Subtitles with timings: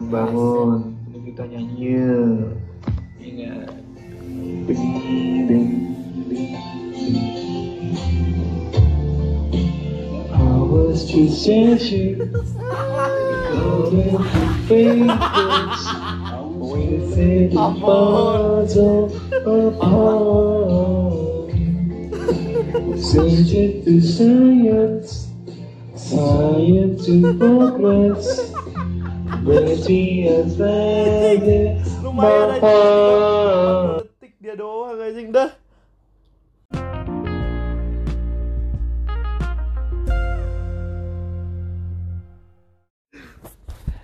[0.00, 2.56] bangun Ini kita nyanyi yuk.
[3.20, 3.68] ingat
[4.64, 5.68] Bing, bing, bing,
[6.24, 6.56] bing.
[10.32, 12.32] I was just changing
[13.52, 14.24] Going to
[14.64, 15.84] favors
[16.56, 19.12] Within the bottle
[19.44, 21.52] apart
[22.96, 25.28] Searching to science
[25.96, 28.49] Science to progress
[29.40, 30.76] Berarti ada
[32.04, 32.76] Lumayan aja.
[34.04, 35.48] Detik dia doang anjing dah.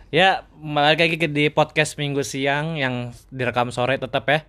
[0.08, 4.40] Ya, balik lagi di podcast minggu siang yang direkam sore tetap ya.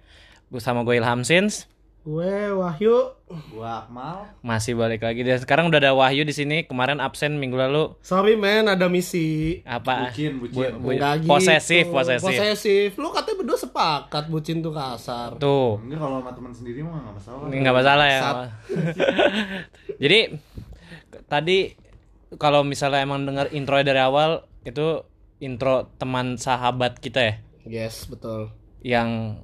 [0.48, 1.68] Bersama gue Ilham Sins.
[2.08, 3.12] Gue Wahyu.
[3.52, 4.32] Gua Akmal.
[4.40, 6.64] Masih balik lagi dan sekarang udah ada Wahyu di sini.
[6.64, 8.00] Kemarin absen minggu lalu.
[8.00, 9.60] Sorry men, ada misi.
[9.62, 10.08] Apa?
[10.08, 10.80] Bucin, bucin.
[10.80, 11.28] Bu- Enggak gitu.
[11.28, 12.24] posesif, posesif.
[12.24, 12.90] Posesif.
[12.96, 15.36] Lu katanya berdua sepakat bucin tuh kasar.
[15.36, 17.44] Tuh, Enggak kalau sama teman sendiri mah enggak masalah.
[17.52, 18.22] nggak masalah ya.
[20.02, 20.20] Jadi
[21.26, 21.58] tadi
[22.36, 25.04] kalau misalnya emang dengar intro dari awal itu
[25.38, 27.34] intro teman sahabat kita ya
[27.68, 28.52] Yes, betul.
[28.80, 29.44] yang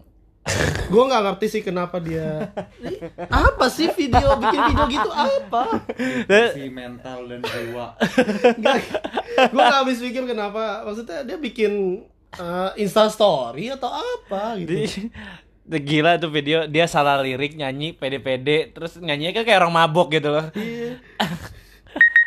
[0.92, 2.52] Gue nggak ngerti sih kenapa dia.
[2.84, 3.00] Ih,
[3.48, 5.64] apa sih video bikin video gitu apa?
[6.54, 7.88] si mental dan jiwa.
[9.50, 10.84] Gue nggak habis pikir kenapa.
[10.86, 12.04] Maksudnya dia bikin
[12.38, 15.10] uh, Insta Story atau apa gitu.
[15.64, 20.30] di, gila tuh video dia salah lirik nyanyi pede-pede terus nyanyinya kayak orang mabok gitu
[20.30, 20.46] loh.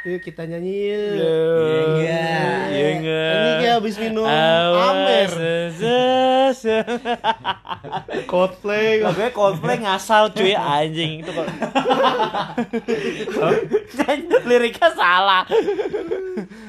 [0.07, 0.15] Iya.
[0.15, 0.87] Yuk kita nyanyi.
[0.87, 1.19] yuk.
[1.19, 2.63] Iya enggak?
[2.71, 3.35] Iya enggak?
[3.35, 5.31] Ini kayak habis minum Amer.
[8.31, 9.03] Coldplay.
[9.03, 11.43] Lagunya Coldplay ngasal cuy anjing itu kok.
[14.47, 15.43] Liriknya salah.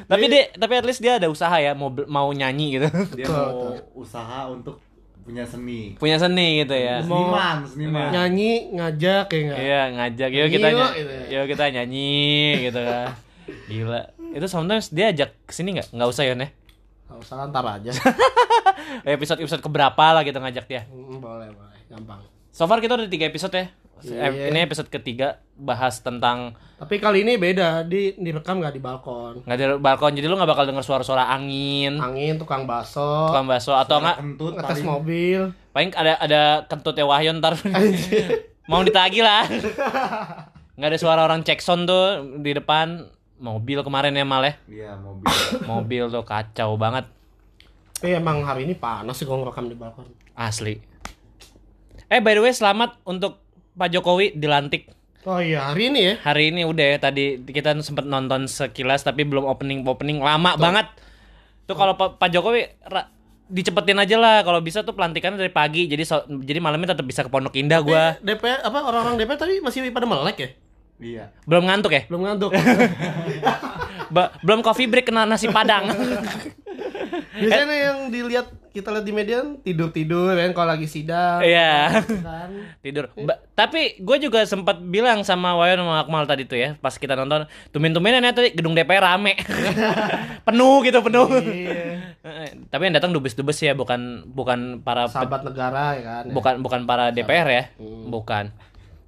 [0.08, 2.90] tapi dia tapi at least dia ada usaha ya mau mau nyanyi gitu.
[3.14, 4.82] Dia mau usaha untuk
[5.22, 5.94] punya seni.
[6.00, 7.04] Punya seni gitu ya.
[7.06, 8.10] Seniman, seniman.
[8.16, 9.60] Nyanyi ngajak ya nggak?
[9.60, 11.24] Iya ngajak yuk Nyanyi kita yuk, nyanyi, gitu ya.
[11.30, 12.18] yuk kita nyanyi
[12.66, 13.08] gitu kan.
[13.66, 14.02] Gila.
[14.30, 15.92] Itu sometimes dia ajak ke sini nggak?
[15.92, 16.50] Nggak usah ya nih.
[17.08, 17.92] Nggak usah ntar aja.
[19.08, 20.82] Episode episode keberapa lah kita ngajak dia.
[20.86, 22.22] Hmm, boleh boleh, gampang.
[22.50, 23.68] So far kita udah tiga episode ya.
[23.98, 24.30] Iya.
[24.30, 29.42] Eh, Ini episode ketiga bahas tentang Tapi kali ini beda, di direkam nggak di balkon.
[29.42, 33.74] nggak di balkon jadi lu nggak bakal denger suara-suara angin, Angin, tukang baso, tukang bakso
[33.74, 35.42] atau nggak Kentut ngetes paling mobil.
[35.74, 37.58] paling ada ada kentutnya Wahyu ntar
[38.70, 39.50] mau ditagi lah.
[40.78, 42.06] Nggak ada suara orang cek sound tuh
[42.38, 43.02] di depan
[43.38, 44.54] mobil kemarin ya mal ya.
[44.66, 45.26] Iya, mobil.
[45.70, 47.06] Mobil tuh kacau banget
[47.94, 50.06] Tapi emang hari ini panas sih kalau ngerekam di balkon.
[50.34, 50.78] asli.
[52.08, 53.42] Eh by the way selamat untuk
[53.74, 54.90] Pak Jokowi dilantik
[55.22, 56.14] Oh iya, hari ini ya.
[56.24, 60.88] hari ini udah ya tadi kita sempet nonton sekilas tapi belum opening opening lama banget
[61.66, 63.12] tuh kalau Pak Pak Jokowi ra-
[63.46, 67.22] dicepetin aja lah kalau bisa tuh pelantikannya dari pagi jadi so- jadi malamnya tetap bisa
[67.22, 70.50] ke Pondok Indah gua DPR apa orang-orang DPR tadi masih pada melek ya?
[70.98, 71.30] Iya.
[71.44, 72.52] belum ngantuk ya Belum ngantuk.
[74.10, 75.92] Ba- belum coffee break kena nasi padang
[77.38, 81.42] Biasanya yang dilihat kita lihat di media tidur-tidur kan kalau lagi sidang.
[81.42, 82.50] iya Kan.
[82.82, 86.94] tidur Ba- tapi gue juga sempat bilang sama Wayan sama Akmal tadi tuh ya pas
[86.94, 89.34] kita nonton tumin-tuminan ya tadi gedung DPR rame
[90.44, 92.18] penuh gitu penuh Iya.
[92.24, 96.24] Eh, tapi yang datang dubes-dubes ya bukan bukan para Sahabat negara ya kan.
[96.24, 96.34] ya.
[96.34, 97.64] bukan bukan para DPR ya
[98.06, 98.50] bukan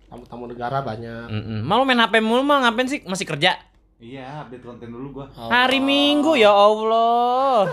[0.10, 1.30] Tamu-tamu negara banyak.
[1.30, 1.60] Mm-mm.
[1.62, 3.56] malu main HP mulu mal ngapain sih masih kerja
[4.00, 5.28] Iya, update konten dulu gua.
[5.36, 7.68] hari Minggu ya Allah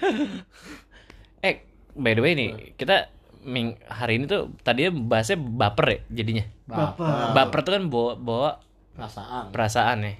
[1.40, 1.64] eh
[1.94, 3.08] by the way nih kita
[3.40, 7.32] ming hari ini tuh tadinya bahasnya baper ya jadinya Baper.
[7.32, 8.50] baper tuh kan bawa, bawa
[8.92, 9.44] Perasaan.
[9.48, 10.12] perasaan ya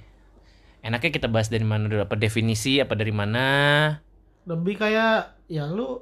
[0.80, 3.44] enaknya kita bahas dari mana dulu apa definisi apa dari mana
[4.42, 6.00] Lebih kayak ya lu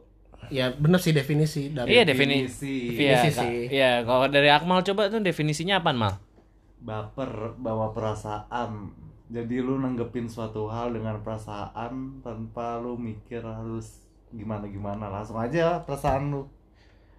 [0.48, 2.74] ya bener sih definisi dari iya definisi Definisi.
[2.96, 3.42] iya Definisi Kak.
[3.42, 3.58] sih.
[3.68, 6.14] iya kalau dari Akmal coba tuh definisinya apaan mal
[6.78, 8.94] Baper bawa perasaan.
[9.28, 15.10] Jadi lu nanggepin suatu hal dengan perasaan tanpa lu mikir harus gimana-gimana.
[15.10, 16.46] Langsung aja perasaan lu.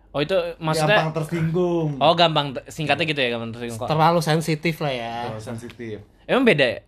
[0.09, 2.01] oh itu maksudnya Gampang tersinggung.
[2.01, 5.15] oh gampang singkatnya gitu ya gampang tersinggung kok terlalu sensitif lah ya.
[5.27, 6.01] Kalau sensitif.
[6.25, 6.79] Emang beda ya?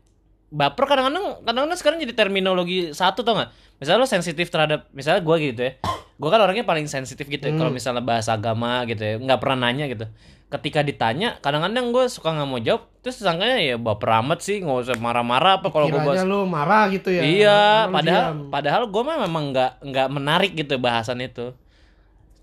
[0.50, 3.54] Baper kadang-kadang kadang-kadang sekarang jadi terminologi satu tau gak?
[3.78, 5.74] Misalnya lo sensitif terhadap misalnya gue gitu ya.
[6.22, 9.66] Gue kan orangnya paling sensitif gitu ya, kalau misalnya bahas agama gitu ya, nggak pernah
[9.66, 10.06] nanya gitu.
[10.52, 14.78] Ketika ditanya, kadang-kadang gue suka nggak mau jawab, terus sangkanya ya baper amat sih, nggak
[14.86, 16.22] usah marah-marah apa kalau gue bahas.
[16.22, 17.26] Lu marah gitu ya.
[17.26, 17.60] Iya,
[17.90, 18.40] padahal diam.
[18.54, 21.56] padahal gue mah memang nggak nggak menarik gitu bahasan itu.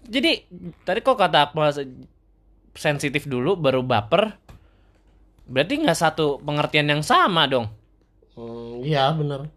[0.09, 0.49] Jadi
[0.83, 1.87] tadi kok kata Akmal se-
[2.75, 4.35] sensitif dulu baru baper,
[5.47, 7.69] berarti nggak satu pengertian yang sama dong.
[8.33, 9.53] Hmm, iya bener.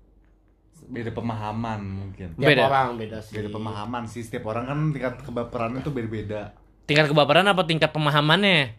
[0.91, 2.27] Beda pemahaman mungkin.
[2.35, 2.67] Tiap Beda.
[2.67, 3.39] orang beda sih.
[3.39, 6.51] Beda pemahaman sih setiap orang kan tingkat kebaperannya tuh beda-beda.
[6.83, 8.75] Tingkat kebaperan apa tingkat pemahamannya?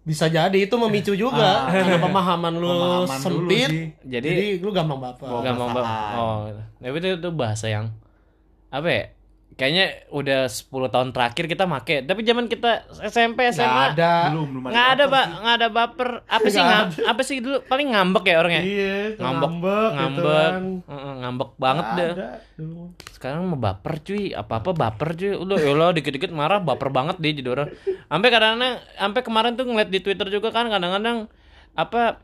[0.00, 1.74] Bisa jadi itu memicu juga Ah.
[1.74, 3.68] karena pemahaman lu Pemahaman sempit.
[4.00, 5.26] Jadi, Jadi, lu gampang baper.
[5.28, 6.14] Oh, gampang perasaan.
[6.16, 6.62] Oh, gitu.
[6.80, 7.86] tapi itu, itu bahasa yang
[8.70, 9.04] apa ya?
[9.60, 12.00] Kayaknya udah 10 tahun terakhir kita make.
[12.00, 14.12] Tapi zaman kita SMP, Nggak SMA ada.
[14.32, 15.24] Belum belum nggak ada, Pak.
[15.36, 16.08] Nggak ada baper.
[16.24, 18.62] Apa sih Nggak ngam- apa sih dulu paling ngambek ya orangnya?
[18.64, 20.62] Iya, ngambek, ngambek, ngambek, gitu kan.
[20.88, 22.10] Heeh, ngambek banget Nggak deh.
[22.10, 22.28] ada.
[22.56, 22.82] Dulu.
[23.12, 25.32] Sekarang mau baper cuy, apa-apa baper cuy.
[25.36, 27.68] Udah ya Allah dikit-dikit marah baper banget dia jadi orang.
[28.08, 31.28] Sampai kadang-kadang sampai kemarin tuh ngeliat di Twitter juga kan kadang-kadang
[31.70, 32.16] apa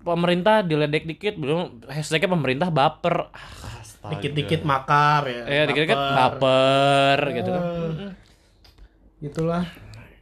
[0.00, 3.28] pemerintah diledek dikit belum hashtagnya pemerintah baper.
[3.30, 3.79] Astaga.
[4.00, 5.42] Dikit-dikit makar ya.
[5.44, 6.16] Ya dikit-dikit baper.
[6.16, 7.62] baper gitu kan.
[7.62, 8.12] Eh,
[9.20, 9.64] Itulah.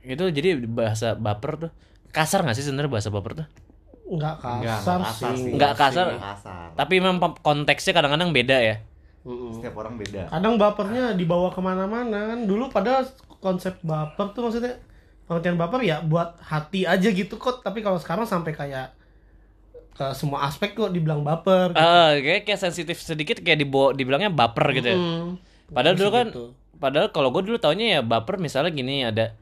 [0.02, 1.70] Itu jadi bahasa baper tuh
[2.10, 3.46] kasar gak sih sebenarnya bahasa baper tuh?
[4.08, 5.38] Enggak Enggak, kasar, enggak kasar sih.
[5.44, 5.52] sih.
[5.54, 6.06] Nggak kasar.
[6.10, 6.66] Nggak kasar.
[6.74, 8.76] Tapi memang konteksnya kadang-kadang beda ya.
[9.28, 10.32] Setiap orang beda.
[10.32, 12.40] Kadang bapernya dibawa ke mana-mana kan.
[12.48, 13.04] Dulu pada
[13.38, 14.80] konsep baper tuh maksudnya
[15.28, 17.60] pengertian baper ya buat hati aja gitu kok.
[17.60, 18.97] Tapi kalau sekarang sampai kayak
[19.98, 21.74] ke semua aspek kok dibilang baper.
[21.74, 24.98] Eh, kayak kayak sensitif sedikit kayak dibawa dibilangnya baper gitu ya.
[24.98, 25.34] Hmm.
[25.68, 26.44] Padahal dulu kan Gitu.
[26.78, 29.34] padahal kalau gue dulu taunya ya baper misalnya gini ada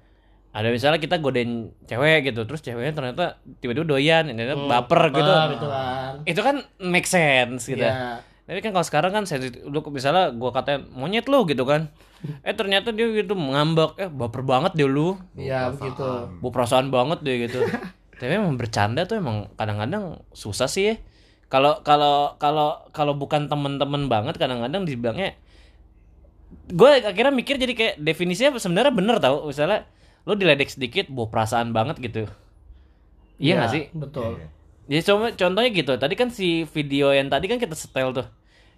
[0.51, 3.25] ada misalnya kita godain cewek gitu terus ceweknya ternyata
[3.61, 5.33] tiba-tiba doyan ternyata baper gitu.
[5.53, 6.13] Gitu kan.
[6.25, 7.85] Itu kan make sense gitu.
[7.85, 8.25] Iya.
[8.47, 11.93] Tapi kan kalau sekarang kan sensitif lu misalnya gua katain monyet lu gitu kan.
[12.41, 15.21] Eh ternyata dia gitu ngambek, eh baper banget dia lu.
[15.37, 16.33] Iya begitu.
[16.41, 17.61] Bu perasaan banget deh gitu.
[18.17, 20.95] Tapi emang bercanda tuh emang kadang-kadang susah sih ya.
[21.53, 25.39] Kalau kalau kalau kalau bukan temen-temen banget kadang-kadang dibilangnya
[26.67, 29.47] gue akhirnya mikir jadi kayak definisinya sebenarnya bener tau.
[29.47, 29.87] Misalnya
[30.27, 32.27] lo diledek sedikit bawa perasaan banget gitu.
[33.37, 33.83] Iya nggak sih?
[33.93, 34.41] Betul.
[34.87, 38.27] jadi coba contohnya gitu tadi kan si video yang tadi kan kita setel tuh.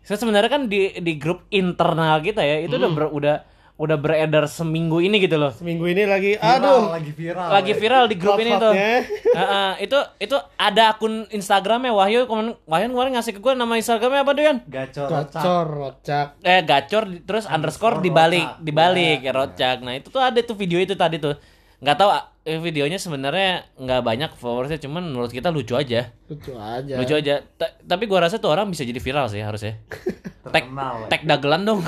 [0.02, 3.36] Saya sebenarnya kan di di grup internal kita ya itu udah ber- udah
[3.78, 6.82] udah beredar seminggu ini gitu loh Seminggu ini lagi Viral, aduh.
[6.90, 7.46] lagi viral.
[7.48, 8.90] lagi viral di grup ini tuh Hot-hotnya.
[9.38, 14.20] Heeh, itu itu ada akun Instagramnya Wahyu kemarin Wahyu kemarin ngasih ke gue nama Instagramnya
[14.20, 14.58] apa tuh Yan?
[14.66, 15.30] Gacor, rocak.
[15.32, 16.26] Gacor, rocak.
[16.42, 18.60] eh gacor terus underscore dibalik rocak.
[18.60, 21.38] dibalik ya rocak nah itu tuh ada tuh video itu tadi tuh
[21.78, 22.10] nggak tahu
[22.48, 26.08] eh, videonya sebenarnya nggak banyak followersnya cuman menurut kita lucu aja.
[26.26, 26.96] Lucu aja.
[26.96, 27.44] lucu aja.
[27.60, 29.76] Ta- tapi gua rasa tuh orang bisa jadi viral sih harusnya.
[30.48, 30.64] Tag
[31.12, 31.84] tag dagelan dong.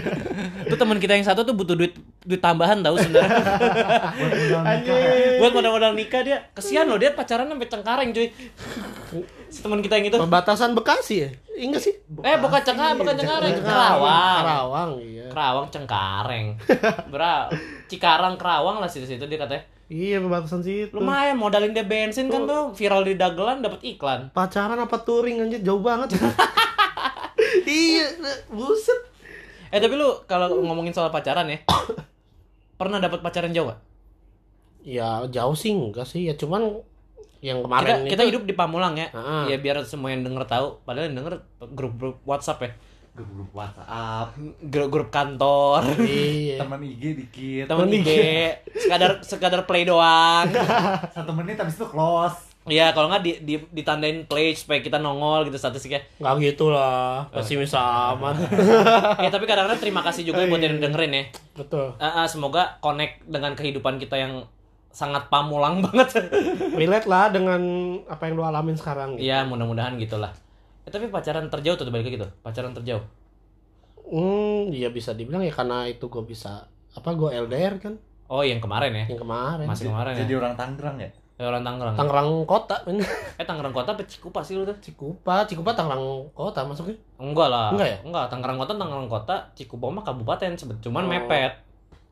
[0.72, 1.92] Tuh teman kita yang satu tuh butuh duit
[2.24, 3.28] duit tambahan tahu sebenarnya.
[5.40, 6.48] Buat modal-modal nikah dia.
[6.56, 8.32] Kesian loh dia pacaran sampai cengkareng cuy.
[9.52, 10.16] Si teman kita yang itu.
[10.16, 11.28] Perbatasan Bekasi ya?
[11.60, 11.94] Enggak sih?
[12.24, 14.40] eh bukan cengkareng bukan cengkareng Kerawang.
[14.40, 15.26] Karawang, iya.
[15.28, 16.46] Kerawang Cengkareng.
[17.12, 17.52] Bra,
[17.84, 19.68] Cikarang Kerawang lah situ situ dia katanya.
[19.90, 20.94] Iya, perbatasan situ.
[20.94, 24.30] Lumayan modalin dia bensin kan tuh viral di dagelan dapat iklan.
[24.30, 26.14] Pacaran apa touring anjir jauh banget.
[27.66, 28.06] iya,
[28.54, 29.10] buset.
[29.74, 31.58] Eh tapi lu kalau ngomongin soal pacaran ya,
[32.78, 33.82] pernah dapat pacaran jauh gak?
[34.86, 36.30] Ya, jauh sih enggak sih.
[36.30, 36.86] Ya cuman
[37.42, 39.10] yang Kita, kemarin kita itu hidup di Pamulang ya.
[39.10, 39.50] Ah.
[39.50, 40.86] Ya biar semua yang denger tahu.
[40.86, 41.34] Padahal yang denger
[41.74, 42.70] grup-grup WhatsApp ya.
[43.10, 44.38] Grup-grup WhatsApp.
[44.62, 45.82] Grup-grup kantor.
[45.98, 46.62] Iya.
[46.62, 47.64] Teman IG dikit.
[47.66, 48.10] Temen IG,
[48.76, 50.46] sekadar sekadar play doang.
[51.16, 52.50] Satu menit habis itu close.
[52.68, 56.04] Iya, kalau nggak di, di, ditandain play supaya kita nongol gitu statistiknya.
[56.20, 57.26] Enggak gitu lah.
[57.32, 58.36] Pesimis amat.
[59.18, 61.24] ya tapi kadang-kadang terima kasih juga buat yang dengerin ya.
[61.56, 61.96] Betul.
[61.96, 64.44] Ah, ah, semoga connect dengan kehidupan kita yang
[64.92, 66.30] sangat pamulang banget.
[66.76, 67.62] Relate lah dengan
[68.06, 69.24] apa yang lu alamin sekarang gitu.
[69.26, 70.36] Iya, mudah-mudahan gitulah.
[70.90, 72.30] Eh, tapi pacaran terjauh tuh balik lagi tuh.
[72.42, 72.98] Pacaran terjauh.
[74.02, 77.94] Hmm, iya bisa dibilang ya karena itu gue bisa apa gue LDR kan
[78.26, 79.06] Oh, yang kemarin ya.
[79.06, 79.66] yang kemarin.
[79.66, 80.38] Masih kemarin Jadi ya.
[80.38, 81.10] orang Tangerang ya?
[81.34, 81.94] Eh, orang Tangerang.
[81.94, 82.76] Tangerang kota.
[83.38, 84.74] Eh, Tangerang Kota apa Cikupa sih lu tuh?
[84.76, 86.98] Cikupa, Cikupa Tangerang kota masuknya.
[87.16, 87.70] Enggak lah.
[87.70, 87.98] Enggak ya?
[88.02, 91.08] Enggak, Tangerang Kota Tangerang Kota, Cikupa mah kabupaten sebet cuman Oh.
[91.08, 91.54] mepet.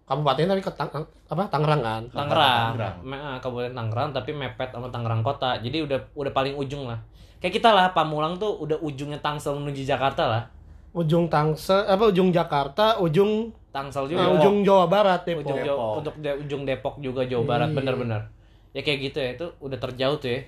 [0.06, 0.90] Kabupaten tapi ke Tang
[1.28, 2.02] apa Tangerang kan.
[2.08, 2.70] Tangerang.
[2.72, 2.94] Tangerang.
[3.02, 5.58] Me- ah, Kabupaten Tangerang tapi mepet sama Tangerang Kota.
[5.58, 6.98] Jadi udah udah paling ujung lah.
[7.38, 10.42] Kayak kita lah Pamulang tuh udah ujungnya Tangsel menuju Jakarta lah.
[10.90, 14.26] Ujung Tangsel apa ujung Jakarta, ujung Tangsel eh, juga.
[14.34, 15.44] ujung Jawa Barat Depok.
[15.44, 15.68] ujung Depok.
[15.68, 17.76] Jawa, untuk de- ujung Depok juga Jawa Barat Iya.
[17.76, 18.22] bener-bener
[18.70, 20.40] ya kayak gitu ya itu udah terjauh tuh ya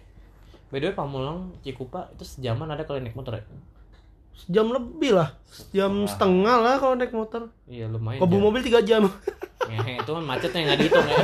[0.68, 3.44] by the way Pamulang Cikupa itu sejaman ada kalau naik motor ya
[4.32, 5.36] Sejam lebih lah.
[5.70, 7.52] Jam setengah lah kalau naik motor.
[7.66, 9.04] iya lumayan Kalau mobil 3 jam.
[9.62, 11.16] Ngehe, itu kan macetnya nggak dihitung ya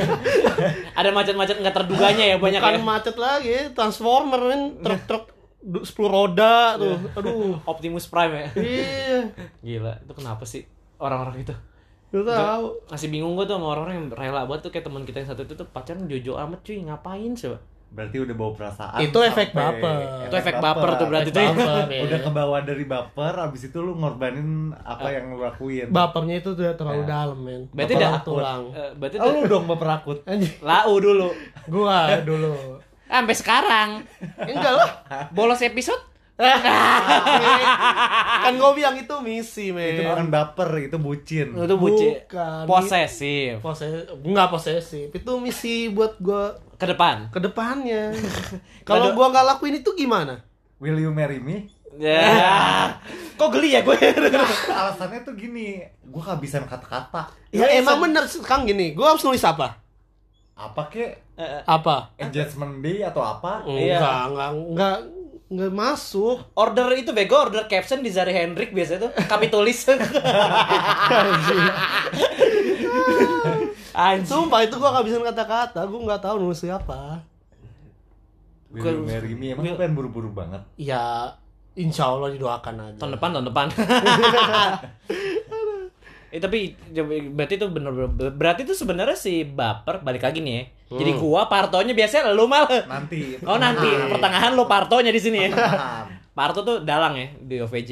[0.93, 5.23] ada macet-macet nggak terduganya ya banyak Bukan ya macet lagi, transformer kan, truk-truk
[5.59, 6.95] 10 roda tuh.
[7.13, 7.57] Aduh.
[7.71, 9.19] Optimus Prime ya Iya.
[9.65, 10.63] gila itu kenapa sih
[10.95, 11.53] orang-orang itu
[12.07, 12.77] Lu tahu.
[12.87, 15.43] masih bingung gue tuh sama orang-orang yang rela banget tuh kayak teman kita yang satu
[15.43, 17.51] itu tuh pacaran jojo amat cuy ngapain sih
[17.87, 20.27] berarti udah bawa perasaan Itu efek baper.
[20.27, 21.55] Itu efek baper tuh berarti Efek tuh.
[21.57, 22.01] baper, ya.
[22.03, 26.75] udah kebawa dari baper abis itu lu ngorbanin apa yang lu lakuin Bapernya itu udah
[26.75, 27.07] terlalu Ya.
[27.09, 27.61] dalam, men.
[27.69, 28.61] Berarti Tulang dah- tulang.
[28.71, 30.19] Eh, berarti oh, lu dong baper akut
[30.61, 31.29] lau dulu.
[31.65, 32.55] Gua dulu.
[33.07, 33.89] Sampai sekarang.
[34.37, 34.89] Enggak lah.
[35.31, 35.99] Bolos episode.
[38.45, 39.97] kan gue bilang itu misi, men.
[39.97, 42.07] itu bukan baper itu bucin Itu buci.
[42.29, 42.69] Bukan.
[42.69, 43.57] Posesif.
[43.57, 45.09] Pose enggak posesif.
[45.09, 47.33] Itu misi buat gua Ke depan.
[47.33, 48.13] ke depannya.
[48.87, 50.45] Kalau gua nggak lakuin itu gimana?
[50.77, 52.93] will you marry me Ya.
[53.41, 53.97] Kok geli ya gue?
[54.69, 59.81] alasannya tuh gini gua kehabisan kata-kata Ya emang bener Kang gini, gua harus nulis apa?
[60.57, 61.11] Apa kek
[61.69, 62.17] Apa?
[62.17, 64.01] engagement day atau apa Iya.
[64.01, 64.97] Enggak, enggak, enggak,
[65.47, 66.37] enggak masuk.
[66.57, 69.11] Order itu bego, order caption di Zari Hendrik biasanya tuh.
[69.29, 69.85] Kami tulis.
[73.97, 74.25] Anjing.
[74.25, 77.21] Sumpah itu gua kehabisan kata-kata, gua nggak tahu nulis apa.
[78.67, 81.31] will you marry me emang lu pengen buru-buru banget Ya
[81.73, 82.97] insya Allah didoakan aja.
[82.99, 83.67] Tahun depan, tahun depan.
[86.37, 86.77] eh tapi
[87.33, 90.63] berarti itu bener, bener berarti itu sebenarnya si baper balik lagi nih ya.
[90.87, 92.85] Jadi gua partonya biasanya lu malah.
[92.85, 95.51] nanti Oh nanti pertengahan lu partonya di sini ya.
[96.37, 97.91] Parto tuh dalang ya di OVJ.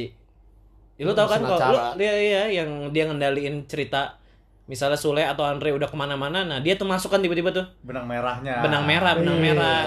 [0.95, 4.21] Ya, lu tau kan kalau lu dia iya yang dia ngendaliin cerita
[4.65, 8.03] misalnya Sule atau Andre udah ke mana-mana, nah dia tuh masuk kan tiba-tiba tuh benang
[8.03, 9.45] merahnya benang merah, benang Yes.
[9.47, 9.81] merah.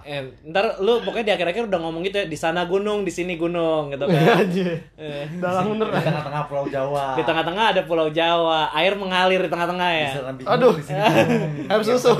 [0.00, 3.34] Eh, ntar lu pokoknya di akhir-akhir udah ngomong gitu ya, di sana gunung, di sini
[3.34, 4.46] gunung gitu kan.
[5.00, 5.90] Eh, Dalang bener.
[5.90, 10.06] di tengah-tengah pulau Jawa di tengah-tengah ada Pulau Jawa, air mengalir di tengah-tengah ya.
[10.06, 10.72] Di sana bingung, Aduh.
[10.72, 11.00] di sini.
[11.70, 12.12] Air susu.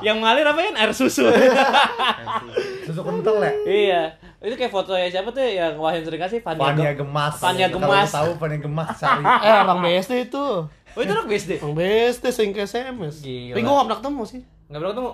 [0.00, 0.70] Yang mengalir apa ya?
[0.74, 1.24] Air susu.
[2.86, 4.02] susu kental ya iya.
[4.38, 7.82] Itu kayak fotonya siapa tuh yang Wahyu sering kasih Fania, Fania Gem- Gemas Fania Kalau
[7.82, 8.10] Gemas.
[8.10, 10.46] tahu Fania Gemas cari Eh orang BSD itu.
[10.96, 11.60] Oh itu anak BSD.
[11.60, 13.20] Orang BSD sering ke SMS.
[13.20, 13.52] Gila.
[13.52, 14.40] Tapi gua nggak pernah ketemu sih.
[14.66, 15.10] Enggak pernah ketemu.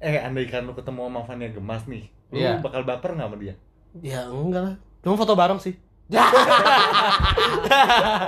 [0.00, 2.58] eh andaikan lu ketemu sama Fania Gemas nih lu Iya.
[2.58, 3.54] bakal baper nggak sama dia
[3.94, 4.74] Ya enggak lah.
[4.98, 5.78] Cuma foto bareng sih.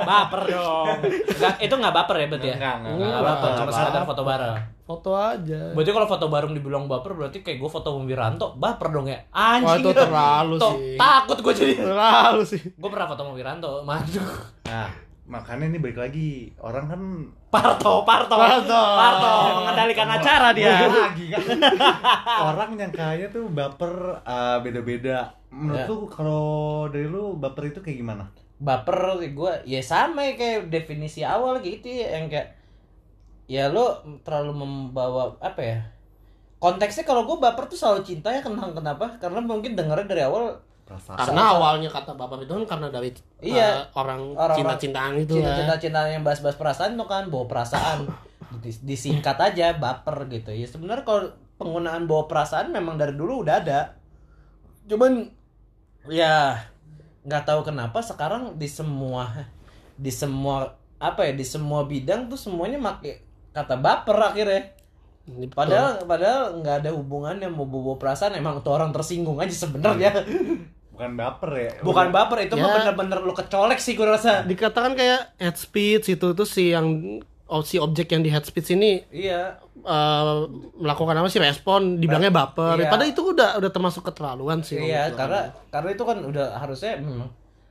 [0.04, 0.96] baper dong.
[1.58, 2.54] Itu enggak baper ya berarti ya?
[2.54, 3.22] Enggak, enggak, Enggak enggak.
[3.24, 4.56] baper, cuma sekedar foto bareng.
[4.84, 5.60] Foto aja.
[5.72, 9.18] Berarti kalau foto bareng dibilang baper berarti kayak gue foto sama Wiranto, baper dong ya?
[9.30, 9.64] Anjing.
[9.64, 10.94] Wah, itu terlalu sih.
[10.94, 11.74] Takut gue jadi.
[11.80, 12.60] Terlalu sih.
[12.70, 14.20] Gue pernah foto sama Wiranto, madu.
[14.64, 14.88] nah
[15.25, 17.00] makanya ini balik lagi orang kan
[17.49, 18.37] Parto, Parto.
[18.37, 18.76] Parto.
[18.76, 19.31] Parto
[19.62, 20.85] mengendalikan acara dia.
[20.85, 21.40] lagi kan
[22.52, 25.88] orang yang kayaknya tuh baper uh, beda-beda menurut Ya.
[25.88, 26.45] lu kalau
[26.93, 28.25] dari lu baper itu kayak gimana
[28.61, 32.54] Baper gue ya sama ya kayak definisi awal gitu ya yang kayak
[33.45, 35.78] ya lo terlalu membawa apa ya
[36.59, 40.59] konteksnya kalau gue baper tuh selalu cinta ya kenapa kenapa karena mungkin dengarnya dari awal
[40.85, 41.17] perasaan.
[41.17, 43.11] Karena awalnya kata bapak itu kan karena dari
[43.41, 43.88] Iya.
[43.93, 45.79] uh, orang Orang-orang cinta-cintaan itu cinta cinta lah.
[45.81, 47.99] cinta yang bahas-bahas perasaan tuh kan bawa perasaan.
[48.62, 50.53] Dis- disingkat aja baper gitu.
[50.53, 51.26] Ya sebenarnya kalau
[51.57, 53.97] penggunaan bawa perasaan memang dari dulu udah ada.
[54.87, 55.26] Cuman
[56.07, 56.55] ya
[57.25, 59.33] nggak tahu kenapa sekarang di semua
[59.97, 63.25] di semua apa ya di semua bidang tuh semuanya make
[63.57, 64.76] kata baper akhirnya.
[65.25, 65.57] Ini betul.
[65.57, 68.37] padahal padahal nggak ada hubungannya mau bawa perasaan.
[68.37, 70.12] Emang tuh orang tersinggung aja sebenarnya
[70.94, 72.74] bukan baper ya bukan baper itu mah Ya.
[72.86, 76.86] bener-bener lu kecolek sih gue rasa dikatakan kayak head speech itu tuh si yang
[77.44, 82.30] oh, si objek yang di head speech ini iya uh, melakukan apa sih respon dibilangnya
[82.30, 82.88] baper Iya.
[82.88, 87.26] padahal itu udah udah termasuk keterlaluan sih Iya, karena karena itu kan udah harusnya hmm,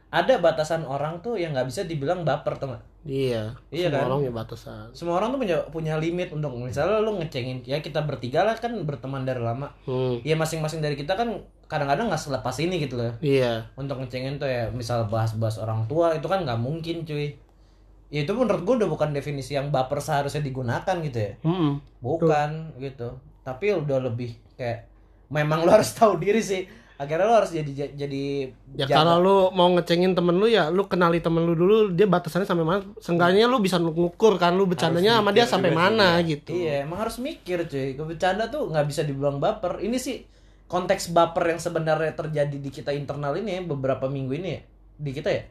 [0.10, 2.84] ada batasan orang tuh yang nggak bisa dibilang baper tuh nggak?
[3.04, 4.08] iya Iya semua kan?
[4.08, 8.00] orang ya batasan Semua orang tuh punya punya limit untuk misalnya lu ngecengin ya kita
[8.00, 9.74] bertiga lah kan berteman dari lama.
[9.84, 10.22] hmm.
[10.22, 11.42] Ya masing-masing dari kita kan
[11.74, 13.18] kadang-kadang nggak selepas ini gitu loh.
[13.20, 17.34] iya Untuk ngecengin tuh ya misal bahas-bahas orang tua itu kan nggak mungkin cuy.
[18.08, 21.32] Ya itu menurut gua udah bukan definisi yang baper seharusnya digunakan gitu ya.
[21.42, 21.82] Hmm.
[21.98, 23.18] Bukan gitu.
[23.42, 24.86] Tapi udah lebih kayak
[25.28, 26.64] memang lu harus tahu diri sih.
[26.94, 28.24] Akhirnya lu harus jadi jadi
[28.78, 32.06] Ya jaga- kalau lu mau ngecengin temen lu ya lu kenali temen lu dulu dia
[32.06, 36.22] batasannya sampai mana seenggaknya lu bisa ngukur kan lu bercandanya sama dia sampai juga mana
[36.22, 37.98] sih, gitu Iya, emang harus mikir cuy.
[37.98, 39.82] Bercanda tuh nggak bisa dibilang baper.
[39.82, 40.22] Ini sih
[40.68, 44.62] konteks baper yang sebenarnya terjadi di kita internal ini ya, beberapa minggu ini ya.
[44.98, 45.44] Di kita ya.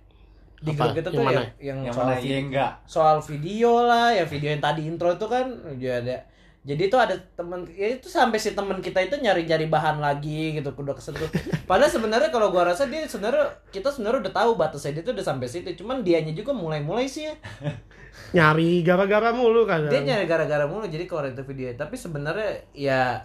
[0.62, 0.94] Di Apa?
[0.94, 4.24] grup kita tuh yang, yang, yang soal, mana vi- iya enggak soal video lah, ya
[4.30, 6.16] video yang tadi intro itu kan juga ada.
[6.62, 10.70] Jadi itu ada temen, ya itu sampai si temen kita itu nyari-nyari bahan lagi gitu,
[10.70, 11.26] udah kesentuh.
[11.70, 15.26] Padahal sebenarnya kalau gua rasa dia sebenarnya kita sebenarnya udah tahu batasnya dia tuh udah
[15.26, 15.74] sampai situ.
[15.82, 17.34] Cuman dianya juga mulai-mulai sih ya.
[18.36, 23.24] nyari gara-gara mulu kan dia nyari gara-gara mulu jadi keluar itu video tapi sebenarnya ya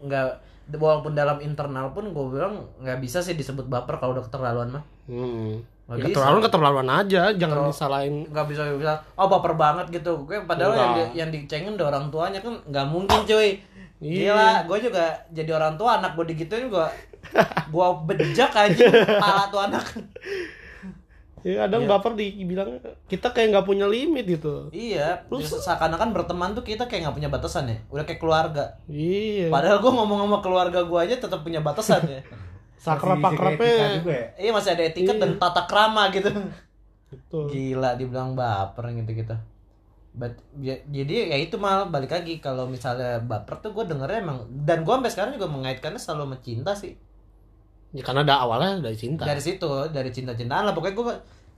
[0.00, 0.26] nggak
[0.72, 4.84] walaupun dalam internal pun gue bilang nggak bisa sih disebut baper kalau udah keterlaluan mah
[5.06, 5.52] hmm.
[5.86, 6.10] Nggak Ya, bisa.
[6.12, 10.70] keterlaluan keterlaluan aja jangan Terlalu- disalahin nggak bisa bilang oh baper banget gitu gue padahal
[10.72, 11.08] yang, Enggak.
[11.08, 13.50] di, yang dicengin udah orang tuanya kan nggak mungkin cuy
[14.00, 14.32] Iya.
[14.32, 16.86] Gila, gue juga jadi orang tua anak gue digituin gue
[17.68, 19.84] gue bejak aja kepala tuh anak.
[21.40, 24.68] Ya kadang baper dibilang kita kayak nggak punya limit gitu.
[24.70, 27.78] Iya, terus seakan-akan berteman tuh kita kayak nggak punya batasan ya.
[27.88, 28.76] Udah kayak keluarga.
[28.86, 29.48] Iya.
[29.48, 32.20] Padahal gue ngomong sama keluarga gue aja tetap punya batasan ya.
[32.80, 33.88] Sakrap Masih jaga etika akrapnya.
[33.94, 36.30] juga ya Iya masih ada etiket dan tata krama gitu.
[37.08, 37.44] Betul.
[37.48, 39.36] Gila dibilang baper gitu gitu.
[40.10, 44.38] But, ya- jadi ya itu mal balik lagi kalau misalnya baper tuh gue dengernya emang
[44.64, 46.98] dan gue sampai sekarang juga mengaitkannya selalu sama cinta sih
[47.90, 49.26] Ya karena ada awalnya dari cinta.
[49.26, 50.74] dari situ dari cinta-cintaan lah.
[50.76, 51.06] Pokoknya gue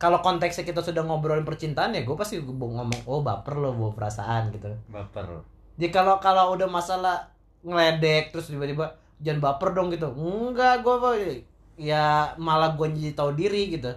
[0.01, 3.93] kalau konteksnya kita sudah ngobrolin percintaan ya gue pasti gua ngomong oh baper lo bawa
[3.93, 4.73] perasaan gitu.
[4.89, 5.45] Baper.
[5.77, 7.31] Jadi kalau kalau udah masalah
[7.63, 10.09] ngeledek terus tiba-tiba jangan baper dong gitu.
[10.13, 11.45] Enggak gue
[11.77, 13.93] ya malah gue jadi tahu diri gitu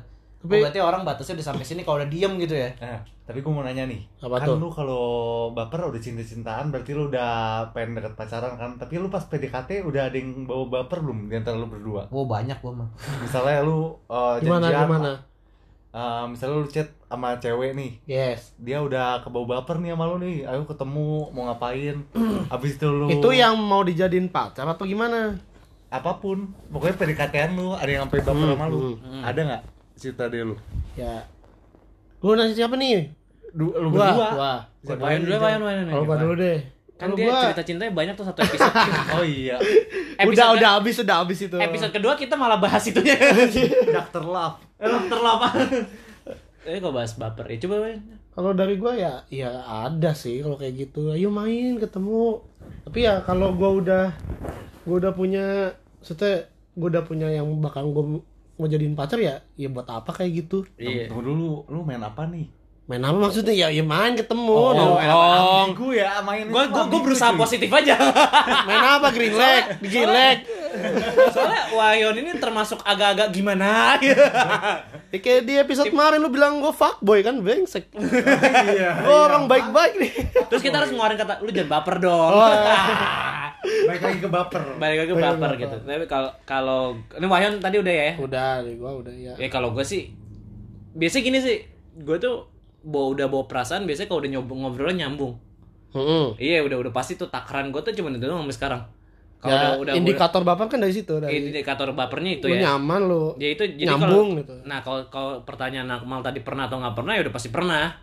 [0.46, 3.40] Tapi- Oh, berarti orang batasnya udah sampai sini kalau udah diem gitu ya Nah, tapi
[3.40, 4.58] gue mau nanya nih, Apa kan tuh?
[4.58, 5.06] lu kalau
[5.50, 7.32] baper udah cinta-cintaan, berarti lu udah
[7.72, 8.72] pengen deket pacaran kan?
[8.76, 12.06] Tapi lu pas PDKT udah ada yang bawa baper belum di antara lu berdua?
[12.08, 12.86] oh banyak gue mah
[13.24, 15.12] Misalnya lu uh, Gimana janjian, gimana?
[15.92, 18.52] uh, misalnya lu chat sama cewek nih, Yes.
[18.58, 21.98] dia udah kebawa baper nih sama lu nih, ayo ketemu, mau ngapain?
[22.54, 25.40] Abis itu lu Itu yang mau dijadiin pacar atau gimana?
[25.88, 29.24] apa pun, pokoknya PDKT-an lu ada yang sampai baper Hmm, sama lu, hmm.
[29.24, 29.62] ada nggak
[29.96, 30.56] cerita dia lu?
[30.94, 31.24] Ya.
[32.20, 33.12] Lu nanya siapa nih?
[33.50, 34.30] Du, lu Gua, berdua?
[34.32, 34.54] gua.
[34.82, 35.42] Siapa Wayan lagi, dulu, Jan?
[35.42, 35.88] Wayan, Wayan, Wayan.
[35.90, 36.60] Kalau gua dulu deh.
[36.96, 38.72] Kan dia gua- cerita cintanya banyak tuh satu episode.
[39.16, 41.58] Oh iya, udah Episode- udah habis udah habis itu.
[41.58, 43.16] episode kedua kita malah bahas itunya.
[43.96, 44.24] Dr.
[44.24, 44.60] Love.
[44.80, 45.50] Terlapa.
[46.64, 47.58] Eh kok bahas baper ya?
[47.62, 48.02] Coba Wayan.
[48.32, 51.10] Kalau dari gua ya ya ada sih kalau kayak gitu.
[51.10, 52.44] Ayo main ketemu.
[52.84, 54.04] Tapi ya kalau gua udah
[54.84, 58.20] gua udah punya maksudnya gua udah punya yang bakal gua
[58.56, 60.64] mau jadiin pacar ya ya buat apa kayak gitu?
[60.76, 61.12] Iya.
[61.12, 62.48] Tunggu dulu, lu main apa nih?
[62.86, 63.50] main apa maksudnya?
[63.50, 67.98] Ya ya main ketemu Oh, nongkrong Gue ya main Gua gua, gua berusaha positif aja.
[68.70, 69.82] main apa green leg?
[69.82, 70.46] Gilek
[71.34, 73.98] Soalnya Wayon ini termasuk agak-agak gimana?
[75.10, 77.90] Ya kayak di episode kemarin lu bilang gua fuckboy kan brengsek.
[78.76, 79.02] Iya.
[79.02, 80.12] gua orang baik-baik nih.
[80.54, 82.38] Terus kita harus ngeluarin kata lu jangan baper dong.
[83.66, 84.62] Baik lagi ke baper.
[84.78, 85.62] Balik lagi ke Balik baper baper.
[85.62, 85.78] gitu.
[85.82, 86.80] Tapi kalau kalau
[87.14, 88.12] ini Wayon tadi udah ya.
[88.18, 88.48] udah
[88.78, 90.14] gua udah ya Ya kalau gue sih
[90.92, 91.58] biasanya gini sih,
[91.98, 92.48] gue tuh
[92.82, 95.36] bawa udah bawa perasaan biasanya kalau udah nyoba ngobrolnya nyambung.
[95.92, 96.36] Mm-mm.
[96.36, 98.82] Iya udah udah pasti tuh takaran gue tuh cuma itu doang sampai sekarang.
[99.36, 102.56] Kalau ya, udah udah indikator bapak kan dari situ udah, dari indikator bapernya itu lu
[102.56, 102.72] ya.
[102.72, 106.66] nyaman lu Ya itu jadi nyambung kalau gitu nah kalau kalau pertanyaan Akmal tadi pernah
[106.66, 107.94] atau nggak pernah ya udah pasti pernah.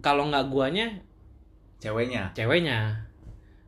[0.00, 0.86] Kalau nggak guanya
[1.76, 2.32] Ceweknya.
[2.32, 3.08] ceweknya.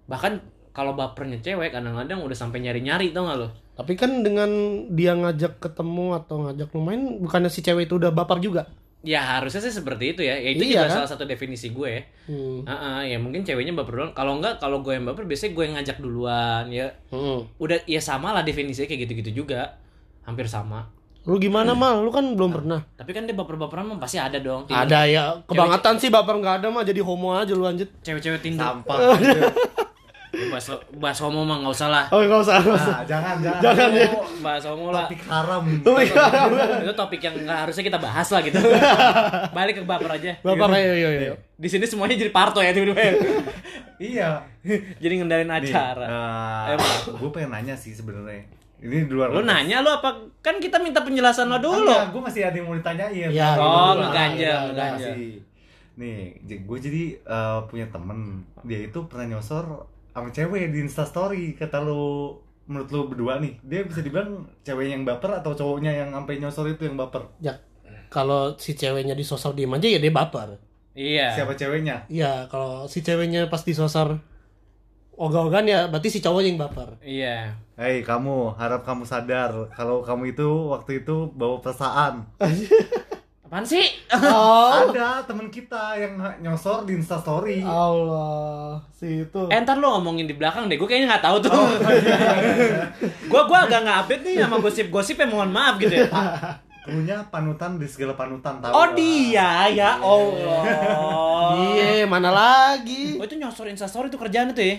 [0.05, 0.33] Bahkan
[0.73, 3.49] kalau bapernya cewek kadang-kadang udah sampai nyari-nyari tau gak lo?
[3.73, 4.49] Tapi kan dengan
[4.89, 8.69] dia ngajak ketemu atau ngajak lu main, bukannya si cewek itu udah baper juga?
[9.03, 10.33] Ya harusnya sih seperti itu ya.
[10.33, 10.97] Ya itu Iya, juga kan?
[10.97, 12.07] salah satu definisi gue.
[12.25, 12.63] Hmm.
[12.63, 14.13] Ah, ah, ya mungkin ceweknya baper duluan.
[14.13, 16.65] Kalau enggak, kalau gue yang baper biasanya gue yang ngajak duluan.
[16.69, 17.43] Ya Hmm.
[17.57, 19.75] udah ya sama lah definisinya kayak gitu-gitu juga.
[20.23, 20.87] Hampir sama.
[21.23, 21.99] Lu gimana mal?
[21.99, 22.79] Lu kan belum pernah.
[22.95, 24.67] Tapi kan dia baper-baperan mah pasti ada dong.
[24.67, 27.91] Tinder- Ada ya, kebangetan sih baper nggak ada mah jadi homo aja lu lanjut.
[28.01, 28.63] Cewek-cewek Tinder.
[28.63, 28.99] Sampah.
[30.33, 30.67] bahas,
[30.97, 32.05] bahas homo mah nggak usah lah.
[32.09, 32.57] Oh nggak usah.
[32.59, 32.95] nggak usah.
[32.97, 33.61] Nah, jangan, jangan.
[33.61, 34.09] Jangan ya.
[34.41, 35.05] Bahas homo lah.
[35.05, 35.63] Topik haram.
[35.85, 36.25] Oh iya.
[36.81, 38.59] Itu topik yang nggak harusnya kita bahas lah gitu.
[39.57, 40.33] Balik ke baper aja.
[40.41, 41.35] Baper ayo yo yo.
[41.61, 42.97] Di sini semuanya jadi parto ya tiba-tiba.
[42.99, 43.15] ya.
[44.01, 44.29] Iya.
[45.03, 46.07] jadi ngendalin acara.
[46.09, 47.21] Nah, Emang.
[47.21, 48.43] gue pengen nanya sih sebenarnya.
[48.83, 49.31] Ini di luar.
[49.31, 50.17] Lu nanya lu apa?
[50.43, 51.87] Kan kita minta penjelasan lo dulu.
[51.87, 53.31] Enggak, gue masih ada yang mau ditanyain.
[53.31, 54.55] Ya, Oh, Nah, ngeganja.
[54.75, 55.39] Masih.
[55.93, 61.81] Nih, gue jadi eh, punya temen Dia itu pernah nyosor sama cewek di instastory Kata
[61.81, 62.37] lu,
[62.69, 66.69] menurut lu berdua nih Dia bisa dibilang cewek yang baper atau cowoknya yang sampai nyosor
[66.71, 67.27] itu yang baper?
[67.41, 67.59] Ya,
[68.13, 70.61] kalau si ceweknya disosor diem aja ya dia baper.
[70.93, 71.33] Iya.
[71.33, 72.05] Siapa ceweknya?
[72.13, 74.21] Iya, kalau si ceweknya pas disosor
[75.17, 76.89] ogah-ogahan ya berarti si cowoknya yang baper.
[77.01, 77.57] Iya.
[77.81, 82.29] Hei kamu, harap kamu sadar Kalau kamu itu waktu itu bawa perasaan
[83.53, 83.85] Apaan sih?
[84.09, 84.73] Oh.
[84.89, 89.45] Ada temen kita yang nyosor di instastory Allah, si itu.
[89.53, 91.53] Eh ntar lu ngomongin di belakang deh, gue kayaknya nggak tahu tuh.
[93.29, 96.09] Gue gua agak nggak update nih sama gosip-gosip ya mohon maaf gitu ya.
[96.81, 101.53] Punya panutan di segala panutan tahu Oh dia ya Allah.
[101.77, 103.21] Iya, mana lagi?
[103.21, 104.77] Oh itu nyosor instastory itu kerjaan itu ya?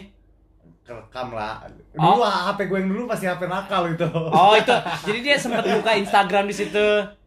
[0.82, 1.62] Kerekam lah
[1.94, 2.18] Oh.
[2.18, 4.74] Dulu HP gue yang dulu masih HP nakal itu Oh itu,
[5.06, 7.22] jadi dia sempat buka Instagram di situ.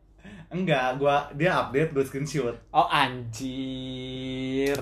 [0.48, 2.54] Enggak, gua dia update gue screenshot.
[2.70, 4.78] Oh anjir.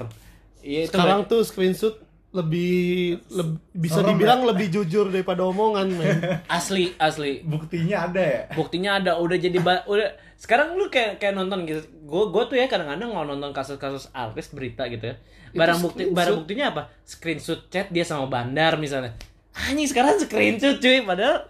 [0.61, 2.00] Iya itu Sekarang tuh screenshot
[2.35, 6.18] lebih leb- bisa Serem dibilang lebih jujur daripada omongan men
[6.50, 7.46] Asli, asli.
[7.46, 8.40] Buktinya ada ya?
[8.53, 11.81] Buktinya ada udah jadi ba- udah sekarang lu kayak kayak nonton gitu.
[12.03, 15.16] Gue gue tuh ya kadang-kadang kalau nonton kasus-kasus artis berita gitu ya.
[15.55, 16.16] Barang bukti screenshot.
[16.18, 16.83] barang buktinya apa?
[17.07, 19.14] Screenshot chat dia sama bandar misalnya.
[19.55, 21.46] Anjing sekarang screenshot cuy padahal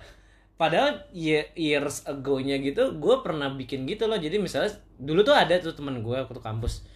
[0.55, 4.17] padahal ye- years ago-nya gitu gue pernah bikin gitu loh.
[4.17, 6.87] Jadi misalnya dulu tuh ada tuh temen gue waktu kampus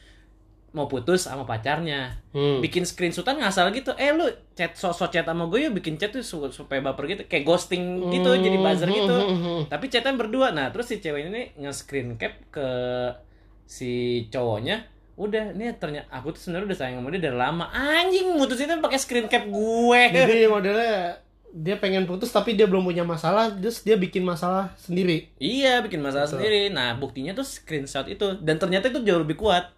[0.68, 2.20] mau putus sama pacarnya.
[2.36, 2.60] Hmm.
[2.60, 3.96] bikin screenshotan ngasal gitu.
[3.96, 7.22] Eh lu chat sosok chat sama gue yuk bikin chat tuh su- supaya baper gitu.
[7.24, 9.16] Kayak ghosting gitu Hmm, jadi buzzer gitu.
[9.16, 9.62] Hmm, hmm, hmm.
[9.72, 10.52] tapi chatan berdua.
[10.52, 12.68] Nah terus si cewek ini nge-screen cap ke
[13.64, 13.90] si
[14.30, 14.86] cowoknya.
[15.18, 17.66] Udah ini ternyata aku tuh sebenarnya udah sayang sama dia dari lama.
[17.74, 20.00] Anjing mutusinnya pakai screen cap gue.
[20.14, 25.32] Jadi modelnya dia pengen putus tapi dia belum punya masalah terus dia bikin masalah sendiri
[25.36, 29.72] iya bikin masalah sendiri nah buktinya tuh screenshot itu dan ternyata itu jauh lebih kuat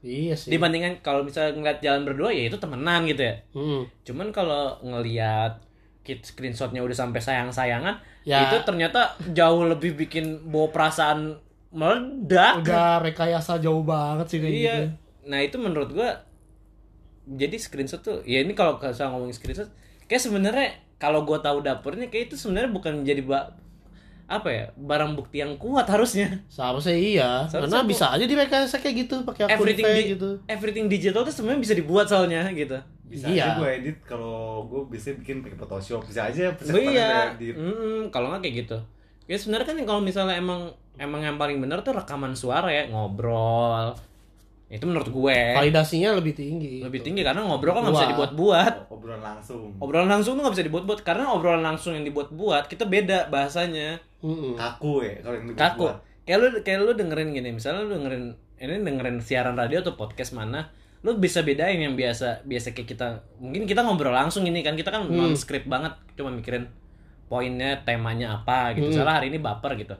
[0.00, 3.82] iya sih dibandingkan kalau misalnya ngeliat jalan berdua ya itu temenan gitu ya Hmm.
[4.06, 5.58] Cuman kalau ngelihat
[6.06, 8.46] kit screenshotnya udah sampai sayang-sayangan, Ya.
[8.46, 11.34] itu ternyata jauh lebih bikin bawa perasaan
[11.74, 12.62] meledak.
[12.62, 14.62] udah rekayasa jauh banget sih kayak iya.
[14.62, 14.84] gitu
[15.26, 16.22] Nah itu menurut gua
[17.26, 19.66] jadi screenshot tuh ya ini kalau saya ngomongin screenshot
[20.06, 23.52] kayak sebenarnya kalau gua tahu dapurnya kayak itu sebenarnya bukan menjadi ba-
[24.26, 28.76] apa ya barang bukti yang kuat harusnya seharusnya iya Seharusnya karena gua- bisa aja direkayasa
[28.78, 32.42] kayak gitu pakai akun everything fake di- gitu everything digital tuh sebenarnya bisa dibuat soalnya
[32.50, 32.74] gitu
[33.06, 33.54] Bisa Iya.
[33.54, 36.02] aja gue edit kalau gue biasanya bikin pakai Photoshop.
[36.02, 37.30] Bisa aja preset Oh, iya.
[37.30, 37.54] edit.
[37.54, 38.78] Mm, kalau nggak kayak gitu.
[39.24, 43.94] Ya sebenarnya kan kalau misalnya emang emang yang paling benar tuh rekaman suara ya, ngobrol.
[44.66, 48.74] Itu menurut gue validasinya lebih tinggi lebih tinggi karena ngobrol kan nggak bisa dibuat-buat.
[48.90, 49.70] Obrolan langsung.
[49.78, 54.02] Obrolan langsung tuh nggak bisa dibuat-buat karena obrolan langsung yang dibuat-buat kita beda bahasanya.
[54.26, 54.58] Mm-mm.
[54.58, 55.86] Kaku ya kalau yang Kaku.
[55.86, 55.96] dibuat.
[56.26, 58.24] Kayak lu kayak lu dengerin gini, misalnya lu dengerin
[58.58, 60.66] ini dengerin siaran radio atau podcast mana,
[61.06, 63.06] lu bisa bedain yang biasa biasa kayak kita
[63.38, 66.66] mungkin kita ngobrol langsung ini kan kita kan non script banget cuma mikirin
[67.30, 69.94] poinnya temanya apa gitu salah hari ini baper gitu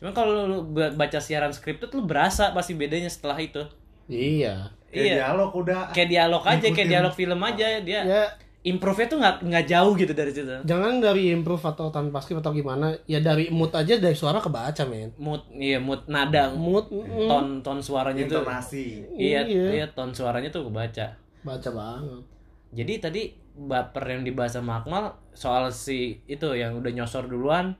[0.00, 3.64] cuma kalau lu ba- baca siaran scripted lu berasa pasti bedanya setelah itu
[4.10, 4.54] iya
[4.86, 5.14] Kayak Iya.
[5.22, 5.80] dialog udah.
[5.90, 8.22] kayak dialog aja kayak dialog film aja dia ya
[8.60, 12.50] improve-nya tuh nggak nggak jauh gitu dari situ jangan dari improve atau tanpa script atau
[12.50, 17.24] gimana ya dari mood aja dari suara kebaca men mood iya mood nada mood mm,
[17.24, 19.00] ton ton suaranya tuh intonasi.
[19.10, 19.66] iya Iya.
[19.72, 21.06] iya ton suaranya tuh kebaca
[21.40, 22.22] baca banget
[22.70, 27.74] Jadi tadi baper yang dibahas sama Akmal soal si itu yang udah nyosor duluan,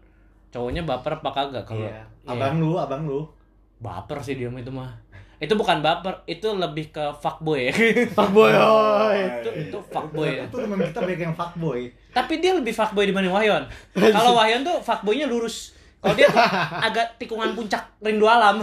[0.48, 1.62] cowoknya baper apa kagak?
[1.64, 2.02] Kalau Iya.
[2.24, 2.26] Iya.
[2.26, 3.22] Abang lu, abang lu.
[3.78, 4.90] baper sih dia mah itu mah.
[5.40, 7.74] Itu bukan baper, itu lebih ke fuckboy ya.
[8.18, 10.44] fuckboy oi itu itu fuckboy ya.
[10.44, 11.80] Itu teman kita banyak yang fuckboy.
[12.10, 13.64] Tapi dia lebih fuckboy dibanding Wahyon.
[14.14, 15.72] Kalau Wahyon tuh fuckboynya lurus.
[15.98, 16.40] Kalau dia tuh
[16.86, 18.60] agak tikungan puncak rindu alam.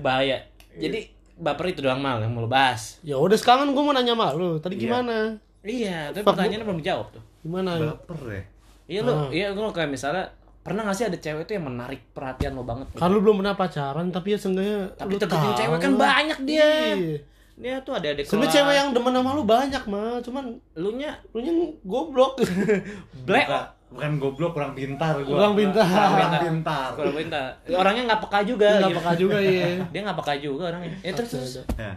[0.00, 0.38] Bahaya.
[0.74, 3.02] Jadi baper itu doang mal yang mau lu bahas.
[3.02, 4.82] ya udah sekarang gue mau nanya sama lu tadi Iya.
[4.86, 5.16] gimana
[5.60, 7.22] Iya, tapi pertanyaannya belum dijawab tuh.
[7.40, 8.42] gimana Baper ya.
[8.86, 9.28] Iya lu, Ah.
[9.28, 10.28] iya lu kayak misalnya
[10.64, 12.88] pernah gak sih ada cewek tuh yang menarik perhatian lo banget?
[12.96, 13.04] gitu?
[13.04, 16.68] lu belum pernah pacaran tapi ya seenggaknya Tapi lu deketin tahu cewek kan banyak dia.
[16.96, 17.16] Iya.
[17.54, 21.14] Dia tuh ada adik sebenarnya cewek yang demen sama lu banyak mah cuman lu nya
[21.30, 21.52] lu nya
[21.86, 22.42] goblok
[23.28, 23.46] black
[23.94, 25.38] Bukan, bukan goblok, kurang pintar gua.
[25.38, 25.86] Kurang pintar.
[25.86, 26.88] Kurang pintar.
[26.98, 28.68] kalau minta orangnya nggak peka juga.
[28.82, 28.98] nggak gitu.
[28.98, 30.90] peka juga iya Dia nggak peka juga orangnya.
[31.06, 31.30] Ya terus.
[31.30, 31.54] terus.
[31.78, 31.92] Ya.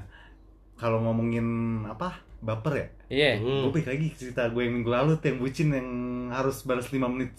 [0.78, 1.48] Kalau ngomongin
[1.90, 2.22] apa?
[2.38, 2.88] Baper ya?
[3.10, 3.32] Iya.
[3.42, 5.90] Gue balik lagi cerita gue yang minggu lalu tuh yang bucin yang
[6.30, 7.34] harus balas 5 menit.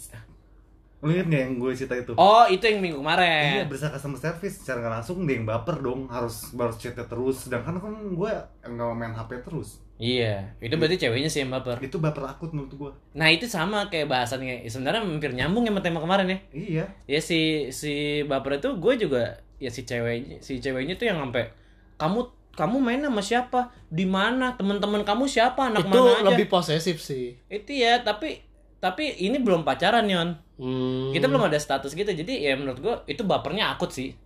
[0.98, 2.12] Lu inget gak yang gue cerita itu?
[2.12, 3.66] Oh itu yang minggu Iya, kemarin.
[3.66, 7.78] berasa customer service secara nggak langsung dia yang baper dong harus balas chatnya terus sedangkan
[7.78, 8.32] kan gue
[8.64, 10.54] nggak main HP terus Iya.
[10.58, 11.78] Itu berarti ceweknya sih yang baper.
[11.80, 14.62] itu baper akut menurut gue Nah itu sama kayak bahasannya.
[14.64, 16.38] Sebenarnya hampir nyambung ya sama tema kemarin ya.
[16.52, 19.22] iya Ya si si baper itu gue juga
[19.56, 21.50] ya si ceweknya si ceweknya tuh yang sampai
[21.94, 26.46] kamu kamu main sama siapa di mana teman-teman kamu siapa anak itu mana aja lebih
[26.46, 28.38] posesif sih itu ya tapi
[28.76, 31.14] tapi ini belum pacaran yon Hmm.
[31.14, 34.18] kita belum ada status gitu jadi ya menurut gue itu bapernya akut sih.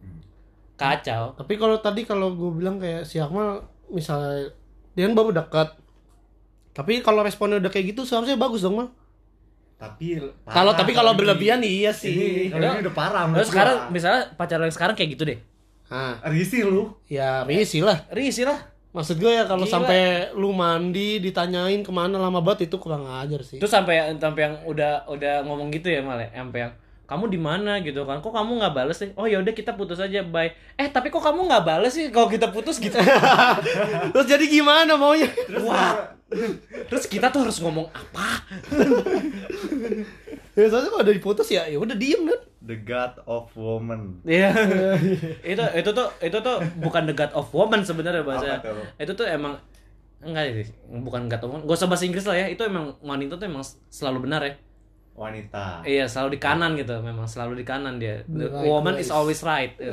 [0.80, 1.36] Kacau.
[1.36, 4.48] Tapi kalau tadi kalau gue bilang kayak si Akmal misalnya
[4.96, 5.76] dia kan baru dekat.
[6.72, 8.88] Tapi kalau responnya udah kayak gitu seharusnya bagus dong mal.
[9.76, 11.18] Tapi kalau tapi kalau ini.
[11.20, 12.14] berlebihan iya ini sih.
[12.48, 13.92] kalau ini udah parah terus sekarang gua.
[13.92, 15.38] misalnya pacaran yang sekarang kayak gitu deh.
[15.92, 16.96] Nah risih lu.
[17.12, 18.08] Ya risih lah.
[18.08, 22.76] Risih lah maksud gue ya kalau sampai lu mandi ditanyain ke mana lama banget itu
[22.76, 23.56] kurang ajar sih.
[23.56, 26.72] Terus sampai sampai yang udah udah ngomong gitu ya malah sampai yang
[27.08, 27.80] kamu di mana?
[27.84, 28.24] gitu kan.
[28.24, 29.12] Kok kamu nggak bales sih?
[29.16, 30.52] Oh ya udah kita putus aja bye.
[30.80, 32.80] Eh tapi kok kamu nggak bales sih kalau kita putus?
[32.80, 32.96] gitu.
[34.12, 35.28] Terus jadi gimana maunya?
[35.60, 36.16] Wah.
[36.88, 38.40] Terus kita tuh harus ngomong apa
[40.52, 42.40] ya soalnya kalau udah diputus ya ya udah diem kan?
[42.62, 44.22] The god of woman.
[44.22, 44.54] Iya.
[45.52, 48.60] itu itu tuh itu tuh bukan the god of woman sebenarnya bahasa.
[49.00, 49.58] Itu tuh emang
[50.22, 53.46] enggak sih bukan enggak tahu gak usah bahasa Inggris lah ya itu emang wanita tuh
[53.50, 54.54] emang selalu benar ya.
[55.12, 55.84] Wanita.
[55.84, 58.24] iya selalu di kanan gitu memang selalu di kanan dia.
[58.24, 59.92] The right woman is always right gitu.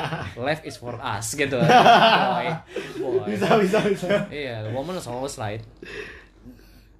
[0.46, 1.60] left is for us gitu.
[2.32, 2.48] Boy.
[2.96, 3.36] Boy.
[3.36, 4.08] Bisa bisa bisa.
[4.32, 5.60] Iya the woman is always right.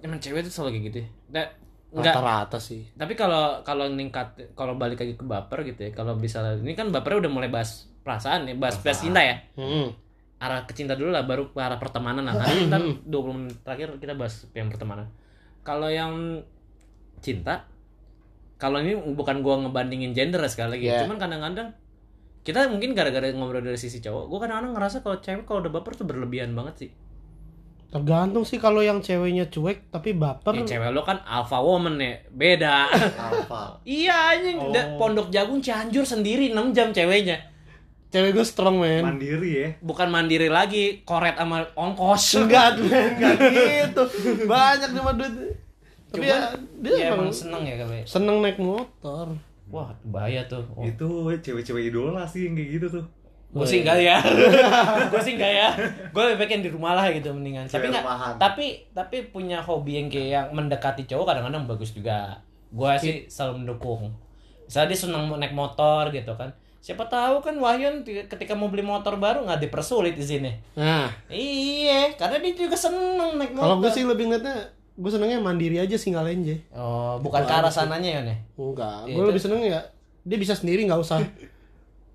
[0.05, 1.07] Emang cewek tuh selalu kayak gitu ya.
[1.33, 1.45] Nah,
[1.95, 2.83] rata-rata sih.
[2.95, 6.91] Tapi kalau kalau ningkat kalau balik lagi ke baper gitu ya kalau bisa ini kan
[6.91, 9.39] bapernya udah mulai bahas perasaan ya bahas bahas cinta ya.
[9.55, 9.91] Hmm.
[10.35, 13.07] arah ke cinta dulu lah baru ke arah pertemanan nah nanti ntar 20
[13.39, 15.07] menit terakhir kita bahas yang pertemanan.
[15.63, 16.43] Kalau yang
[17.23, 17.65] cinta
[18.59, 20.85] kalau ini bukan gua ngebandingin gender sekali lagi.
[20.91, 21.07] Yeah.
[21.07, 21.71] cuman kadang-kadang
[22.45, 25.95] kita mungkin gara-gara ngobrol dari sisi cowok gua kadang-kadang ngerasa kalau cewek kalau udah baper
[25.97, 26.91] tuh berlebihan banget sih
[27.93, 30.63] tergantung sih kalau yang ceweknya cuek tapi baper.
[30.63, 32.91] Ya, cewek lo kan alpha woman ya beda.
[32.91, 33.79] Alpha.
[33.87, 34.57] iya anjing.
[34.59, 34.71] Oh.
[34.99, 37.39] Pondok jagung cianjur sendiri 6 jam ceweknya.
[38.11, 39.03] Cewek gue strong men.
[39.03, 39.67] Mandiri ya.
[39.83, 42.47] bukan mandiri lagi koret sama ongkos.
[42.47, 44.03] Enggak men enggak gitu.
[44.47, 45.33] Banyak mah duit.
[46.15, 46.39] Tapi Cuman, ya,
[46.79, 49.35] dia ya emang emang seneng ya kali seneng naik motor.
[49.67, 50.63] Wah bahaya tuh.
[50.77, 50.85] Oh.
[50.85, 53.05] Itu cewek-cewek idola sih yang kayak gitu tuh.
[53.55, 54.17] Gue sih enggak ya.
[55.11, 55.67] Gue sih enggak ya.
[56.11, 57.63] Gue lebih baik yang di rumah lah gitu mendingan.
[57.65, 58.03] Tapi enggak
[58.35, 62.35] tapi tapi punya hobi yang kayak yang mendekati cowok kadang-kadang bagus juga.
[62.69, 64.11] Gue sih selalu mendukung.
[64.61, 66.51] Misalnya dia senang naik motor gitu kan.
[66.77, 71.09] Siapa tahu kan Wahyun ti- ketika mau beli motor baru nggak dipersulit izinnya nah.
[71.25, 75.81] Iya karena dia juga seneng naik motor kalau gue sih lebih ngeliatnya gue senengnya mandiri
[75.81, 79.01] aja single aja oh bukan ke arah sananya ya nih enggak.
[79.01, 79.81] Iya, gue lebih seneng ya
[80.21, 81.25] dia bisa sendiri nggak usah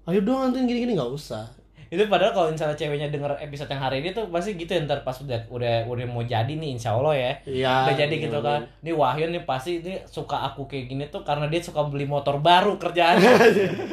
[0.08, 1.44] ayo dong antuin gini-gini nggak usah.
[1.90, 5.02] Itu padahal kalau misalnya ceweknya denger episode yang hari ini tuh pasti gitu ya, ntar
[5.02, 7.32] pas udah udah udah mau jadi nih insya Allah ya.
[7.42, 8.46] Iya, udah jadi iya, gitu iya.
[8.46, 8.60] kan.
[8.86, 12.38] Ini Wahyu nih pasti ini suka aku kayak gini tuh karena dia suka beli motor
[12.38, 13.32] baru kerjaannya.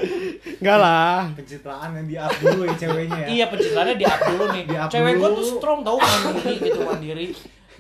[0.61, 1.25] Enggak lah.
[1.33, 3.27] Pencitraan yang di up dulu ya ceweknya ya.
[3.33, 4.63] iya pencitraannya di up dulu nih.
[4.69, 7.25] Di-up cewek gue tuh strong tau mandiri gitu mandiri.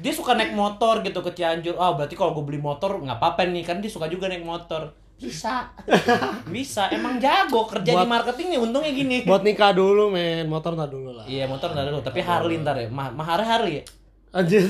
[0.01, 1.77] Dia suka naik motor gitu ke Cianjur.
[1.77, 4.97] Ah berarti kalau gue beli motor nggak apa-apa nih kan dia suka juga naik motor
[5.17, 5.73] bisa.
[6.53, 9.17] Bisa emang jago kerja di Buat- marketing nih untungnya gini.
[9.25, 10.45] Buat nikah dulu men.
[10.45, 11.25] Motor ntar dulu lah.
[11.25, 11.99] Iya motor nggak dulu.
[12.05, 12.87] Tapi Harley ntar ya.
[12.93, 13.83] Ma maharnya Harley ya?
[14.37, 14.61] Anjir.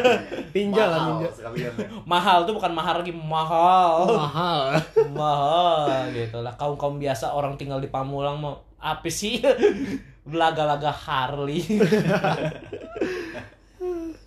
[0.54, 1.88] Ninja lah sekalian ya.
[2.06, 4.06] mahal tuh bukan mahal lagi mahal.
[4.14, 4.78] Mahal.
[5.18, 6.54] Mahal gitu lah.
[6.54, 9.42] Kaum kaum biasa orang tinggal di Pamulang mau apa sih?
[10.22, 11.64] Belaga-laga Harley.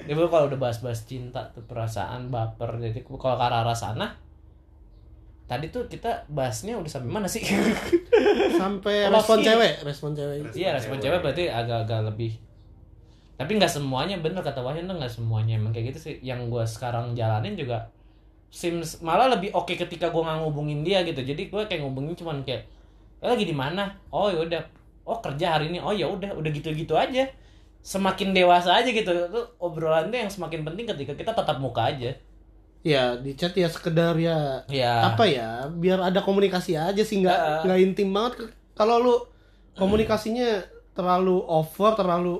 [0.02, 2.82] Ya gua kalau udah bahas-bahas cinta tuh perasaan baper.
[2.82, 4.18] Jadi kalau ke arah sana
[5.46, 7.44] tadi tuh kita bahasnya udah sampai mana sih?
[8.62, 9.48] sampai Oh, respon masih.
[9.52, 10.38] cewek respon cewek.
[10.54, 11.20] Iya respon cewek.
[11.20, 12.32] berarti agak-agak lebih
[13.36, 16.16] tapi nggak semuanya bener kata Wahyu tuh nggak semuanya emang kayak gitu sih.
[16.22, 17.90] Yang gue sekarang jalanin juga
[18.54, 21.26] sims malah lebih oke ketika gue nggak ngubungin dia gitu.
[21.26, 22.70] Jadi gue kayak ngubungin cuman kayak
[23.18, 23.98] eh, lagi di mana?
[24.14, 24.62] Oh ya udah.
[25.10, 25.82] Oh kerja hari ini.
[25.82, 26.38] Oh ya udah.
[26.38, 27.26] Udah gitu-gitu aja.
[27.82, 29.10] Semakin dewasa aja gitu.
[29.10, 32.14] Tuh obrolan tuh yang semakin penting ketika kita tatap muka aja
[32.82, 34.66] ya di chat ya sekedar ya.
[34.70, 38.54] Ya apa ya biar ada komunikasi aja sih nggak nggak intim banget.
[38.74, 39.16] Kalau lu
[39.78, 40.66] komunikasinya
[40.98, 42.36] terlalu over terlalu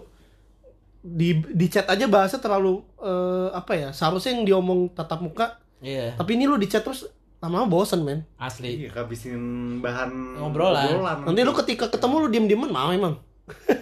[1.02, 5.58] di di chat aja bahasa terlalu eh, apa ya seharusnya yang diomong tatap muka.
[5.82, 6.14] Iya.
[6.18, 7.10] Tapi ini lu di chat terus
[7.42, 8.22] lama-lama bosen men.
[8.38, 8.86] Asli.
[8.86, 9.42] Iya, kehabisin
[9.82, 11.26] bahan Ngobrolan.
[11.26, 13.18] nanti lu ketika ketemu lu diem dieman mau emang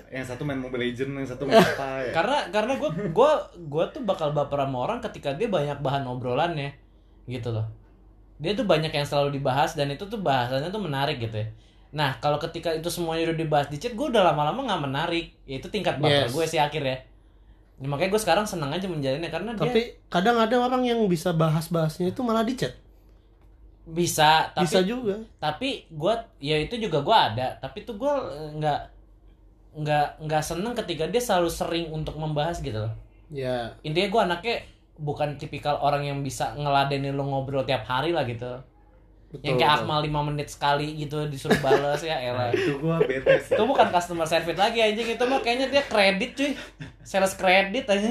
[0.09, 2.11] Yang satu main Mobile Legend, yang satu main apa ya.
[2.17, 6.73] karena karena gue gua gua tuh bakal baper sama orang ketika dia banyak bahan obrolannya
[7.29, 7.69] gitu loh.
[8.41, 11.47] Dia tuh banyak yang selalu dibahas dan itu tuh bahasanya tuh menarik gitu ya.
[11.93, 15.25] Nah kalau ketika itu semuanya udah dibahas di chat gue udah lama-lama nggak menarik.
[15.45, 16.33] Ya itu tingkat baper Yes.
[16.33, 16.97] gue sih akhir ya
[17.79, 21.31] Ya, makanya gue sekarang senang aja menjalinnya karena dia tapi kadang ada orang yang bisa
[21.31, 22.75] bahas-bahasnya itu malah di chat.
[23.87, 25.15] Bisa tapi bisa juga.
[25.39, 27.47] tapi gue ya itu juga gue ada.
[27.63, 28.13] Tapi tuh gue
[28.59, 28.79] nggak
[29.69, 32.79] nggak nggak seneng ketika dia selalu sering untuk membahas gitu.
[32.79, 32.93] Loh
[33.29, 33.69] ya.
[33.85, 34.55] Intinya gue anaknya
[34.99, 38.49] bukan tipikal orang yang bisa ngeladenin lo ngobrol tiap hari lah gitu.
[39.29, 39.85] Betul, yang kayak.
[39.85, 42.49] Akmal 5 menit sekali gitu disuruh balas ya Nah, elah.
[42.49, 43.53] itu gua bete sih.
[43.53, 45.05] itu bukan customer service lagi anjing.
[45.13, 46.51] Itu mah kayaknya dia kredit cuy.
[47.05, 48.09] Sales kredit aja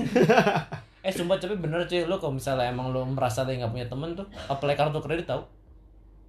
[1.07, 2.07] eh sumpah tapi bener cuy.
[2.07, 5.43] Lo kalau misalnya emang lo merasa lo nggak punya temen tuh apply kartu kredit tau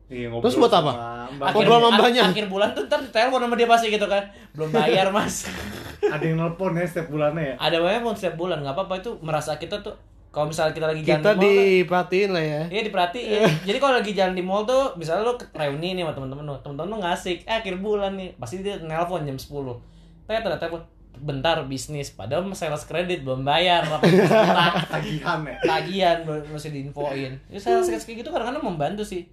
[0.10, 0.92] Iya, Terus buat apa?
[1.30, 2.24] Ngobrol sama ak- mbaknya.
[2.26, 5.46] akhir bulan tuh ntar telepon sama dia pasti gitu kan belum bayar mas
[6.02, 7.56] Ada yang nelpon ya setiap bulannya ya.
[7.60, 9.94] ada banyak pun setiap bulan nggak apa-apa itu merasa kita tuh
[10.28, 13.42] kalau misalnya kita lagi jalan kita di mall tuh- diperhatiin lah ya Iya diperhatiin.
[13.68, 16.56] Jadi kalau lagi jalan di mall tuh, misalnya lu ke- reuni nih sama temen-temen lu,
[16.60, 19.46] temen-temen lu nggak asik, eh akhir bulan nih, pasti dia nelpon jam 10
[20.24, 20.82] Tet, tet, telepon,
[21.20, 23.82] bentar bisnis, padahal sales kredit belum bayar,
[24.94, 25.56] Tagihan ya.
[25.60, 27.34] tagihan mesti diinfoin.
[27.48, 29.26] Ya sales kayak gitu kadang-kadang membantu sih.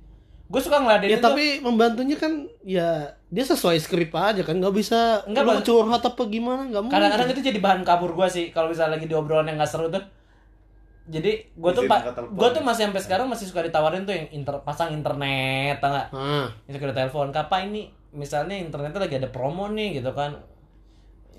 [0.46, 5.26] Gue suka ngeladenin Ya tapi membantunya kan ya dia sesuai skrip aja kan nggak bisa
[5.26, 5.62] Enggak, lu Bang.
[5.62, 6.94] curhat apa gimana nggak mungkin.
[6.94, 9.90] kadang-kadang itu jadi bahan kabur gue sih kalau misalnya lagi di obrolan yang gak seru
[9.90, 10.02] tuh
[11.06, 12.34] jadi gue tuh telepon.
[12.34, 16.08] gue tuh masih sampai sekarang masih suka ditawarin tuh yang inter pasang internet tau nggak
[16.10, 20.34] Nah, yang suka ditelepon kapan ini misalnya internetnya lagi ada promo nih gitu kan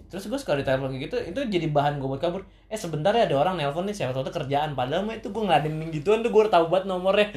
[0.07, 3.23] terus gue suka ditelepon kayak gitu itu jadi bahan gue buat kabur eh sebentar ya
[3.23, 6.29] ada orang nelpon nih siapa tahu tuh kerjaan padahal mah itu gue ngeladenin gituan tuh
[6.29, 7.27] gue udah tahu banget nomornya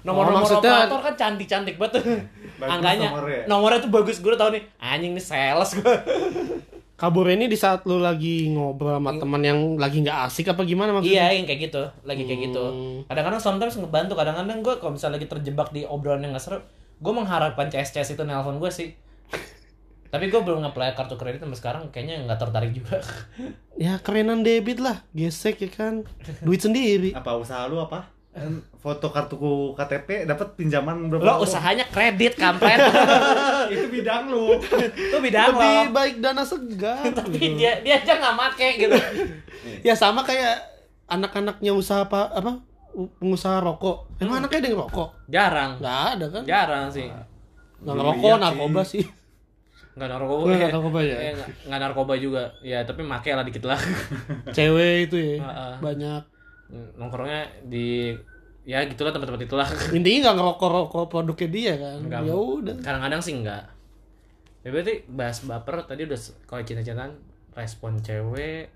[0.00, 2.02] nomor-nomor maksudnya- operator kan cantik-cantik banget tuh
[2.60, 3.42] Bagus angkanya nomornya.
[3.46, 5.94] nomornya tuh bagus gue udah tahu nih anjing nih sales gue
[6.94, 10.94] kabur ini di saat lu lagi ngobrol sama teman yang lagi nggak asik apa gimana
[10.94, 11.26] maksudnya?
[11.26, 12.62] Iya, yang kayak gitu, lagi kayak gitu.
[12.62, 12.98] Hmm.
[13.10, 16.58] Kadang-kadang sometimes ngebantu, kadang-kadang gue kalau misalnya lagi terjebak di obrolan yang gak seru,
[17.02, 18.94] gue mengharapkan CS-CS itu nelpon gue sih.
[20.12, 23.00] Tapi gue belum nge-apply kartu kredit sampai sekarang, kayaknya nggak tertarik juga.
[23.72, 26.04] Ya kerenan debit lah, gesek ya kan.
[26.44, 27.16] Duit sendiri.
[27.16, 28.12] Apa usaha lu apa?
[28.28, 31.24] Kan Foto kartuku KTP dapat pinjaman berapa?
[31.24, 31.48] Lo tahun?
[31.48, 32.76] usahanya kredit, kampret.
[33.72, 34.60] itu bidang lu.
[34.92, 35.92] Itu bidang Lebih lo.
[35.96, 37.00] baik dana segar.
[37.16, 37.56] Tapi gitu.
[37.56, 38.96] dia dia aja nggak make gitu.
[39.80, 40.60] Ya sama kayak
[41.08, 42.60] anak-anaknya usaha apa apa
[43.18, 44.20] pengusaha rokok.
[44.20, 45.08] Emang anaknya ada yang rokok?
[45.32, 45.70] Jarang.
[45.80, 46.42] Nggak ada kan?
[46.44, 47.08] Jarang sih.
[47.80, 48.42] Nggak ngerokok, sih.
[48.44, 49.04] narkoba sih.
[49.92, 50.44] Nggak narkoba.
[50.46, 50.68] Nggak ya.
[50.72, 51.16] narkoba ya?
[51.18, 52.42] Eh, nggak- nggak narkoba juga.
[52.60, 53.76] Ya, tapi make lah dikit lah.
[54.56, 55.74] Cewek itu ya, Heeh.
[55.78, 56.22] banyak.
[56.96, 58.16] Nongkrongnya di
[58.62, 59.68] ya gitulah tempat-tempat itulah.
[59.96, 61.98] Intinya nggak ngerokok rokok produknya dia kan.
[62.00, 62.20] Enggak.
[62.24, 62.74] Ya udah.
[62.80, 63.64] Kadang-kadang sih enggak.
[64.62, 67.12] Ya berarti bahas baper tadi udah kalau cinta-cintaan
[67.52, 68.70] respon cewek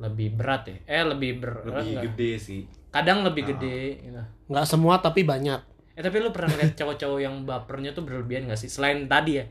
[0.00, 0.76] lebih berat ya.
[0.88, 2.02] Eh lebih ber Lebih enggak.
[2.14, 2.60] gede sih.
[2.88, 4.20] Kadang lebih gede gitu.
[4.48, 5.60] Nggak semua tapi banyak.
[5.92, 8.70] Eh tapi lu pernah lihat cowok-cowok yang bapernya tuh berlebihan gak sih?
[8.70, 9.44] Selain tadi ya.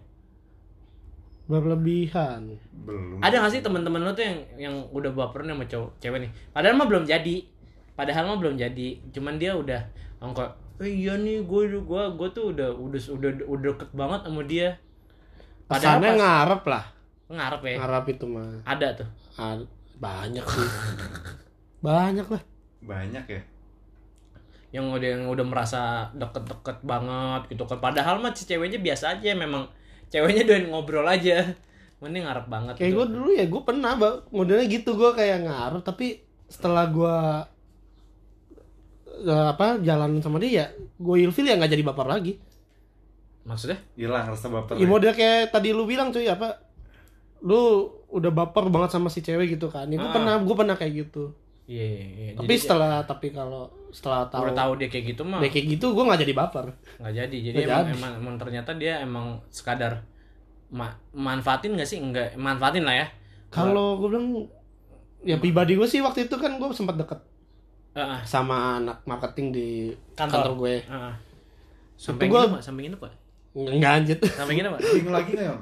[1.50, 2.62] Berlebihan.
[2.86, 3.18] Belum.
[3.26, 4.38] Ada gak sih teman-teman lu tuh yang
[4.70, 6.32] yang udah baperan sama cowok cewek nih?
[6.54, 7.36] Padahal mah belum jadi.
[7.98, 8.90] Padahal mah belum jadi.
[9.10, 9.82] Cuman dia udah
[10.22, 10.46] angka
[10.80, 14.70] eh, iya nih gue gue gue tuh udah udah udah udah deket banget sama dia.
[15.66, 16.86] Padahal Pesannya pas ngarep lah.
[17.30, 17.76] ngarep ya.
[17.82, 18.50] Ngarep itu mah.
[18.64, 19.10] Ada tuh.
[19.36, 19.58] Ah,
[19.98, 20.70] banyak sih.
[21.86, 22.44] banyak lah.
[22.86, 23.42] Banyak ya.
[24.70, 29.34] yang udah yang udah merasa deket-deket banget gitu kan padahal mah si ceweknya biasa aja
[29.34, 29.66] memang
[30.10, 31.54] ceweknya doain ngobrol aja
[32.00, 32.98] mending ngarep banget Kayak gitu.
[32.98, 34.16] gue dulu ya, gue pernah Bang.
[34.30, 36.08] modelnya gitu gue kayak ngarep tapi
[36.46, 37.16] setelah gue
[39.22, 42.34] eh, apa jalan sama dia ya gue ilfil ya nggak jadi baper lagi.
[43.42, 44.78] maksudnya Hilang rasa baper.
[44.78, 46.62] Ya model kayak tadi lu bilang cuy apa
[47.40, 49.88] lu udah baper banget sama si cewek gitu kan.
[49.88, 50.14] Ya, gue Ah.
[50.14, 51.34] pernah gue pernah kayak gitu.
[51.70, 52.32] Iya iya, iya.
[52.34, 55.68] Tapi Jadi setelah tapi kalau setelah tahu udah tahu dia kayak gitu mah dia kayak
[55.72, 56.66] gitu gue nggak jadi baper.
[56.98, 57.96] nggak jadi jadi Nggak emang, jadi.
[57.96, 60.02] emang emang ternyata dia emang sekadar
[60.70, 63.08] ma manfaatin gak sih enggak manfaatin lah ya
[63.50, 64.30] Kalau gue bilang
[65.20, 67.22] ya pribadi gue sih waktu itu kan gue sempat deket
[67.92, 69.68] Heeh, sama anak marketing di
[70.14, 70.46] Kantor.
[70.46, 70.76] kantor, gue.
[70.84, 71.14] heeh.
[71.98, 73.12] sampai Itu gua- gini pak sampai pak
[73.50, 74.18] Enggak anjir.
[74.30, 75.60] sampai gini pak Swing lagi nggak Yon?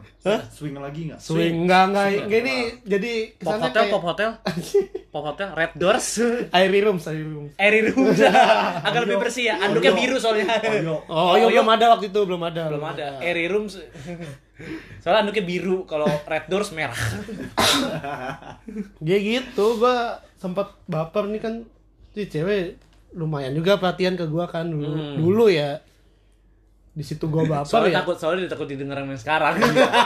[0.52, 1.20] Swing lagi nggak?
[1.24, 4.30] Swing enggak enggak gini jadi pop hotel kayak pop hotel
[5.16, 6.08] pop hotel red doors
[6.52, 7.52] Airy Rooms, Airy Rooms.
[7.56, 8.12] Airy room
[8.88, 11.00] agak lebih bersih ya anduknya biru soalnya Oyo.
[11.08, 11.48] Oh, iya.
[11.48, 12.64] belum ada waktu itu, belum ada.
[12.68, 13.72] belum ada airy room
[15.00, 16.98] soalnya anduknya biru kalau red doors merah
[19.00, 21.54] Dia gitu, gua sempat baper nih kan
[22.12, 22.76] si cewek
[23.16, 24.92] lumayan juga perhatian ke gua kan dulu.
[24.92, 25.16] Hmm.
[25.18, 25.80] Dulu ya.
[26.98, 27.98] Di situ gua baper soalnya ya.
[28.02, 29.54] takut soalnya dia takut didengar yang sekarang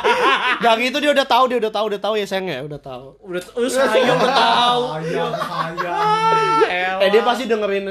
[0.63, 3.15] Gak gitu dia udah tahu, dia udah tahu, udah tahu ya sayang ya, udah tahu.
[3.23, 6.97] udah udah sayang udah tahu Sayang, sayang.
[6.99, 7.83] Eh dia pasti dengerin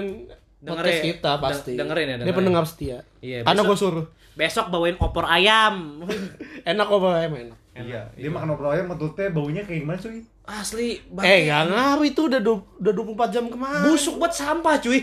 [0.61, 1.01] Dengerin.
[1.03, 1.73] kita pasti.
[1.73, 2.37] Den- dengerin ya, Dia dengerin.
[2.37, 2.99] pendengar setia.
[3.19, 4.07] Iya, Karena gua suruh.
[4.31, 6.05] besok bawain opor ayam
[6.69, 7.59] Enak kok Bang, emang enak.
[7.73, 10.21] Iya, dia makan opor ayam mentutnya baunya kayak gimana cuy?
[10.53, 13.87] Asli Eh, gak ngaruh itu udah du- udah 24 jam kemarin.
[13.87, 14.99] busuk buat sampah cuy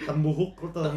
[0.00, 0.88] Tembuhuk lu tuh.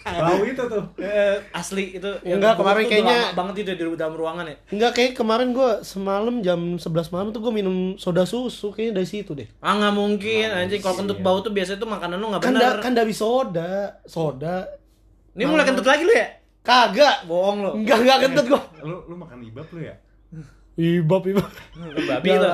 [0.00, 0.82] Bau itu tuh.
[0.96, 4.92] Eh, asli itu Enggak, yang kemarin kayaknya- lama banget itu di dalam ruangan ya Enggak
[4.92, 9.32] kayak kemarin gua semalam jam 11 malam tuh gua minum soda susu kayaknya dari situ
[9.32, 9.48] deh.
[9.58, 12.72] ah nggak mungkin anjing kalau kentut bau tuh biasanya tuh makanan lu nggak Kan benar
[12.72, 13.72] da, kan dari soda,
[14.04, 14.66] soda.
[15.32, 16.26] ini mulai kentut lagi lu ya
[16.60, 17.24] Kagak.
[17.24, 18.60] bohong lu Enggak enggak kentut gua.
[18.80, 19.94] Lu lu makan ibab lu ya?
[20.74, 21.50] Ibab ibab.
[22.06, 22.46] babi itu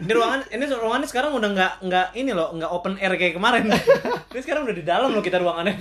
[0.00, 3.68] ini ruangan ini ruangannya sekarang udah nggak nggak ini loh nggak open air kayak kemarin
[4.32, 5.76] ini sekarang udah di dalam loh kita ruangannya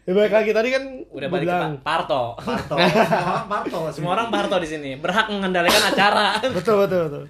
[0.00, 1.72] Ya balik lagi tadi kan udah balik ke bilang.
[1.78, 2.74] Pa- Parto Parto.
[2.80, 3.78] Semua orang parto.
[3.92, 7.24] semua orang Parto di sini berhak mengendalikan acara Betul betul betul.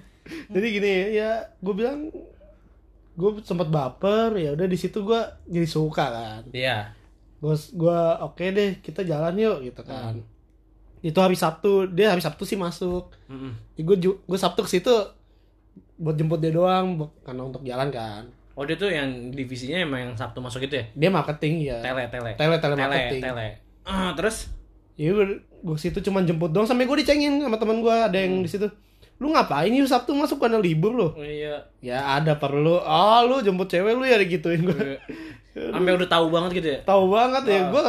[0.49, 2.09] Jadi gini ya, gue bilang
[3.11, 6.41] gue sempat baper ya udah di situ gue jadi suka kan.
[6.49, 6.95] iya
[7.37, 10.17] Gue gua oke deh kita jalan yuk gitu kan.
[11.01, 13.09] Itu hari Sabtu, dia hari Sabtu sih masuk.
[13.25, 13.53] Mm-mm.
[13.73, 14.93] Ya, gue gue Sabtu ke situ
[15.95, 18.25] buat jemput dia doang karena untuk jalan kan.
[18.51, 21.77] oh dia tuh yang divisinya emang yang Sabtu masuk itu ya Dia marketing ya.
[21.79, 23.21] tele tele Tele tele marketing.
[23.23, 23.47] tele
[23.81, 24.51] Ah, terus
[24.93, 28.37] Iya gue, gue situ cuma jemput doang sampai gue dicengin sama teman gue ada yang
[28.37, 28.67] di situ.
[29.17, 31.07] Lu ngapain yuk Sabtu masuk karena libur lo?
[31.11, 31.63] Oh, iya.
[31.79, 32.75] Ya ada perlu.
[32.75, 34.99] Oh lu jemput cewek lu ya digituin gue.
[35.53, 36.79] Sampai udah tahu banget gitu ya.
[36.83, 37.85] tahu banget ya gue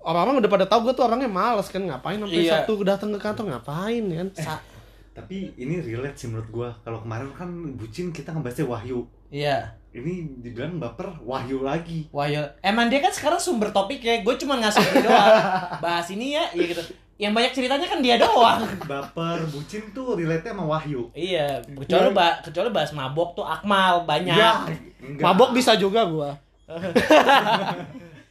[0.00, 2.52] orang-orang udah pada tahu gue tuh orangnya males kan ngapain sampai Iya.
[2.60, 4.28] Sabtu datang ke kantor ngapain kan?
[4.34, 4.62] Sa-
[5.10, 6.70] Tapi ini relate sih menurut gua.
[6.80, 9.04] Kalau kemarin kan bucin kita ngebahasnya Wahyu.
[9.28, 9.68] Iya.
[9.90, 12.06] Ini dibilang baper Wahyu lagi.
[12.08, 14.22] Wah ya, emang dia kan sekarang sumber topik ya.
[14.22, 15.34] Gue cuma ngasih ini doang.
[15.84, 16.82] Bahas ini ya, iya gitu.
[17.18, 18.64] Yang banyak ceritanya kan dia doang.
[18.86, 21.10] Baper bucin tuh relate sama Wahyu.
[21.12, 24.32] iya, kecuali ba kecuali bahas mabok tuh Akmal banyak.
[24.32, 24.64] Ya,
[25.02, 25.24] enggak.
[25.26, 26.30] Mabok bisa juga gue.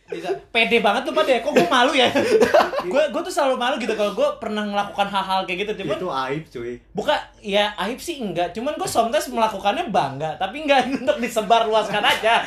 [0.09, 0.29] Bisa.
[0.49, 2.09] Pede banget tuh pada kok gue malu ya.
[2.93, 5.85] gue gue tuh selalu malu gitu kalau gue pernah melakukan hal-hal kayak gitu.
[5.85, 6.73] Cuman Itu aib cuy.
[6.91, 8.51] buka ya aib sih enggak.
[8.57, 12.41] Cuman gue sometimes melakukannya bangga, tapi enggak untuk disebar luaskan aja.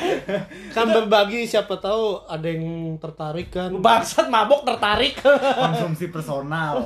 [0.75, 3.71] Kan berbagi siapa tahu ada yang tertarik kan.
[3.79, 5.15] Bangsat mabok tertarik.
[5.63, 6.83] Konsumsi personal.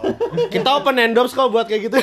[0.53, 1.99] Kita open endorse kok buat kayak gitu.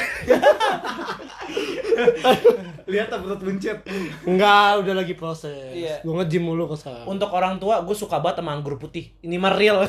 [2.84, 3.78] Lihat tak perut buncit.
[4.24, 5.72] Enggak, udah lagi proses.
[5.72, 6.02] Iya.
[6.02, 7.04] Gue nge-gym mulu ke sana.
[7.04, 9.14] Untuk orang tua, gue suka banget sama anggur putih.
[9.20, 9.84] Ini mah real.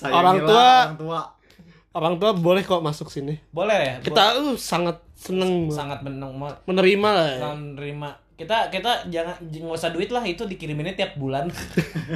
[0.00, 1.20] Orang tua- orang tua.
[1.88, 3.36] Orang tua boleh kok masuk sini.
[3.50, 3.94] Boleh ya?
[3.98, 6.30] Kita uh, sangat seneng sangat menang
[6.62, 7.38] menerima lah ya.
[7.42, 8.10] sangat nerima.
[8.38, 11.50] Kita kita jangan nggak usah duit lah itu dikiriminnya tiap bulan.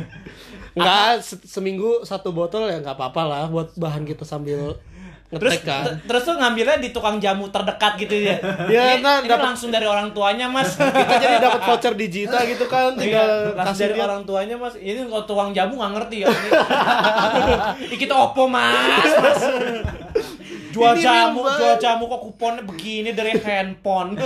[0.79, 4.79] Enggak, se- seminggu satu botol ya nggak apa-apa lah buat bahan kita sambil
[5.33, 5.97] terus kan.
[6.03, 8.37] terus tuh ngambilnya di tukang jamu terdekat gitu ya.
[8.67, 10.77] Iya, ini, nah, ini dapat- langsung dari orang tuanya mas.
[10.99, 14.05] Kita jadi dapat voucher digital gitu kan, tinggal Iya, langsung kasih dari dia.
[14.05, 14.75] orang tuanya mas.
[14.75, 16.29] Ini kalau tukang jamu nggak ngerti ya.
[17.83, 17.97] Ini.
[17.97, 19.09] Kita opo mas.
[19.15, 19.43] mas.
[20.71, 24.17] Jual Ini jamu, real jual jamu kok kuponnya begini dari handphone.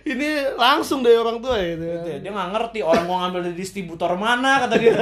[0.00, 1.78] Ini langsung dari orang tua gitu.
[1.80, 1.94] ya.
[1.96, 4.94] Gitu ya, dia nggak ngerti orang mau ngambil dari distributor mana kata dia.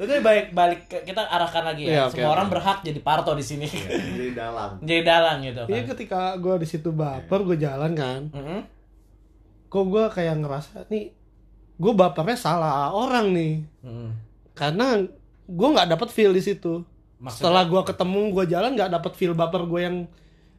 [0.00, 1.90] Jadi balik balik ke- kita arahkan lagi ya.
[1.90, 2.34] Iya, oke, Semua oke.
[2.34, 3.68] orang berhak jadi parto di sini.
[4.10, 4.80] Jadi dalam.
[4.80, 5.88] jadi dalang gitu Iya kan.
[5.92, 8.20] ketika gue di situ baper, gue jalan kan.
[8.30, 8.60] Mm-mm.
[9.68, 11.12] Kok gue kayak ngerasa nih,
[11.76, 13.60] gue bapernya salah orang nih.
[13.82, 14.08] Mm-mm.
[14.52, 15.04] Karena
[15.46, 16.80] gue nggak dapet feel di situ.
[17.16, 17.44] Maksudnya?
[17.44, 19.96] Setelah gue ketemu, gue jalan nggak dapet feel baper gue yang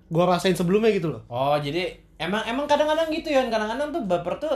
[0.05, 1.25] gue rasain sebelumnya gitu loh.
[1.25, 3.41] Oh, jadi emang emang kadang-kadang gitu ya.
[3.43, 4.53] Kadang-kadang tuh baper tuh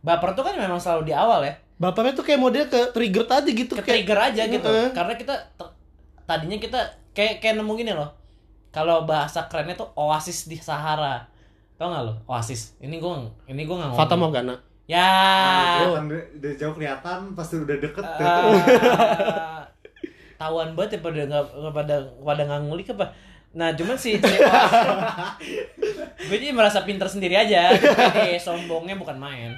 [0.00, 1.54] baper tuh kan memang selalu di awal ya.
[1.80, 3.72] Bapernya tuh kayak model ke trigger tadi gitu.
[3.72, 4.68] Ke kayak- trigger aja gitu.
[4.68, 4.92] Heeh.
[4.92, 5.34] Karena kita
[6.28, 6.80] tadinya kita
[7.16, 8.12] kayak kayak nemu gini loh.
[8.68, 11.24] Kalau bahasa kerennya tuh oasis di Sahara.
[11.80, 12.14] Tau gak lo?
[12.28, 12.76] Oasis.
[12.78, 14.14] Ini gua ini gua nggak Fata.
[14.14, 14.52] Morgana.
[14.84, 15.08] Ya.
[15.80, 18.04] Kelihatan dari, dari jauh kelihatan, pasti udah deket.
[18.04, 19.64] Ah,
[20.36, 23.06] Tawan banget ya pada nggak nggak pada pada nggak ngulik apa.
[23.50, 24.20] Nah cuman si, si
[26.20, 27.72] gue jadi merasa pinter sendiri aja.
[27.72, 29.56] Jadi sombongnya bukan main.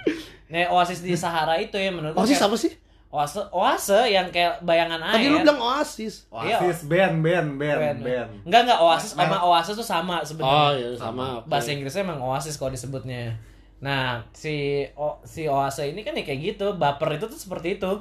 [0.49, 2.72] Nah oasis di Sahara itu ya menurut gue Oasis kayak- apa sih?
[3.12, 5.14] Oase oase yang kayak bayangan air.
[5.14, 6.24] Tadi lu bilang Oasis.
[6.26, 8.30] Oasis band, band, band, band.
[8.43, 10.57] Enggak enggak oasis sama oasis tuh sama sebenarnya.
[10.59, 11.24] Oh iya sama.
[11.38, 11.45] oke.
[11.45, 13.36] Bahasa Inggrisnya emang oasis kalau disebutnya.
[13.84, 17.93] Nah, si o, si oase ini kan ya kayak gitu, baper itu tuh seperti itu.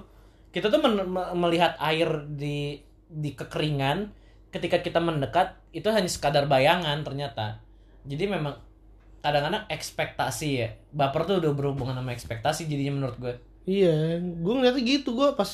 [0.47, 4.15] Kita tuh men- me- melihat air di di kekeringan,
[4.52, 7.60] ketika kita mendekat itu hanya sekadar bayangan ternyata.
[8.04, 8.60] Jadi memang
[9.20, 10.70] kadang-kadang ekspektasi ya.
[10.91, 13.34] Baper tuh udah berhubungan sama ekspektasi jadinya menurut gue.
[13.64, 15.47] Iya, gue ngeliatnya gitu gue pas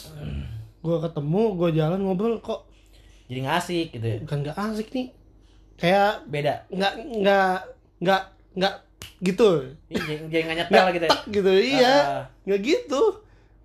[0.77, 2.63] gue ketemu, gue jalan ngobrol kok
[3.27, 4.17] Jadi nggak asik gitu ya.
[4.23, 5.07] bukan nggak asik nih,
[5.75, 6.63] kayak Beda.
[6.69, 7.57] nggak nggak
[7.99, 8.21] nggak
[8.55, 8.73] nggak
[9.19, 9.49] gitu,
[9.91, 11.17] Jadi jadi nggak nyetel gitu ya.
[11.27, 12.23] gitu, iya Ah.
[12.47, 13.01] nggak gitu,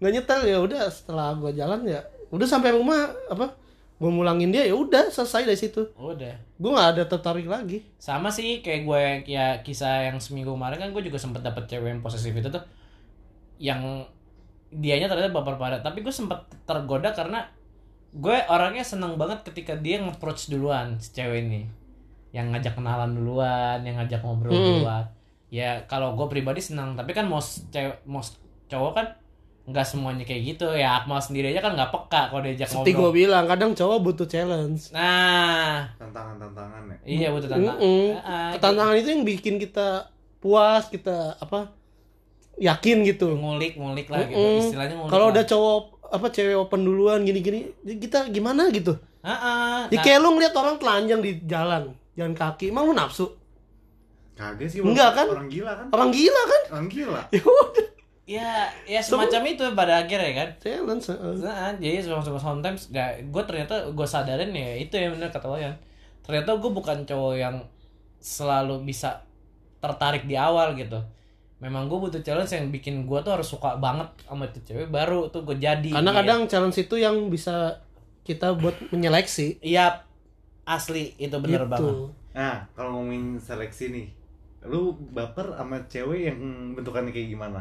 [0.03, 3.55] nggak nyetel ya udah setelah gue jalan ya udah sampai rumah apa
[4.03, 6.35] gue mulangin dia ya udah selesai dari situ, Udah.
[6.35, 7.87] gue nggak ada tertarik lagi.
[7.97, 9.01] sama sih kayak gue
[9.31, 12.67] ya kisah yang seminggu kemarin kan gue juga sempet dapet cewek yang posesif itu tuh
[13.57, 14.03] yang
[14.69, 16.35] dianya ternyata baper parah tapi gue sempet
[16.65, 17.47] tergoda karena
[18.11, 21.71] gue orangnya seneng banget ketika dia nge-approach duluan si cewek ini
[22.33, 24.83] yang ngajak kenalan duluan yang ngajak ngobrol Hmm.
[24.83, 25.05] duluan
[25.47, 28.25] ya kalau gue pribadi senang tapi kan mau cewek mau
[28.67, 29.07] cowok kan
[29.73, 33.11] nggak semuanya kayak gitu ya Akmal sendiri aja kan nggak peka kalau diajak Seperti gue
[33.11, 34.93] bilang kadang cowok butuh challenge.
[34.93, 36.97] nah Tantangan-tantangan ya.
[37.03, 38.07] iya betul tantang Mm-mm.
[38.21, 41.73] Ah, Tantangan itu yang bikin kita puas, kita apa
[42.57, 43.33] yakin gitu.
[43.33, 44.61] ngulik ngulik lah gitu Mm-mm.
[44.61, 45.81] istilahnya ngulik Kalau udah cowok
[46.13, 49.01] apa cewek open duluan gini-gini, kita gimana gitu?
[49.23, 49.89] Heeh.
[49.89, 53.33] Ya Nah, kayak lu ngeliat orang telanjang di jalan, jalan kaki, emang lu nafsu?
[54.33, 54.81] Kagak sih.
[54.81, 55.27] Enggak, kan?
[55.29, 55.87] Orang gila kan?
[55.89, 56.63] Orang gila kan?
[56.71, 57.21] Orang gila.
[57.33, 57.87] Ya udah,
[58.33, 58.51] ya
[58.87, 61.05] ya semacam itu pada akhirnya kan challenge.
[61.13, 61.35] heeh.
[61.39, 65.75] nah, jadi sometimes sometimes gak gue ternyata gue sadarin ya itu yang bener kata Wayan
[66.23, 67.57] ternyata gue bukan cowok yang
[68.19, 69.21] selalu bisa
[69.79, 70.97] tertarik di awal gitu
[71.59, 75.29] memang gue butuh challenge yang bikin gue tuh harus suka banget sama itu cewek baru
[75.29, 76.19] tuh gue jadi Karena Gitu.
[76.23, 77.83] kadang challenge itu yang bisa
[78.23, 79.59] kita buat menyeleksi.
[79.61, 80.03] iya
[80.63, 81.71] asli itu bener gitu.
[81.71, 81.95] banget
[82.33, 84.09] Nah, kalau ngomongin seleksi nih,
[84.65, 86.39] lu baper sama cewek yang
[86.73, 87.61] bentukannya kayak gimana?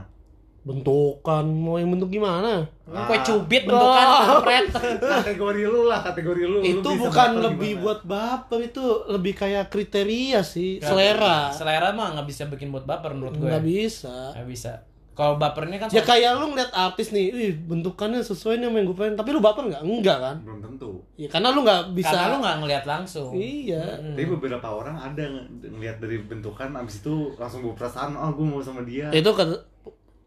[0.61, 2.69] Bentukan mau yang bentuk gimana?
[2.85, 3.23] Kan kue Ah.
[3.23, 4.65] cubit bentukan kampret
[5.17, 6.57] kategori lu lah, kategori lu.
[6.57, 7.83] lu itu bisa bukan lebih gimana?
[7.83, 11.49] buat baper itu lebih kayak kriteria sih, selera.
[11.49, 14.33] selera mah nggak bisa bikin buat baper menurut gue Nggak bisa.
[14.33, 14.71] nggak bisa
[15.11, 18.77] kalau baper ini kan Ya kayak lu ngeliat artis nih, ih bentukannya sesuai nih sama
[18.77, 19.15] yang gue pengen.
[19.15, 19.83] Tapi lu baper nggak?
[19.83, 20.35] Enggak kan?
[20.41, 20.91] belum tentu.
[21.15, 22.09] Ya karena lu nggak bisa.
[22.09, 23.83] karena lu nggak ngeliat langsung Iya.
[23.97, 24.13] Hmm.
[24.13, 28.45] Tapi beberapa orang ada ng- ngelihat dari bentukan abis itu langsung gue perasaan, oh gue
[28.45, 29.11] mau sama dia.
[29.11, 29.51] Itu kan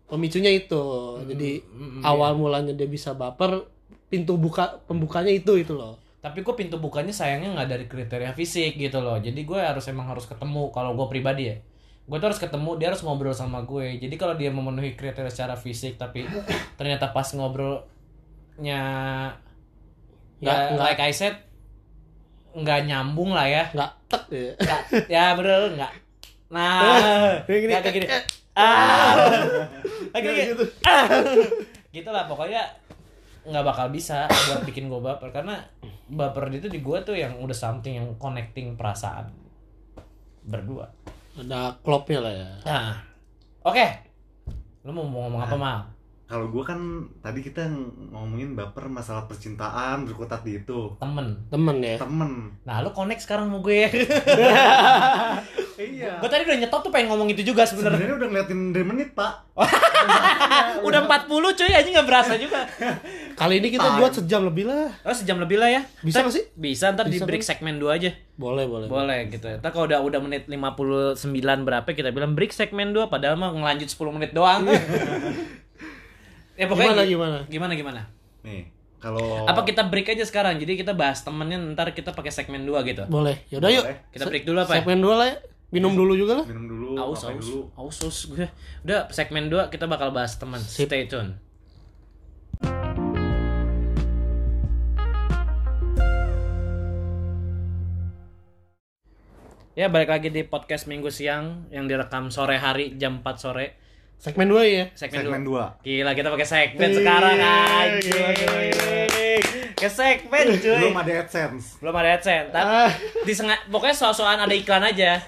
[0.07, 0.85] pemicunya itu.
[1.25, 3.65] Jadi mm, awal mulanya dia bisa baper,
[4.07, 5.99] pintu buka pembukanya itu itu loh.
[6.21, 10.09] tapi gue pintu bukanya sayangnya nggak dari kriteria fisik gitu loh jadi gue harus emang
[10.09, 11.61] harus ketemu kalau gue pribadi ya
[12.01, 15.53] gue tuh harus ketemu dia harus ngobrol sama gue jadi kalau dia memenuhi kriteria secara
[15.53, 16.25] fisik tapi
[16.81, 17.85] ternyata pas ngobrolnya
[18.57, 19.37] Nggak-
[20.41, 21.37] nggak nggak- like I said
[22.57, 24.53] nggak nyambung lah ya Nggak tek ya.
[24.57, 24.81] nggak
[25.13, 25.93] ya bener nggak
[26.57, 27.69] nah gini.
[27.69, 28.07] nggak kayak gini
[28.55, 29.15] ah
[30.23, 30.65] gini gitu.
[30.87, 31.07] ah.
[31.91, 32.63] gitu lah pokoknya
[33.45, 35.61] nggak bakal bisa buat bikin gue baper karena
[36.09, 39.29] baper itu di gue tuh yang udah something yang connecting perasaan
[40.45, 40.89] berdua
[41.35, 42.51] Ada klopnya lah ya.
[42.65, 42.89] nah
[43.67, 43.87] oke
[44.85, 45.94] lu mau ngomong apa mal
[46.25, 46.81] Kalau gue kan
[47.21, 47.69] tadi kita
[48.09, 50.97] ngomongin baper masalah percintaan berkutat di itu.
[50.97, 51.97] temen Temen ya.
[51.97, 52.49] Temen.
[52.63, 53.81] nah lu connect sekarang sama gue
[55.75, 56.17] Iya.
[56.17, 59.09] gue tadi udah nyetop tuh pengen ngomong itu juga sebenarnya Sebenarnya udah ngeliatin dari menit
[59.13, 59.33] pak.
[60.87, 62.63] udah 40 cuy aja nggak berasa juga
[63.41, 63.99] Kali ini kita Time.
[63.99, 64.95] buat sejam lebih lah.
[65.03, 66.45] oh sejam lebih lah ya Bisa nggak sih?
[66.55, 67.51] bisa ntar di Bisa, break Bang.
[67.51, 68.87] segmen 2 aja Boleh, boleh.
[68.87, 69.47] Boleh gitu.
[69.53, 71.21] Ntar kalau udah udah menit 59
[71.61, 74.67] berapa kita bilang break segmen 2 padahal mah ngelanjut 10 menit doang.
[76.55, 77.39] Ya pokoknya Gimana, gi- gimana?
[77.51, 78.01] Gimana gimana?
[78.45, 78.63] Nih,
[78.99, 80.57] kalau Apa kita break aja sekarang?
[80.57, 83.03] Jadi kita bahas temennya ntar kita pakai segmen 2 gitu.
[83.07, 83.43] Boleh.
[83.51, 83.85] Yaudah yuk.
[83.85, 83.99] Boleh.
[84.13, 84.81] Kita break dulu apa ya?
[84.81, 85.37] Segmen dua lah ya.
[85.75, 86.47] Minum dulu juga lah.
[86.47, 87.67] minum dulu, Aus, aus, dulu.
[87.75, 88.19] aus, aus.
[88.31, 88.47] Gue.
[88.87, 90.63] Udah segmen 2 kita bakal bahas teman.
[90.63, 90.87] Sip.
[90.87, 91.35] Stay tune.
[99.75, 103.67] Ya balik lagi di podcast minggu siang yang direkam sore hari jam 4 sore.
[104.17, 104.85] Segmen dua ya.
[104.93, 105.65] Segmen, Segmen dua.
[105.79, 105.85] 2.
[105.85, 108.13] Gila kita pakai segmen Iya, sekarang gila, anjing.
[108.15, 108.87] gila, gila.
[109.75, 110.77] Ke segmen cuy.
[110.81, 111.67] Belum ada AdSense.
[111.79, 112.49] Belum ada AdSense.
[112.49, 112.91] Tapi Ah.
[113.23, 115.21] disengat pokoknya soal-soalan ada iklan aja.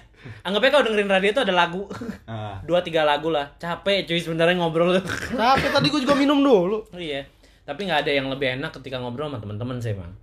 [0.42, 1.84] Anggapnya kalau dengerin radio itu ada lagu.
[2.24, 2.58] Ah.
[2.62, 3.52] Dua tiga lagu lah.
[3.56, 4.96] Capek cuy sebenarnya ngobrol.
[4.96, 6.88] Tapi tadi gue juga minum dulu.
[6.96, 7.22] iya.
[7.62, 10.14] Tapi nggak ada yang lebih enak ketika ngobrol sama teman-teman sih, Bang.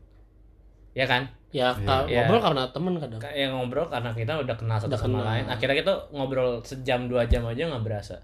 [0.94, 1.30] Ya kan?
[1.50, 2.26] Ya, Iya.
[2.26, 3.20] ngobrol karena temen kadang.
[3.20, 5.28] Ka- Yang ngobrol karena kita udah kenal satu Udah sama kenal.
[5.30, 5.46] lain.
[5.48, 8.18] Akhirnya kita ngobrol sejam dua jam aja nggak berasa.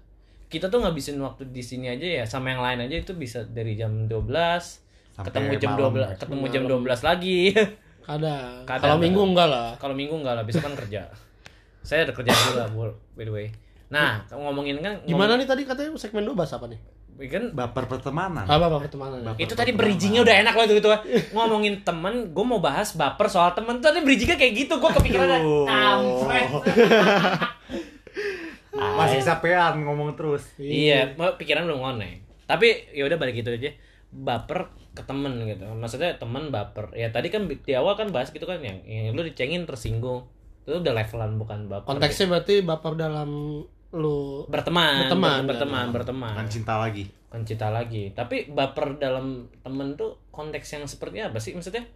[0.50, 3.72] Kita tuh ngabisin waktu di sini aja ya sama yang lain aja itu bisa dari
[3.72, 6.08] jam 12 Sampai ketemu jam malam, 12 ya.
[6.18, 7.40] ketemu jam 12 lagi.
[8.10, 8.52] Kadang.
[8.66, 9.68] Kadang, Kalau minggu enggak lah.
[9.78, 11.06] Kalau minggu enggak lah, besok kan kerja.
[11.86, 13.46] Saya ada kerja juga, Bu, by the way.
[13.88, 16.78] Nah, ngomongin kan Gimana nih tadi katanya segmen dua bahas apa nih?
[17.12, 18.42] ngomong- kan Baper pertemanan.
[18.42, 19.20] Apa apa pertemanan?
[19.20, 20.88] Baper itu tadi bridgingnya udah enak loh itu gitu
[21.30, 25.66] ngomongin temen gue mau bahas baper soal temen tadi bridgingnya kayak gitu gue kepikiran Aduh.
[25.68, 26.48] kampret
[28.74, 30.46] Masih kecapean ngomong terus.
[30.58, 33.70] iya mau pikiran belum ngonek tapi ya udah balik gitu aja.
[34.10, 35.70] Baper ke temen gitu.
[35.70, 36.90] Maksudnya temen baper.
[36.98, 40.26] Ya tadi kan di awal kan bahas gitu kan yang, yang lu dicengin tersinggung.
[40.66, 41.86] Itu udah levelan bukan baper.
[41.86, 46.34] Konteksnya berarti baper dalam lu berteman Berteman, berteman berteman, berteman.
[46.34, 47.06] Kan cinta lagi.
[47.30, 48.10] kan cinta lagi.
[48.10, 51.54] Tapi baper dalam temen tuh konteks yang seperti apa sih?
[51.54, 51.86] Maksudnya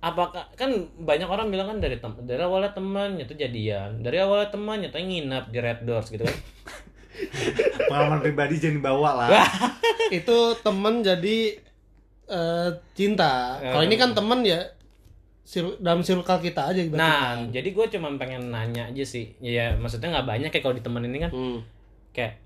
[0.00, 4.48] apakah kan banyak orang bilang kan dari tem dari awalnya teman nyata jadian dari awalnya
[4.48, 6.38] teman nyata nginap di Red Doors gitu kan
[7.82, 9.28] Pengalaman pribadi jangan dibawa lah.
[10.10, 11.58] itu temen jadi
[12.24, 13.58] eh, cinta.
[13.58, 14.62] Ya, Kalau ini kan temen ya
[15.42, 20.12] sir- dalam circle kita aja nah jadi gue cuma pengen nanya aja sih ya maksudnya
[20.12, 21.58] nggak banyak kayak kalau di temen ini kan Hmm.
[22.10, 22.38] kayak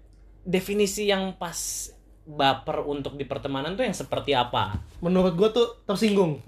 [0.42, 1.92] definisi yang pas
[2.24, 6.40] baper untuk di pertemanan tuh yang seperti apa Menurut gua tuh tersinggung.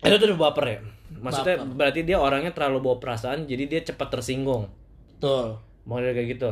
[0.00, 0.78] Itu tuh udah baper ya
[1.18, 1.74] maksudnya Baper.
[1.74, 4.70] berarti dia orangnya terlalu bawa perasaan jadi dia cepat tersinggung
[5.16, 5.58] Betul.
[5.84, 6.50] model kayak gitu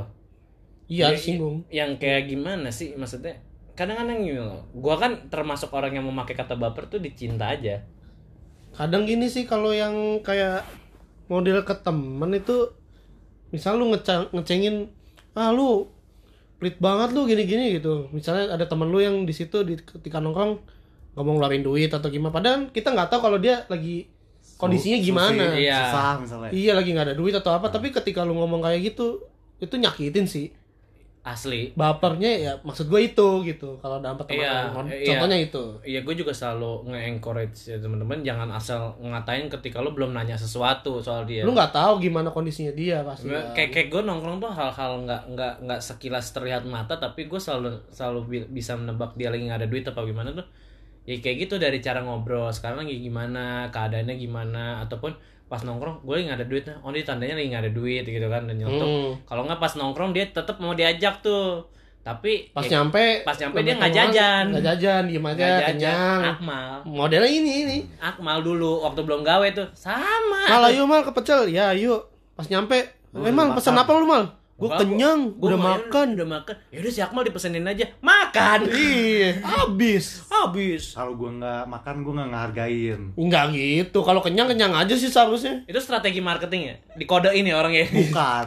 [0.87, 1.57] Iya, Ya, tersinggung.
[1.69, 3.35] yang kayak gimana sih maksudnya
[3.75, 7.83] kadang-kadang gini loh gua kan termasuk orang yang memakai kata baper tuh dicinta aja
[8.71, 10.61] Kadang gini sih kalau yang kayak
[11.27, 12.77] model ke temen itu
[13.49, 14.93] misal lu ngecengin
[15.33, 15.89] ah lu
[16.61, 18.13] pelit banget lu gini-gini gitu.
[18.13, 20.61] Misalnya ada temen lu yang di situ di ketika nongkrong
[21.17, 22.29] nggak mau ngeluarin duit atau gimana.
[22.31, 24.05] Padahal kita nggak tahu kalau dia lagi
[24.55, 25.45] kondisinya gimana.
[25.49, 25.81] Susi, Iya.
[25.83, 26.51] Susah misalnya.
[26.51, 29.25] Iya lagi nggak ada duit atau apa, tapi ketika lu ngomong kayak gitu,
[29.57, 30.53] itu nyakitin sih.
[31.27, 35.07] asli bapernya ya maksud gue itu gitu kalau dalam pertemanan Iya, Kon- iya.
[35.11, 40.15] contohnya itu Iya gue juga selalu nge-encourage ya teman-teman jangan asal ngatain ketika lo belum
[40.15, 41.43] nanya sesuatu soal dia.
[41.43, 43.43] lu nggak tahu gimana kondisinya dia pasti kan.
[43.53, 47.75] kayak kayak gue nongkrong tuh hal-hal nggak nggak nggak sekilas terlihat mata tapi gue selalu
[47.91, 50.47] selalu bi- bisa menebak dia lagi nggak ada duit apa gimana tuh
[51.07, 52.51] ya kayak gitu dari cara ngobrol.
[52.51, 55.15] Sekarang lagi gimana keadaannya gimana ataupun
[55.47, 58.59] pas nongkrong gue nggak ada duit oh tandanya lagi nggak ada duit gitu kan dan
[58.59, 59.15] nyeletuk Hmm.
[59.31, 61.63] kalau nggak pas nongkrong dia tetap mau diajak tuh.
[62.03, 64.45] Tapi pas ya, nyampe pas nyampe dia nggak jajan.
[64.55, 65.67] nggak jajan diem aja jajan.
[65.75, 66.21] kenyang.
[66.35, 66.79] Akmal.
[66.87, 67.79] Modelnya ini ini.
[67.99, 69.67] Akmal dulu waktu belum gawe tuh.
[69.75, 70.47] Sama.
[70.47, 72.07] Mal ayo mal ke pecel ya ayo.
[72.39, 72.79] Pas nyampe
[73.11, 74.23] Lu eh mal udah pesan apa lu mal
[74.57, 76.07] gue Gua- kenyang gua udah makan.
[76.17, 76.55] udah makan.
[76.71, 77.93] Ya udah si akmal dipesenin aja.
[78.01, 78.65] Makan.
[78.67, 79.45] Iya.
[79.45, 80.25] Habis.
[80.27, 80.97] Habis.
[80.97, 83.01] Kalau gua nggak makan, gua nggak ngehargain.
[83.15, 84.01] Enggak gitu.
[84.01, 85.61] Kalau kenyang kenyang aja sih seharusnya.
[85.63, 86.75] Itu strategi marketing ya?
[86.95, 87.85] Dikodein ya orangnya?
[87.87, 88.45] Bukan.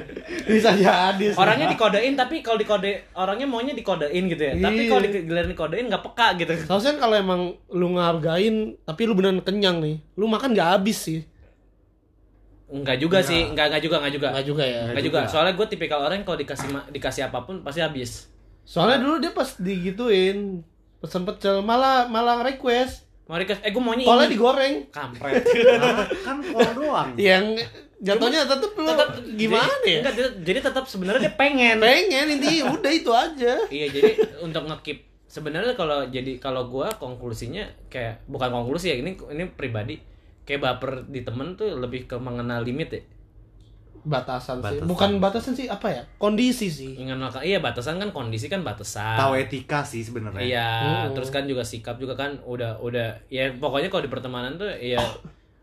[0.48, 4.54] bisa jadi orangnya dikodein tapi kalau dikode orangnya maunya dikodein gitu ya.
[4.56, 4.88] Tapi Iya.
[4.88, 6.52] kalau digiliran dikodein nggak peka gitu.
[6.64, 11.20] Seharusnya kalau emang lu ngehargain tapi lu beneran kenyang nih, lu makan nggak habis sih.
[12.72, 14.28] Enggak juga sih enggak enggak juga enggak juga.
[14.30, 14.72] Nggak juga ya.
[14.80, 15.20] enggak Nggak juga.
[15.20, 15.30] juga.
[15.30, 18.32] soalnya gue tipikal orang yang kalau dikasih ma- dikasih apa pun pasti habis.
[18.62, 20.64] Soalnya dulu dia pas digituin
[20.98, 23.04] pesen pecel malah malah request.
[23.24, 24.32] Mau request eh gue maunya kolnya ini.
[24.32, 24.74] digoreng.
[24.88, 25.44] Kampret.
[25.76, 27.10] Nah, kan kol doang.
[27.14, 27.44] yang
[27.98, 28.70] jatuhnya tetap
[29.36, 29.98] gimana jadi, ya?
[30.00, 31.76] enggak, jadi, jadi tetap sebenarnya dia pengen.
[31.78, 33.52] Pengen intinya udah itu aja.
[33.68, 34.10] Iya jadi
[34.40, 39.96] untuk ngekip sebenarnya kalau jadi kalau gua konklusinya kayak bukan konklusi ya ini ini pribadi
[40.42, 43.02] kayak baper di temen tuh lebih ke mengenal limit ya?
[44.02, 44.82] Batasan, sih.
[44.82, 44.86] Batasan.
[44.90, 46.02] bukan batasan sih apa ya?
[46.18, 46.98] Kondisi sih.
[46.98, 49.14] Mengenal iya batasan kan kondisi kan batasan.
[49.14, 50.42] Tahu etika sih sebenarnya.
[50.42, 50.70] iya
[51.14, 54.98] terus kan juga sikap juga kan udah udah ya pokoknya kalau di pertemanan tuh ya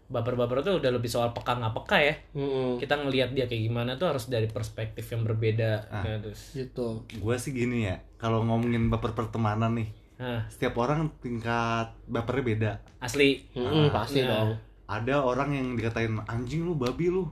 [0.09, 2.15] baper-baper tuh udah lebih soal peka nggak peka ya.
[2.33, 2.79] Mm-mm.
[2.79, 5.91] kita ngelihat dia kayak gimana tuh harus dari perspektif yang berbeda.
[5.91, 6.01] Ah.
[6.07, 6.41] kayak terus.
[6.55, 6.87] Gitu.
[7.19, 12.71] Gua sih gini ya, kalau ngomongin baper pertemanan nih, nah setiap orang tingkat bapernya beda.
[13.03, 13.43] asli.
[13.53, 14.47] Mm-mm, pasti Nah.
[14.47, 17.25] dong Ada orang yang dikatain anjing lu, babi lu.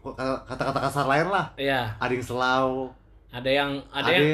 [0.00, 1.46] Kok kata-kata kasar lain lah.
[1.54, 2.90] iya Ada yang selau,
[3.30, 4.24] ada yang ada, ada, yang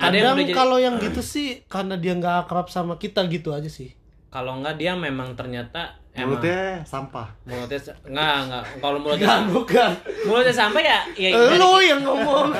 [0.00, 3.48] ada yang udah jadi kalau yang gitu sih karena dia nggak akrab sama kita gitu
[3.48, 3.88] aja sih
[4.28, 7.28] kalau enggak dia memang ternyata emang mulutnya sampah.
[7.44, 9.90] mulutnya enggak enggak kalau mulutnya Bukan, bukan.
[10.26, 12.46] mulutnya sampai ya ya dari- Lu yang ngomong.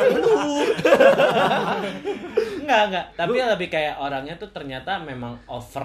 [2.62, 5.84] enggak enggak tapi lebih kayak orangnya tuh ternyata memang over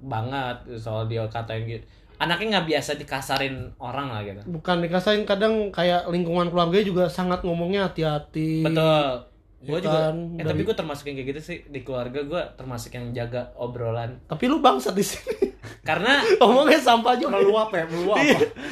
[0.00, 1.84] banget soal dia katain gitu
[2.16, 7.40] anaknya nggak biasa dikasarin orang lah gitu Bukan dikasain kadang kayak lingkungan keluarga juga sangat
[7.40, 8.62] ngomongnya hati-hati.
[8.62, 9.26] betul
[9.60, 12.20] gue Ya juga kan, eh dari- tapi gue termasuk yang kayak gitu sih di keluarga
[12.20, 15.56] gue termasuk yang jaga obrolan Tapi lu bangsat di sini.
[15.80, 17.32] karena Ngomongnya sampah juga.
[17.34, 18.20] Meluap ya, meluap.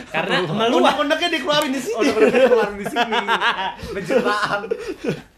[0.07, 1.97] karena meluap Undang-undangnya dikeluarin di Oh, sini.
[1.99, 3.21] udah bener keluar di sini.
[3.97, 4.61] Pencitraan.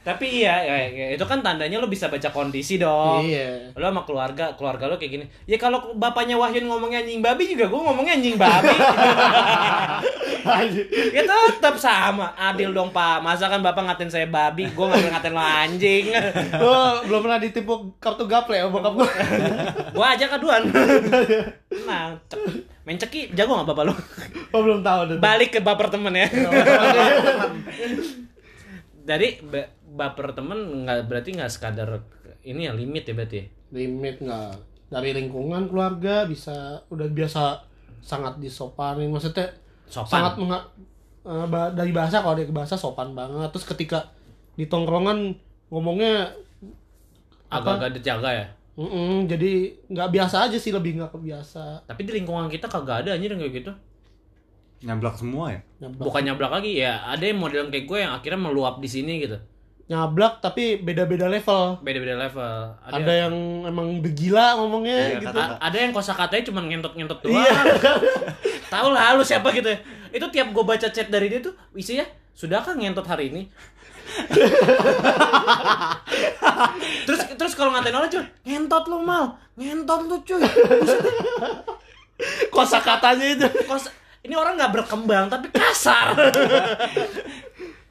[0.04, 3.24] Tapi iya ya, ya, itu kan tandanya lo bisa baca kondisi dong.
[3.24, 3.72] Iya.
[3.72, 5.24] lo sama keluarga keluarga lo kayak gini.
[5.48, 8.76] Ya kalau bapaknya Wahyun ngomongnya anjing babi juga gue ngomongnya anjing babi.
[11.16, 13.24] Ya tetap sama adil dong pak.
[13.24, 16.12] Masa kan bapak ngatain saya babi gue nggak ngatain lo anjing.
[16.60, 16.76] Lu
[17.08, 19.08] belum pernah ditipu kartu gaple ya bokap gua.
[19.88, 20.68] gue aja kaduan.
[21.88, 22.20] Nah
[22.84, 23.94] main ceki jago nggak bapak lo?
[24.52, 26.28] Oh belum tahu balik ke baper temen ya.
[29.04, 32.02] Dari ba- baper temen nggak berarti nggak sekadar
[32.42, 33.46] ini ya limit ya berarti ya?
[33.72, 34.52] Limit nggak.
[34.90, 37.62] Dari lingkungan keluarga bisa udah biasa
[38.04, 39.08] sangat disopanin.
[39.08, 39.48] Maksudnya
[39.88, 40.10] Sopan.
[40.10, 40.68] sangat menga-
[41.24, 43.48] eh, ba- dari bahasa kalau ke bahasa sopan banget.
[43.54, 43.98] Terus ketika
[44.54, 45.32] di tongkrongan
[45.72, 46.30] ngomongnya
[47.48, 48.46] agak-agak dijaga ya?
[48.74, 51.86] Mm-mm, jadi nggak biasa aja sih lebih nggak kebiasa.
[51.86, 53.72] Tapi di lingkungan kita kagak ada anjir yang kayak gitu.
[54.84, 55.60] Nyablak semua ya?
[55.80, 59.24] nyablak, bukan nyablak lagi ya ada yang model kayak gue yang akhirnya meluap di sini
[59.24, 59.40] gitu
[59.84, 61.76] nyablak tapi beda-beda level.
[61.84, 62.72] Beda-beda level.
[62.88, 63.34] Ada, yang
[63.68, 65.36] emang begila ngomongnya Iya, gitu.
[65.36, 67.36] A- ada yang kosakatanya cuma ngentot-ngentot doang.
[67.44, 67.52] Iya
[68.72, 69.78] tahu lah lu siapa gitu ya.
[70.10, 73.42] Itu tiap gue baca chat dari dia tuh isinya sudahkah ngentot hari ini?
[77.08, 79.36] Terus terus kalau ngatain orang cuy ngentot lu mal.
[79.56, 80.42] Ngentot lu cuy.
[82.50, 83.46] Kosa katanya itu.
[83.68, 83.88] Kos
[84.24, 86.16] ini orang nggak berkembang tapi kasar.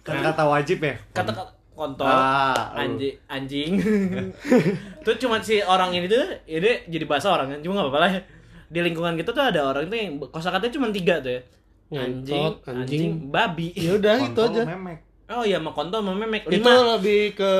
[0.03, 0.99] Kan kata wajib ya?
[1.15, 1.31] kata
[1.73, 3.71] kontol Ah, anjing anjing.
[5.03, 7.59] Tuh cuma si orang ini tuh ini jadi bahasa orang kan.
[7.61, 8.11] Cuma nggak apa-apa lah.
[8.13, 8.21] Ya.
[8.73, 11.41] di lingkungan kita tuh ada orang itu yang kosakatanya cuma tiga tuh ya.
[11.93, 13.11] Anjing Ngentot, anjing, anjing.
[13.29, 13.69] babi.
[13.77, 14.63] Ya udah itu aja.
[14.65, 14.99] memek.
[15.29, 16.41] oh iya sama kontol sama memek.
[16.49, 16.97] Itu lima.
[16.97, 17.51] lebih ke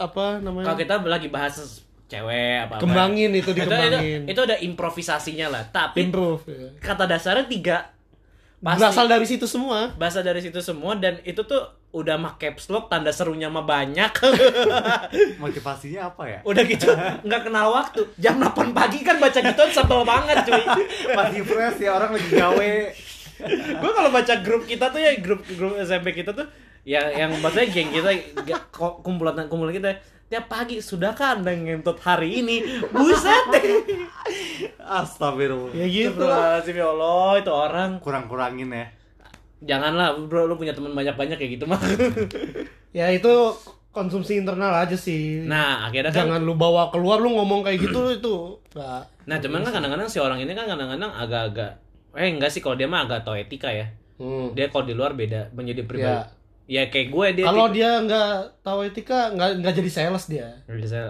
[0.00, 0.72] apa namanya?
[0.72, 1.54] Kalau kita lagi bahas
[2.08, 2.80] cewek apa apa.
[2.80, 4.20] Kembangin itu itu, itu, dikembangin.
[4.28, 5.62] itu ada improvisasinya lah.
[5.68, 6.68] Tapi improve ya.
[6.80, 7.92] kata dasarnya tiga
[8.62, 8.78] Pasti.
[8.78, 9.90] berasal dari situ semua.
[9.92, 11.58] bahasa dari situ semua dan itu tuh
[11.90, 14.08] udah mah caps lock tanda serunya mah banyak
[15.36, 16.38] Motivasinya apa ya?
[16.42, 16.88] udah gitu
[17.20, 20.62] nggak kenal waktu jam 8 pagi kan baca gitu sebel banget cuy
[21.10, 22.72] Masih fresh ya orang lagi gawe.
[23.74, 26.46] gue kalau baca grup kita tuh ya grup grup SMP kita tuh
[26.82, 28.10] ya yang maksudnya geng kita
[28.70, 29.90] ko- kumpulan kumpulan kita
[30.32, 32.56] tiap pagi sudahkah anda ngentot hari ini
[32.88, 33.52] buset
[34.80, 35.72] Astagfirullah.
[35.74, 36.58] Ya gitu lah.
[36.58, 38.86] Astagfirullahaladzim, ya Allah itu orang Kurang-kurangin ya.
[39.62, 41.78] janganlah bro lu punya teman banyak-banyak kayak gitu mah
[42.98, 43.30] Ya itu
[43.88, 45.44] konsumsi internal aja sih.
[45.44, 48.34] nah akhirnya kan Jangan lu bawa keluar lu ngomong kayak gitu itu
[48.72, 51.76] nggak nah cuman kan kadang-kadang si orang ini kan kadang-kadang agak-agak
[52.12, 54.50] eh enggak sih kalau dia mah agak tau etika ya Hmm.
[54.52, 56.24] dia kalau di luar beda menjadi pribadi Ya.
[56.72, 58.32] Ya kayak gue dia Kalau dia nggak
[58.64, 60.48] tahu etika nggak nggak jadi sales dia.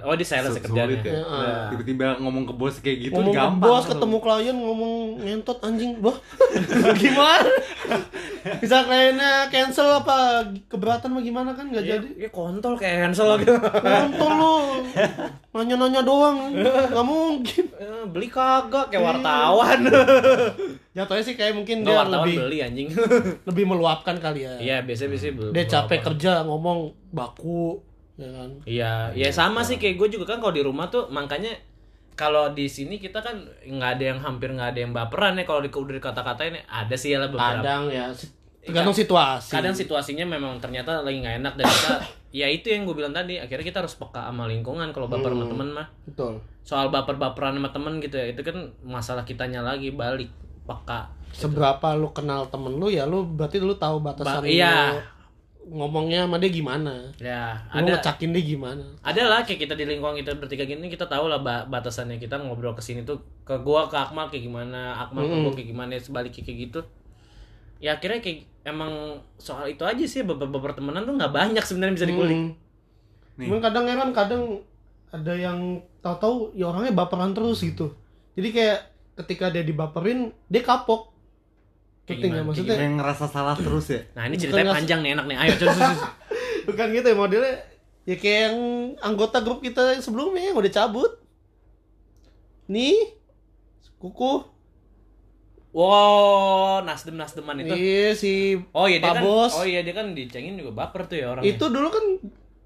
[0.03, 1.15] oh di sales Sulit kerjanya ya.
[1.23, 1.63] Heeh.
[1.71, 3.71] Tiba-tiba ngomong ke bos kayak gitu ngomong ke gampang.
[3.71, 6.19] bos ketemu klien ngomong ngentot anjing bah
[7.03, 7.51] gimana
[8.59, 13.39] bisa kliennya cancel apa keberatan apa gimana kan nggak ya, jadi ya kontol kayak cancel
[13.39, 14.51] gitu kontol lu
[15.53, 16.57] nanya-nanya doang.
[16.93, 17.65] Nggak mungkin.
[17.77, 19.85] Eh, beli kagak kayak wartawan.
[20.97, 22.89] Jatuhnya sih kayak mungkin dia wartawan lebih beli anjing.
[23.49, 24.57] lebih meluapkan kali ya.
[24.57, 27.81] Iya biasa biasa dia capek kerja ngomong baku
[28.17, 28.51] ya kan?
[28.65, 31.53] Iya, ya sama sih kayak gue juga kan kalau di rumah tuh makanya
[32.13, 35.65] kalau di sini kita kan nggak ada yang hampir nggak ada yang baperan ya kalau
[35.65, 37.65] di udah dikata-katain ya ada sih ya lah beberapa.
[37.65, 38.29] kadang ya si-
[38.63, 39.51] tergantung situasi.
[39.51, 41.93] Kadang situasinya memang ternyata lagi nggak enak dan kita
[42.33, 45.45] ya itu yang gue bilang tadi akhirnya kita harus peka sama lingkungan kalau baper sama
[45.47, 45.87] temen mah.
[46.03, 46.41] betul.
[46.63, 52.13] Soal baper-baperan sama temen gitu ya itu kan masalah kitanya lagi balik peka seberapa lu
[52.13, 54.93] kenal temen lu ya lu berarti lu tahu batasan Ba- iya.
[54.93, 55.01] lu
[55.63, 56.95] ngomongnya sama dia gimana.
[57.23, 58.83] Ya lu ada ngecakin dia gimana.
[59.01, 62.35] ada lah kayak kita di lingkungan kita bertiga gini kita tahu lah ba- batasannya kita
[62.37, 65.95] ngobrol ke sini tuh ke gua ke Akmal kayak gimana Akmal ke gua kayak gimana
[65.97, 66.81] sebaliknya kayak gitu
[67.83, 72.07] ya akhirnya kayak emang soal itu aja sih beberapa pertemanan tuh nggak banyak sebenarnya bisa
[72.07, 72.55] dikulik Hmm.
[73.33, 73.49] Nih.
[73.49, 74.43] Cuman kadang ya kan kadang
[75.09, 75.59] ada yang
[75.99, 77.97] tahu-tahu ya orangnya baperan terus gitu.
[78.37, 78.79] Jadi kayak
[79.25, 81.11] ketika dia dibaperin dia kapok.
[82.05, 82.49] Kayak Ngerti nggak gimana?
[82.53, 82.77] maksudnya?
[82.77, 84.01] Yang ngerasa salah terus ya.
[84.13, 85.77] nah ini ceritanya panjang nih enak nih ayo terus.
[86.69, 87.55] Bukan gitu ya modelnya.
[88.05, 88.59] Ya kayak yang
[89.01, 91.13] anggota grup kita sebelumnya yang udah cabut.
[92.69, 93.17] Nih
[93.97, 94.45] kuku.
[95.73, 98.33] Wow nasdem nasdeman itu Iya si
[98.71, 99.53] oh iya dia Pak kan Bos.
[99.55, 102.05] oh iya dia kan dicengin juga baper tuh ya orangnya itu dulu kan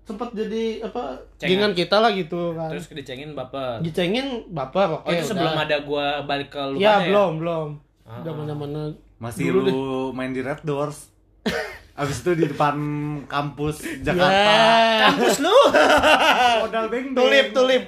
[0.02, 1.50] sempat jadi apa Cengan.
[1.50, 2.70] gengan kita lah gitu kan.
[2.70, 5.02] terus dicengin baper Dicengin baper oke.
[5.02, 5.64] oh itu sebelum udah.
[5.64, 7.68] ada gua balik ke lu Ya belum belum.
[8.02, 8.22] Ah.
[8.22, 8.82] Udah mana-mana
[9.16, 9.82] Masih Dulu lu
[10.12, 11.11] main di Red Doors.
[11.96, 12.76] Abis itu di depan
[13.24, 14.30] kampus Jakarta.
[14.30, 15.11] Ya.
[15.11, 15.50] kampus lu
[16.62, 17.82] Modal beng Tulip tulip.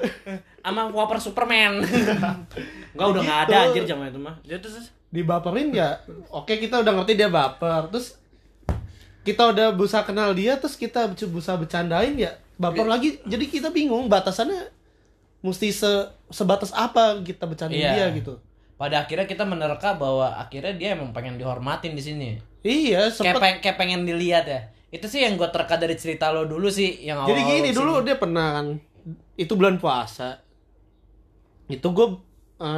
[0.58, 1.78] sama Whopper Superman
[2.92, 3.66] Enggak udah nggak ada Gitu.
[3.70, 4.90] anjir zaman itu mah dia terus.
[5.09, 7.88] Dibaperin ya oke kita udah ngerti dia baper.
[7.88, 8.16] Terus
[9.22, 13.20] kita udah berusaha kenal dia terus kita berusaha bercandain ya baper lagi.
[13.22, 14.68] Jadi kita bingung batasannya
[15.38, 15.90] mesti se
[16.28, 17.92] sebatas apa kita bercandain Iya.
[17.94, 18.36] dia gitu.
[18.74, 22.28] Pada akhirnya kita menerka bahwa akhirnya dia emang pengen dihormatin di sini.
[22.61, 24.61] Iya kayak, sempet peng- kayak pengen dilihat ya.
[24.88, 27.92] Itu sih yang gue terka dari cerita lo dulu sih yang jadi awal-awal gini dulu
[28.00, 28.66] dia pernah kan
[29.36, 30.40] itu bulan puasa.
[31.66, 32.09] Itu gue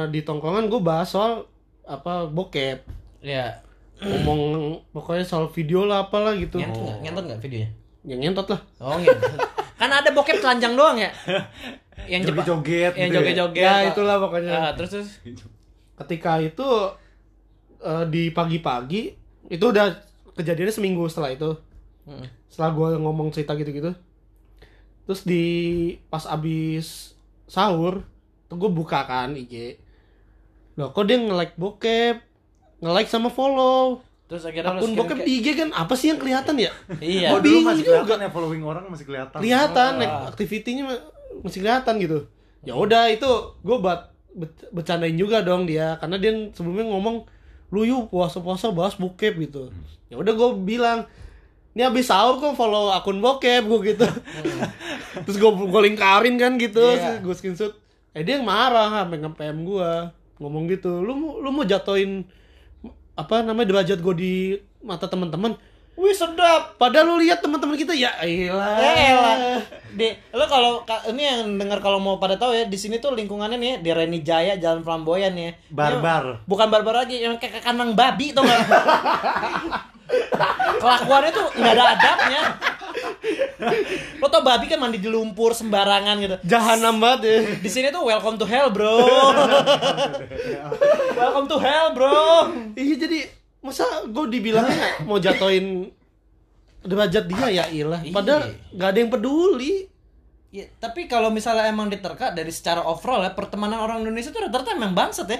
[0.09, 1.47] di tongkongan gue bahas soal
[1.85, 2.85] apa bokep.
[3.21, 3.61] Ya.
[4.01, 4.41] Ngomong
[4.89, 6.57] pokoknya soal video lah apalah gitu.
[6.57, 6.97] Ngentot nggak?
[7.05, 7.69] Ngentot nggak videonya?
[8.01, 8.61] Yang ngentot lah.
[8.81, 9.31] Oh ngentot.
[9.77, 11.09] Kan ada bokep telanjang doang ya?
[12.09, 13.17] Yang Jepang Joget-joget yang gitu ya.
[13.21, 13.61] joget-joget.
[13.61, 14.51] Ya itulah pokoknya.
[14.53, 15.09] Ah, terus terus?
[15.97, 16.67] Ketika itu
[17.81, 19.13] eh, di pagi-pagi
[19.49, 20.01] itu udah
[20.33, 21.51] kejadiannya seminggu setelah itu.
[22.01, 22.25] Hmm.
[22.49, 23.93] setelah gue ngomong cerita gitu-gitu.
[25.05, 25.45] Terus di
[26.09, 27.13] pas abis
[27.45, 28.01] sahur
[28.49, 29.77] tuh gue buka kan IG
[30.73, 32.15] loh kok dia nge-like bokep?
[32.79, 34.01] Nge-like sama follow.
[34.25, 36.71] Terus akhirnya akun bokep di IG kan apa sih yang kelihatan ya?
[36.97, 37.35] Iya.
[37.35, 37.91] Oh, dulu bingung masih juga.
[37.99, 39.37] kelihatan ya following orang masih kelihatan.
[39.37, 41.05] kelihatan Oh, like, aktivitinya ma-
[41.41, 42.19] masih kelihatan gitu.
[42.61, 43.27] Ya udah itu
[43.59, 43.99] gue buat
[44.31, 45.99] ber- bercandain juga dong dia.
[45.99, 47.27] Karena dia sebelumnya ngomong
[47.69, 49.67] lu yuk puasa puasa bahas bokep gitu.
[50.07, 51.03] Ya udah gue bilang
[51.71, 54.07] ini abis sahur kok follow akun bokep gue gitu.
[55.27, 56.83] Terus gue gue lingkarin kan gitu.
[56.83, 57.19] Iya.
[57.19, 57.75] gue screenshot.
[58.11, 59.91] Eh dia marah sampai nge PM gue
[60.41, 62.25] ngomong gitu lu lu mau jatoin
[63.13, 64.33] apa namanya derajat gue di
[64.81, 65.53] mata teman-teman
[65.99, 66.79] Wih sedap.
[66.79, 68.79] Padahal lu lihat teman-teman kita ya elah.
[68.79, 69.37] Ya elah.
[69.91, 73.11] Di lo kalau ka- ini yang dengar kalau mau pada tahu ya di sini tuh
[73.11, 75.51] lingkungannya nih di Reni Jaya Jalan Flamboyan ya.
[75.67, 76.41] Barbar.
[76.41, 78.65] Ini bukan barbar lagi, yang kayak kandang babi tuh enggak.
[80.77, 82.41] Kelakuannya tuh nggak ada adabnya.
[84.17, 86.35] Lo tau babi kan mandi di lumpur sembarangan gitu.
[86.43, 87.37] Jahanam banget ya.
[87.57, 88.97] Di sini tuh welcome to hell, bro.
[91.13, 92.49] welcome to hell, bro.
[92.73, 93.19] Iya jadi
[93.61, 95.85] masa gue dibilangnya mau jatoin
[96.81, 98.09] derajat dia ya ilah Iya.
[98.09, 98.41] padahal
[98.73, 99.85] nggak ada yang peduli
[100.51, 104.75] Ya, tapi kalau misalnya emang diterka dari secara overall ya pertemanan orang Indonesia tuh rata-rata
[104.75, 105.39] emang bangsat ya.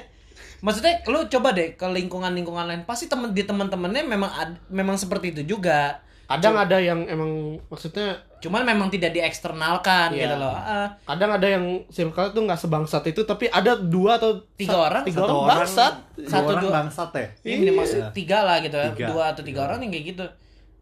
[0.62, 5.34] Maksudnya lu coba deh ke lingkungan-lingkungan lain pasti temen di teman-temannya memang ad- memang seperti
[5.34, 6.00] itu juga.
[6.24, 7.28] kadang ada yang emang
[7.68, 10.24] maksudnya Cuman memang tidak dieksternalkan Iya.
[10.24, 10.56] gitu loh.
[10.56, 14.84] Ah, kadang ada yang circle tuh nggak sebangsat itu tapi ada dua atau Tiga sa-
[14.88, 15.04] orang?
[15.04, 16.72] tiga Satu orang bangsat dua Satu, orang dua.
[16.74, 17.28] bangsat ya.
[17.46, 18.90] ini maksud tiga lah gitu ya.
[18.92, 19.08] Tiga.
[19.12, 20.26] Dua atau tiga orang yang kayak gitu.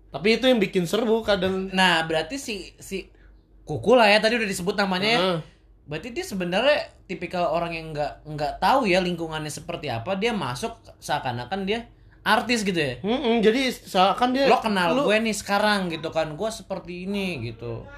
[0.09, 3.09] tapi itu yang bikin seru kadang Nah, berarti si si
[3.61, 5.19] Kuku lah ya tadi udah disebut namanya ya.
[5.89, 10.13] Berarti dia sebenarnya tipikal orang yang nggak nggak tahu ya lingkungannya seperti apa.
[10.13, 11.89] Dia masuk seakan-akan dia
[12.21, 13.01] artis gitu ya.
[13.01, 16.37] Mm-mm, jadi seakan dia Lo kenal lu- gue nih sekarang gitu kan.
[16.37, 17.89] Gue seperti ini gitu.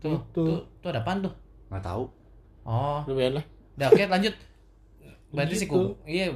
[0.00, 0.42] Tuh, Gitu.
[0.42, 1.32] tuh, tuh ada apaan tuh?
[1.68, 2.04] Nggak tahu.
[2.64, 3.44] Oh, Lumayan lah
[3.76, 4.34] udah oke lanjut.
[5.28, 5.76] Berarti si Gitu.
[5.76, 6.32] Kuku, iya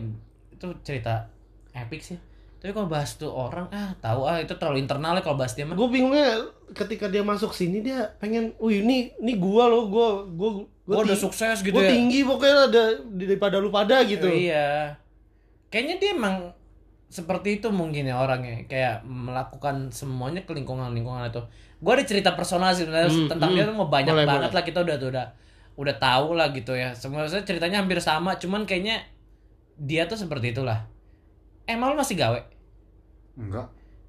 [0.51, 1.33] itu cerita
[1.73, 2.19] epic sih.
[2.59, 5.63] Tapi kalau bahas tuh orang ah tahu ah itu terlalu internal ya kalau bahas dia
[5.63, 5.79] mah.
[5.79, 6.43] gue bingungnya
[6.75, 11.15] ketika dia masuk sini dia pengen wih ini ini gua loh gua gua Gue udah
[11.15, 11.93] sukses gitu gua ya.
[11.93, 12.85] tinggi pokoknya ada
[13.15, 14.97] daripada lu pada gitu Iya.
[15.69, 16.37] Kayaknya dia emang
[17.09, 21.41] seperti itu mungkin ya orangnya kayak melakukan semuanya ke lingkungan-lingkungan itu.
[21.79, 23.57] Gue ada cerita personal sih sebenarnya Hmm, tentang hmm.
[23.57, 24.57] dia tuh mau banyak Boleh, banget boleh.
[24.59, 25.27] lah kita udah tuh udah
[25.79, 26.91] udah tahu lah gitu ya.
[26.93, 29.05] Sebenarnya ceritanya hampir sama, cuman kayaknya
[29.79, 30.85] dia tuh seperti itulah.
[31.69, 32.41] Emang lu masih gawe?
[33.37, 33.69] Enggak.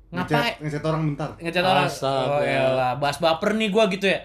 [0.10, 0.32] Ngapain?
[0.32, 1.30] Ngechat, ngechat orang bentar.
[1.38, 1.86] Ngecat orang?
[1.86, 2.32] Astaga.
[2.32, 4.20] Oh elah, bahas baper nih gua gitu ya.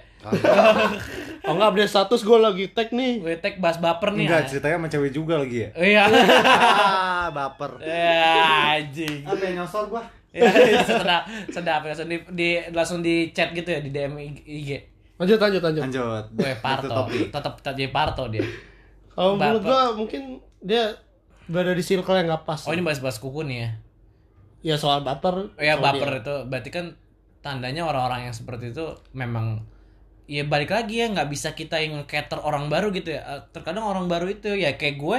[1.45, 4.25] oh enggak update status gue lagi tag nih Gue tag bahas baper nih.
[4.31, 4.49] Enggak, ah.
[4.49, 5.71] ceritanya sama cewek juga lagi ya.
[5.77, 6.03] Iya.
[6.09, 7.71] ah, baper.
[7.83, 9.27] Ya, anjing.
[9.27, 10.03] Apa yang nyosor gua?
[10.35, 10.51] Ya,
[10.83, 14.15] sedap, sedap langsung di, di langsung di chat gitu ya di DM
[14.47, 14.71] IG.
[15.15, 16.25] lanjut lanjut lanjut Lanjut.
[16.35, 18.43] Gue Parto, tetap tetap jadi Parto dia.
[19.15, 20.23] kalau menurut gue mungkin
[20.59, 20.91] dia
[21.47, 23.71] berada di circle yang nggak pas Oh ini bahas-bahas kuku nih ya.
[24.65, 26.21] ya soal baper Oh ya baper dia.
[26.25, 26.87] itu berarti kan
[27.41, 29.61] tandanya orang-orang yang seperti itu memang
[30.25, 33.21] ya balik lagi ya nggak bisa kita yang cater orang baru gitu ya.
[33.23, 35.19] Eh, Terkadang orang baru itu ya kayak gue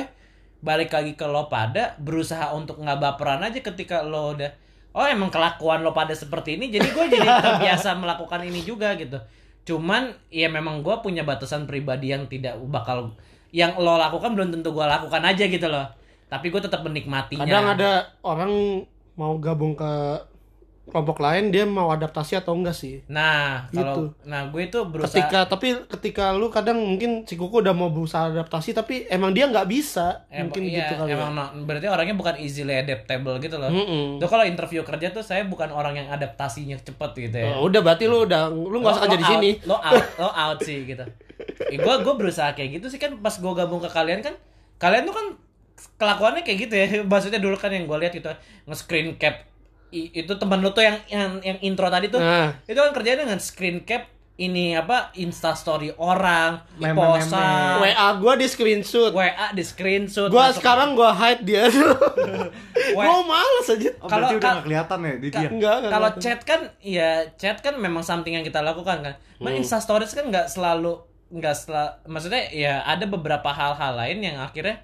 [0.65, 4.49] balik lagi ke lo pada berusaha untuk nggak baperan aja ketika lo udah
[4.97, 9.21] oh emang kelakuan lo pada seperti ini jadi gue jadi terbiasa melakukan ini juga gitu
[9.65, 13.13] cuman ya memang gue punya batasan pribadi yang tidak bakal
[13.53, 15.86] yang lo lakukan belum tentu gue lakukan aja gitu loh
[16.28, 18.51] tapi gue tetap menikmatinya kadang ada orang
[19.13, 19.91] mau gabung ke
[20.86, 24.21] kelompok lain dia mau adaptasi atau enggak sih Nah, kalau Gitu.
[24.23, 28.30] nah gue itu berusaha ketika tapi ketika lu kadang mungkin si kuku udah mau berusaha
[28.30, 31.38] adaptasi tapi emang dia nggak bisa em- mungkin iya, gitu kali emang ya.
[31.41, 33.65] no- berarti orangnya bukan easily adaptable gitu loh.
[33.67, 34.21] Mm-mm.
[34.21, 37.49] Tuh kalau interview kerja tuh saya bukan orang yang adaptasinya cepet gitu ya.
[37.51, 40.59] Oh, udah berarti lu udah lu nggak usah kerja di sini Lo out, lo out
[40.61, 41.01] sih gitu.
[41.65, 44.38] Eh, gue gue berusaha kayak gitu sih kan pas gue gabung ke kalian kan
[44.78, 45.26] kalian tuh kan
[45.95, 46.86] kelakuannya kayak gitu ya.
[47.07, 48.30] Maksudnya dulu kan yang gue lihat gitu
[48.65, 49.47] nge-screen cap
[49.89, 52.51] I- itu teman lu tuh yang yang yang intro tadi tuh Nah.
[52.63, 58.43] itu kan kerjanya dengan screen cap ini apa insta story orang posan WA gua di
[58.43, 59.11] screenshot.
[59.11, 60.28] WA di screenshot.
[60.28, 61.63] Gua masuk- sekarang gua hide dia.
[62.95, 63.95] Gua males aja.
[63.95, 65.47] Oh, Kalau- berarti udah nggak kelihatan ya di dia.
[65.47, 69.13] Enggak, enggak kalau chat kan ya chat kan memang something yang kita lakukan kan.
[69.39, 69.47] Hmm.
[69.47, 74.38] nah insta stories kan nggak selalu nggak selalu maksudnya ya ada beberapa hal-hal lain yang
[74.38, 74.84] akhirnya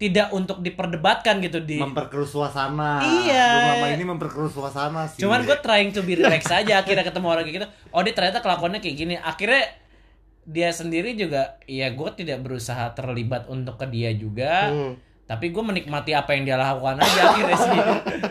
[0.00, 3.04] tidak untuk diperdebatkan gitu di Memperkeruh suasana.
[3.04, 3.46] Iya.
[3.52, 5.20] Belum lama ini memperkeruh suasana sih.
[5.20, 8.40] cuman gue trying to be relax aja akhirnya ketemu orang kayak gitu oh dia ternyata
[8.40, 9.68] kelakuannya kayak gini akhirnya
[10.42, 14.92] dia sendiri juga ya gue tidak berusaha terlibat untuk ke dia juga Hmm.
[15.28, 17.80] tapi gue menikmati apa yang dia lakukan aja akhirnya sih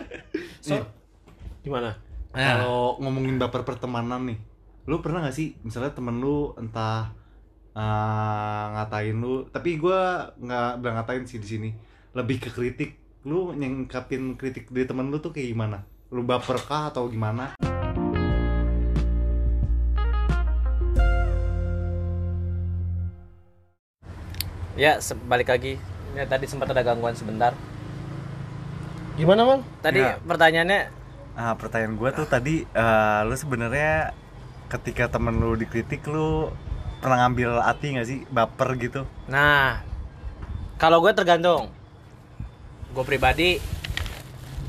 [0.66, 0.74] so,
[1.62, 1.96] gimana
[2.34, 4.38] nah, Kalau ngomongin baper pertemanan nih,
[4.84, 7.14] lu pernah gak sih misalnya temen lu entah
[7.80, 11.70] eh, ngatain lu, tapi gua nggak bilang ngatain sih di sini,
[12.12, 13.00] lebih ke kritik.
[13.24, 15.78] Lu nyengkapin kritik dari temen lu tuh kayak gimana?
[16.12, 17.56] Lu baper kah atau gimana?
[24.80, 24.96] ya
[25.28, 25.76] balik lagi
[26.16, 27.52] ya, tadi sempat ada gangguan sebentar
[29.20, 30.16] gimana man tadi Ya.
[30.24, 30.96] pertanyaannya
[31.40, 34.12] Ah, pertanyaan gua tuh tadi, eh, lu sebenarnya
[34.68, 36.52] ketika temen lu dikritik lu
[37.00, 39.08] pernah ngambil hati gak sih baper gitu?
[39.32, 39.84] Nah,
[40.80, 41.72] kalau gue tergantung.
[42.92, 43.60] Gue pribadi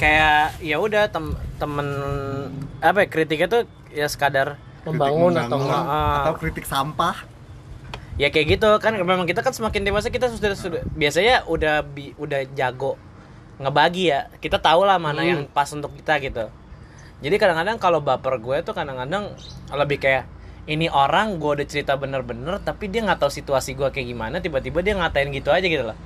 [0.01, 1.89] kayak ya udah tem temen
[2.81, 3.62] apa ya, kritiknya tuh
[3.93, 4.57] ya sekadar
[4.89, 5.85] membangun atau enggak
[6.24, 7.28] atau kritik sampah?
[8.20, 12.12] ya kayak gitu kan memang kita kan semakin dewasa kita sudah sudah biasanya udah bi,
[12.20, 13.01] udah jago
[13.57, 16.53] ngebagi ya kita tahu lah mana yang pas untuk kita gitu
[17.24, 19.33] jadi kadang-kadang kalau baper gue tuh kadang-kadang
[19.72, 20.28] lebih kayak
[20.68, 24.84] ini orang gue udah cerita bener-bener tapi dia nggak tahu situasi gue kayak gimana tiba-tiba
[24.84, 25.98] dia ngatain gitu aja gitu loh.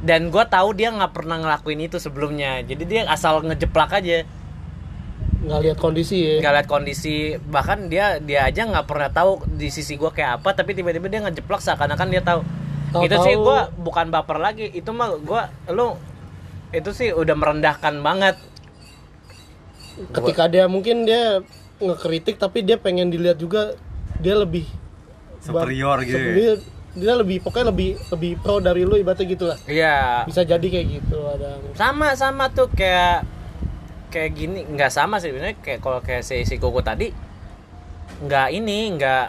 [0.00, 4.24] Dan gue tahu dia nggak pernah ngelakuin itu sebelumnya jadi dia asal ngejeplak aja.
[5.44, 6.34] Nggak lihat kondisi ya?
[6.40, 7.16] Nggak lihat kondisi
[7.48, 11.20] bahkan dia dia aja nggak pernah tahu di sisi gue kayak apa tapi tiba-tiba dia
[11.20, 12.40] ngejeplak seakan-akan dia tahu.
[12.90, 15.94] Tahu-tahu- itu sih gue bukan baper lagi itu mah gue lu
[16.72, 18.40] itu sih udah merendahkan banget.
[20.16, 21.44] Ketika dia mungkin dia
[21.80, 23.74] ngekritik tapi dia pengen dilihat juga
[24.20, 24.68] dia lebih
[25.40, 26.32] Superior gitu ya.
[26.36, 26.52] dia,
[26.92, 30.86] dia lebih pokoknya lebih lebih pro dari lu ibaratnya gitu lah iya bisa jadi kayak
[31.00, 33.24] gitu ada sama sama tuh kayak
[34.12, 37.08] kayak gini nggak sama sih sebenarnya kayak kalau kayak si si Koko tadi
[38.20, 39.26] nggak ini nggak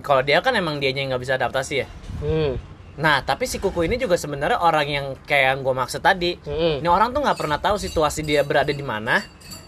[0.00, 1.86] kalau dia kan emang dianya yang nggak bisa adaptasi ya
[2.24, 2.52] hmm.
[2.96, 6.80] nah tapi si Kuku ini juga sebenarnya orang yang kayak yang gue maksud tadi Hmm.
[6.80, 9.20] ini orang tuh nggak pernah tahu situasi dia berada di mana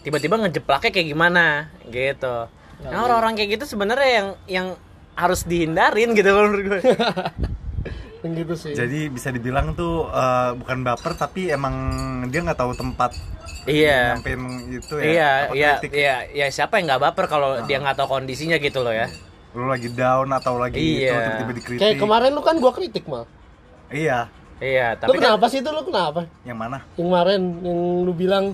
[0.09, 1.45] tiba-tiba ngejeplaknya kayak gimana
[1.87, 2.49] gitu
[2.81, 4.67] nah orang-orang kayak gitu sebenarnya yang yang
[5.13, 6.81] harus dihindarin gitu kalau menurut gue
[8.19, 11.75] Yang gitu sih Jadi bisa dibilang tuh eh, bukan baper tapi emang
[12.27, 13.15] dia nggak tahu tempat
[13.63, 14.43] iya nyampein
[14.73, 15.05] itu ya.
[15.05, 15.91] iya iya kritik.
[15.95, 19.07] iya iya siapa yang nggak baper kalau dia nggak tahu kondisinya gitu loh ya
[19.55, 21.15] Lu lagi down atau lagi itu Iya.
[21.15, 21.81] tiba-tiba dikritik.
[21.81, 23.23] kayak kemarin lu kan gua kritik mal
[23.89, 24.27] Iya.
[24.59, 26.79] iya lu tapi kan kenapa sih itu lu kenapa Yang mana?
[26.99, 28.45] yang kemarin yang lu bilang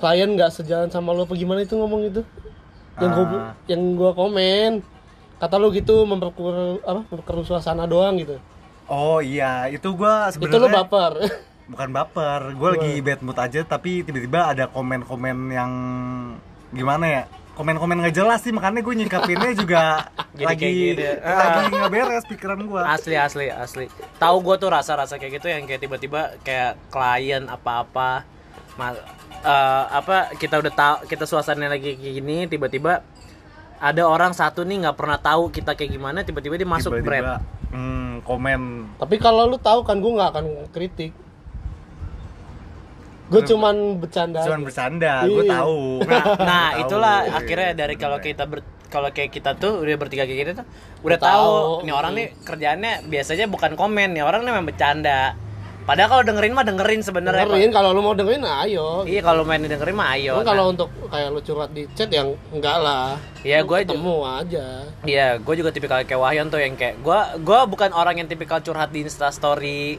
[0.00, 2.22] klien nggak sejalan sama lu apa gimana itu ngomong itu
[2.96, 3.52] yang gua Ah.
[3.66, 4.80] yang gua komen
[5.36, 8.40] kata lu gitu memperkeruh apa memperkeruh suasana doang gitu
[8.86, 11.12] Oh iya, itu gua itu lu sebenarnya baper
[11.70, 12.40] bukan baper.
[12.52, 15.70] Gua lagi bad mood aja tapi tiba-tiba ada komen-komen yang
[16.68, 17.22] gimana ya?
[17.50, 21.04] Komen-komen nggak jelas sih makanya gue nyikapinnya juga Jadi lagi kayak gini.
[21.22, 22.82] lagi nggak beres pikiran gua.
[22.88, 23.84] asli asli asli
[24.16, 28.24] tahu gue tuh rasa-rasa kayak gitu yang kayak tiba-tiba kayak klien apa-apa
[29.42, 33.00] eh, apa kita udah tahu kita suasananya lagi kayak gini tiba-tiba
[33.80, 37.40] ada orang satu nih nggak pernah tahu kita kayak gimana tiba-tiba dia masuk Tiba-tiba, brand
[37.70, 38.60] hmm, komen
[38.96, 41.12] tapi kalau lu tahu kan gua nggak akan kritik
[43.30, 44.66] gue cuman bercanda cuman aja.
[44.66, 45.54] bercanda, gue Iya.
[45.54, 45.78] tahu.
[46.10, 46.80] nah, nah Tahu.
[46.82, 48.58] itulah Iya, akhirnya dari kalau kita ber,
[48.90, 50.66] kalau kayak kita tuh udah bertiga kayak gitu tuh
[51.06, 51.86] udah Udah tahu tahu.
[51.86, 55.38] nih orang nih kerjaannya biasanya bukan komen nih orang nih memang bercanda
[55.88, 59.64] padahal kalau dengerin mah dengerin sebenarnya dengerin kalau lu mau dengerin ayo Iya kalau main
[59.64, 60.36] dengerin mah ayo.
[60.36, 64.66] Cuman kalau untuk kayak lu curhat di chat yang enggak lah Iya gue ketemu aja
[65.02, 68.60] Iya gue juga tipikal kayak Wahyon tuh yang kayak gue gue bukan orang yang tipikal
[68.60, 69.96] curhat di Insta Story.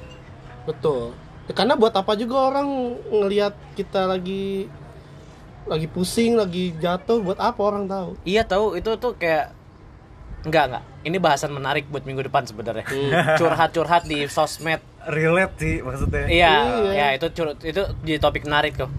[0.69, 1.13] betul
[1.49, 2.69] Ya, karena buat apa juga orang
[3.09, 4.69] ngelihat kita lagi
[5.65, 9.57] lagi pusing lagi jatuh buat apa orang tahu Iya tahu itu tuh kayak
[10.45, 10.83] enggak enggak.
[11.01, 12.85] Ini bahasan menarik buat minggu depan sebenarnya.
[13.39, 14.81] Curhat-curhat di sosmed.
[15.07, 16.25] Relate sih maksudnya.
[16.25, 16.53] Iya,
[16.85, 16.91] Iya.
[16.91, 18.89] ya itu cur itu jadi topik menarik tuh.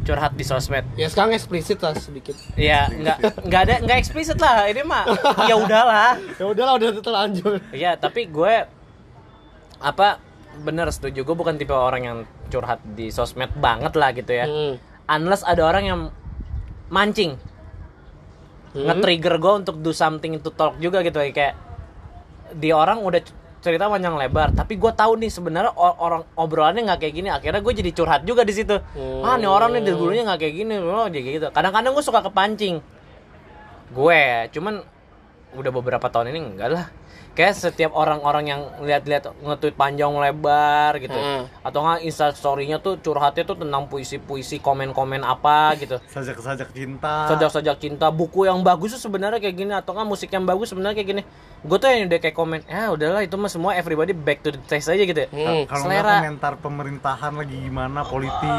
[0.00, 0.88] Curhat di sosmed.
[0.96, 4.64] ya sekarang eksplisit lah sedikit Iya, enggak enggak ada enggak eksplisit lah.
[4.64, 5.04] Ini mah
[5.44, 6.16] ya udahlah.
[6.34, 8.64] ya udahlah udah terlanjur Iya, tapi gue
[9.76, 10.16] apa
[10.58, 14.44] bener setuju gue bukan tipe orang yang curhat di sosmed banget lah gitu ya.
[14.44, 14.80] Hmm.
[15.06, 16.00] Unless ada orang yang
[16.88, 17.36] mancing,
[18.70, 18.86] Hmm.
[18.86, 21.58] nge-trigger gue untuk do something to talk juga gitu kayak
[22.52, 23.18] di orang udah
[23.60, 27.28] cerita panjang lebar, tapi gue tahu nih sebenarnya orang obrolannya nggak kayak gini.
[27.28, 28.76] Akhirnya gue jadi curhat juga di situ.
[28.76, 29.20] Hmm.
[29.20, 31.48] Ah, nih orang nih dari dulunya nggak kayak gini, loh, jadi gitu.
[31.52, 32.80] Kadang-kadang gue suka kepancing.
[33.92, 34.80] Gue, cuman
[35.50, 36.86] udah beberapa tahun ini enggak lah.
[37.40, 41.16] Kayak setiap orang-orang yang lihat-lihat nge-tweet panjang lebar gitu.
[41.16, 41.48] Hmm.
[41.64, 45.96] Atau nggak Insta story-nya tuh curhatnya tuh tentang puisi-puisi, komen-komen apa gitu.
[46.12, 47.32] Sajak-sajak cinta.
[47.32, 51.00] Sajak-sajak cinta, buku yang bagus tuh sebenarnya kayak gini atau nggak musik yang bagus sebenarnya
[51.00, 51.22] kayak gini.
[51.64, 54.60] Gue tuh yang udah kayak komen, ya udahlah itu mah semua everybody back to the
[54.68, 55.24] taste aja gitu.
[55.24, 55.28] ya.
[55.32, 55.64] Hmm.
[55.64, 58.52] Kalau nggak komentar pemerintahan lagi gimana, politik,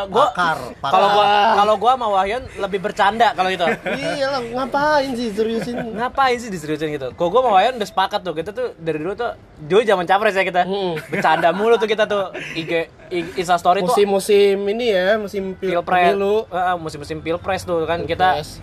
[0.00, 1.24] Eh, gua pakar, kalau gua
[1.60, 3.64] kalau gua sama Wahyon lebih bercanda kalau gitu.
[3.96, 7.12] iya lah ngapain sih seriusin Ngapain sih diseriusin gitu?
[7.12, 9.30] Kok gua sama Wayan udah sepakat tuh, kita tuh dari dulu tuh
[9.62, 10.66] dulu zaman capres ya kita.
[10.66, 10.98] Hmm.
[11.06, 15.78] Bercanda mulu tuh kita tuh IG, IG Insta story tuh musim-musim ini ya musim pil
[15.78, 16.10] pilpres.
[16.10, 18.58] pemilu Heeh, musim-musim pilpres tuh kan kita Pilpres.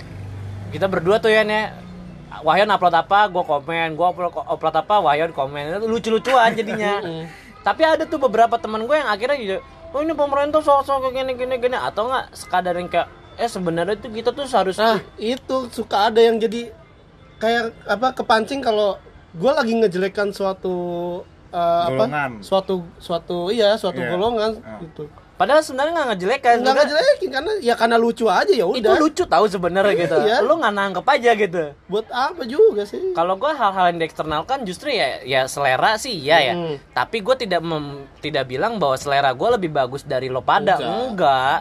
[0.75, 1.71] kita berdua tuh ya nih.
[2.43, 5.79] Wahyon upload apa, gua komen, gua upload, upload apa, Wahyon komen.
[5.79, 6.99] Itu lucu-lucuan jadinya.
[7.67, 9.57] Tapi ada tuh beberapa teman gue yang akhirnya juga,
[9.91, 13.95] oh ini pemerintah sok-sok kayak gini gini gini atau enggak sekadar yang kayak eh sebenarnya
[13.99, 16.71] tuh kita tuh seharusnya Nah, itu suka ada yang jadi
[17.37, 18.97] kayak apa kepancing kalau
[19.31, 20.75] gue lagi ngejelekan suatu
[21.49, 22.31] Golongan.
[22.33, 24.09] apa suatu suatu iya suatu Iya.
[24.09, 24.77] golongan Ah.
[24.79, 25.07] gitu.
[25.33, 26.55] padahal sebenarnya nggak ngejelekan.
[26.55, 28.97] Enggak Juga- ngejelekin karena ya karena lucu aja ya itu udah.
[28.97, 30.37] lucu tahu sebenarnya gitu Iya.
[30.41, 33.13] lu nggak nangkep aja gitu Buat apa juga sih?
[33.13, 36.75] kalau gue hal-hal yang dieksternalkan justru ya ya selera sih ya ya Hmm.
[36.91, 40.89] tapi gue tidak mem- tidak bilang bahwa selera gue lebih bagus dari lo pada Enggak.
[41.07, 41.57] enggak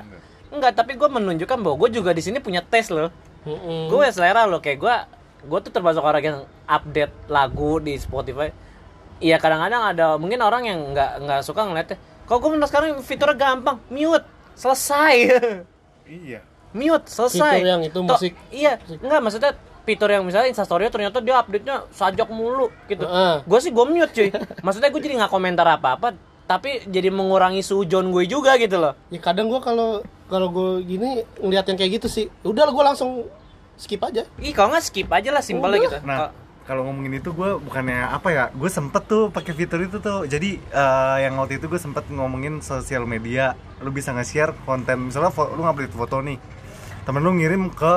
[0.48, 3.12] enggak, tapi gue menunjukkan bahwa gue juga di sini punya tes loh
[3.44, 3.86] Mm-mm.
[3.86, 4.96] gue selera lo kayak gue
[5.46, 8.50] gue tuh termasuk orang yang update lagu di Spotify.
[9.16, 13.36] Iya kadang-kadang ada mungkin orang yang nggak nggak suka ngeliatnya kok gue menurut sekarang fiturnya
[13.38, 14.26] gampang mute
[14.58, 15.14] selesai.
[16.06, 16.38] Iya.
[16.70, 17.58] mute selesai.
[17.58, 18.32] Fitur yang itu Toh, musik.
[18.54, 23.02] iya nggak maksudnya fitur yang misalnya instastory ternyata dia update nya sajak mulu gitu.
[23.02, 23.42] Heeh.
[23.42, 24.30] gue sih gue mute cuy.
[24.62, 26.14] Maksudnya gue jadi nggak komentar apa-apa
[26.46, 28.94] tapi jadi mengurangi sujon gue juga gitu loh.
[29.10, 29.98] Ya kadang gua kalau
[30.30, 33.26] kalau gue gini ngeliat yang kayak gitu sih, udah gue langsung
[33.76, 34.24] skip aja.
[34.38, 35.84] ih kalau nggak skip aja lah simpelnya Udah.
[35.86, 36.18] gitu Nah,
[36.62, 40.24] kalau ngomongin itu gue bukannya apa ya, gue sempet tuh pakai fitur itu tuh.
[40.24, 45.30] Jadi eh, yang waktu itu gue sempet ngomongin sosial media, lu bisa nge-share konten misalnya
[45.30, 46.40] fo- lu ngupload foto nih,
[47.02, 47.94] temen lu ngirim ke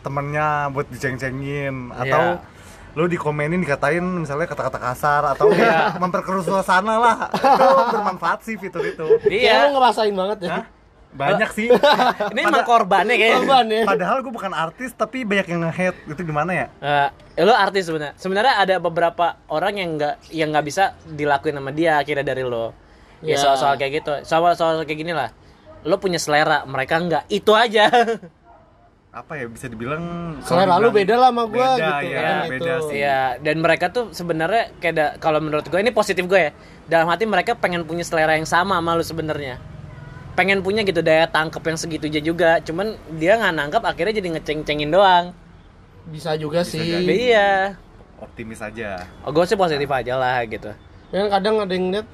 [0.00, 2.42] temennya buat diceng-cengin atau
[2.94, 8.82] lu dikomenin dikatain misalnya kata-kata kasar atau ya, memperkeruh suasana lah itu bermanfaat sih fitur
[8.82, 9.38] itu Iya.
[9.38, 10.50] iya lu ngerasain banget ya.
[10.50, 10.64] Hah?
[11.08, 11.68] Banyak sih
[12.32, 13.82] ini emang korbannya kayaknya Korban ya.
[13.88, 16.66] padahal gue bukan artis tapi banyak yang nge-hate itu gimana ya
[17.38, 18.18] Eh, lo artis sebenarnya.
[18.18, 22.74] Sebenarnya ada beberapa orang yang nggak yang nggak bisa dilakuin sama dia akhirnya dari lo.
[23.22, 23.38] Ya Ya.
[23.38, 24.10] soal-soal kayak gitu.
[24.26, 25.30] Soal-soal kayak gini lah.
[25.86, 27.30] Lo punya selera, mereka nggak.
[27.30, 27.86] Itu aja.
[29.08, 32.58] apa ya bisa dibilang Selera lu beda lah sama gua Beda, gitu ya, kan beda
[32.58, 32.74] gitu.
[32.90, 32.96] sih.
[32.98, 36.52] Iya, dan mereka tuh sebenarnya kayak kalau menurut gue ini positif gue ya.
[36.90, 39.62] Dalam hati mereka pengen punya selera yang sama sama lo sebenarnya.
[40.38, 42.50] Pengen punya gitu daya tangkap yang segitu aja juga.
[42.62, 45.34] Cuman dia nggak nangkap akhirnya jadi ngeceng-cengin doang.
[46.06, 46.86] Bisa juga Bisa sih.
[46.86, 47.10] jadi.
[47.10, 47.50] Iya.
[48.18, 50.70] optimis aja Oh, gue sih positif aja lah gitu.
[51.10, 52.06] Kan kadang ada yang lihat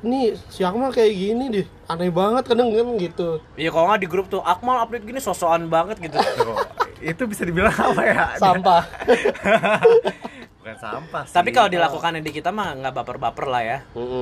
[0.00, 1.66] nih si Akmal kayak gini deh.
[1.86, 3.38] Aneh banget kadang kan gitu.
[3.54, 6.18] Iya kalau nggak di grup tuh Akmal update gini sosokan banget gitu.
[7.14, 8.82] Itu bisa dibilang apa ya Sampah.
[10.60, 13.78] bukan sampah sih Tapi kalau dilakukannya di kita mah nggak baper-baper lah ya.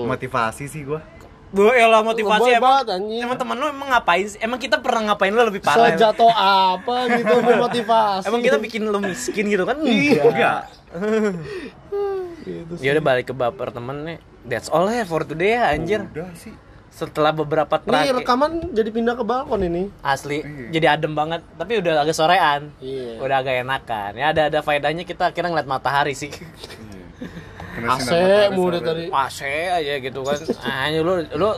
[0.07, 1.03] motivasi sih gua
[1.49, 2.85] Bu, ya lah motivasi Lebay emang.
[2.85, 3.25] banget.
[3.25, 4.37] Emang temen lu emang ngapain sih?
[4.39, 5.89] Emang kita pernah ngapain lu lebih parah?
[5.89, 5.97] emang?
[5.97, 8.25] Sejatuh apa gitu memotivasi.
[8.29, 9.81] Emang kita bikin lu miskin gitu kan?
[9.81, 10.23] Iya.
[10.23, 10.61] enggak
[12.41, 12.85] Gitu sih.
[12.85, 14.19] Ya udah balik ke baper temen nih.
[14.43, 16.05] That's all ya for today ya anjir.
[16.07, 16.53] udah sih
[16.89, 19.87] Setelah beberapa Ini terakhir rekaman jadi pindah ke balkon ini.
[20.01, 20.69] asli Iya.
[20.71, 22.75] jadi adem banget, tapi udah agak sorean.
[22.79, 23.21] Iya.
[23.21, 24.11] Udah agak enakan.
[24.15, 26.29] Ya ada ada faedahnya kita kira ngeliat matahari sih.
[27.79, 28.79] Kena AC sore.
[28.81, 29.05] tadi.
[29.09, 30.39] AC aja gitu kan.
[30.61, 31.49] Ah, lu lu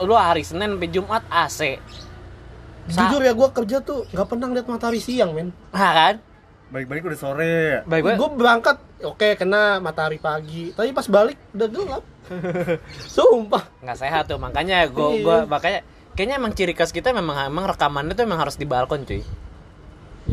[0.00, 1.78] lu hari Senin sampai Jumat AC.
[2.86, 5.50] Sa- Jujur ya gue kerja tuh nggak pernah lihat matahari siang men.
[5.70, 6.16] Ah kan?
[6.68, 11.64] balik-balik udah sore Baik gue Gue berangkat oke kena matahari pagi, tapi pas balik udah
[11.66, 12.04] gelap.
[13.08, 13.64] Sumpah.
[13.80, 15.24] nggak sehat tuh makanya gue Iya.
[15.24, 15.80] gua makanya
[16.12, 19.24] kayaknya emang ciri khas kita memang emang rekamannya tuh emang harus di balkon cuy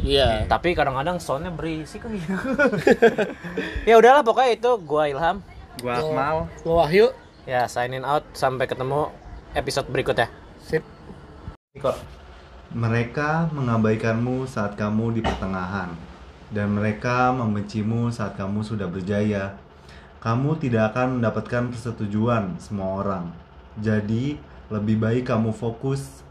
[0.03, 0.43] Iya.
[0.49, 2.03] tapi kadang-kadang soundnya berisik.
[2.03, 2.19] Lagi
[3.89, 5.39] ya udahlah pokoknya itu gua Ilham.
[5.79, 6.37] Gua Akmal.
[6.67, 7.13] Lo Wahyu.
[7.45, 8.25] ya signing out.
[8.33, 9.13] Sampai ketemu
[9.55, 10.27] episode berikutnya.
[10.65, 10.81] Sip.
[12.75, 15.93] Mereka mengabaikanmu saat kamu di pertengahan,
[16.49, 19.55] dan mereka membencimu saat kamu sudah berjaya.
[20.19, 23.29] Kamu tidak akan mendapatkan persetujuan semua orang,
[23.77, 24.41] jadi
[24.73, 26.24] lebih baik kamu fokus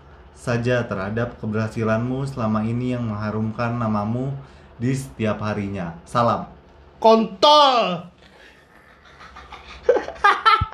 [0.45, 4.37] saja terhadap keberhasilanmu selama ini yang mengharumkan namamu
[4.77, 5.97] di setiap harinya.
[6.05, 6.53] Salam.
[7.01, 8.13] Kontol.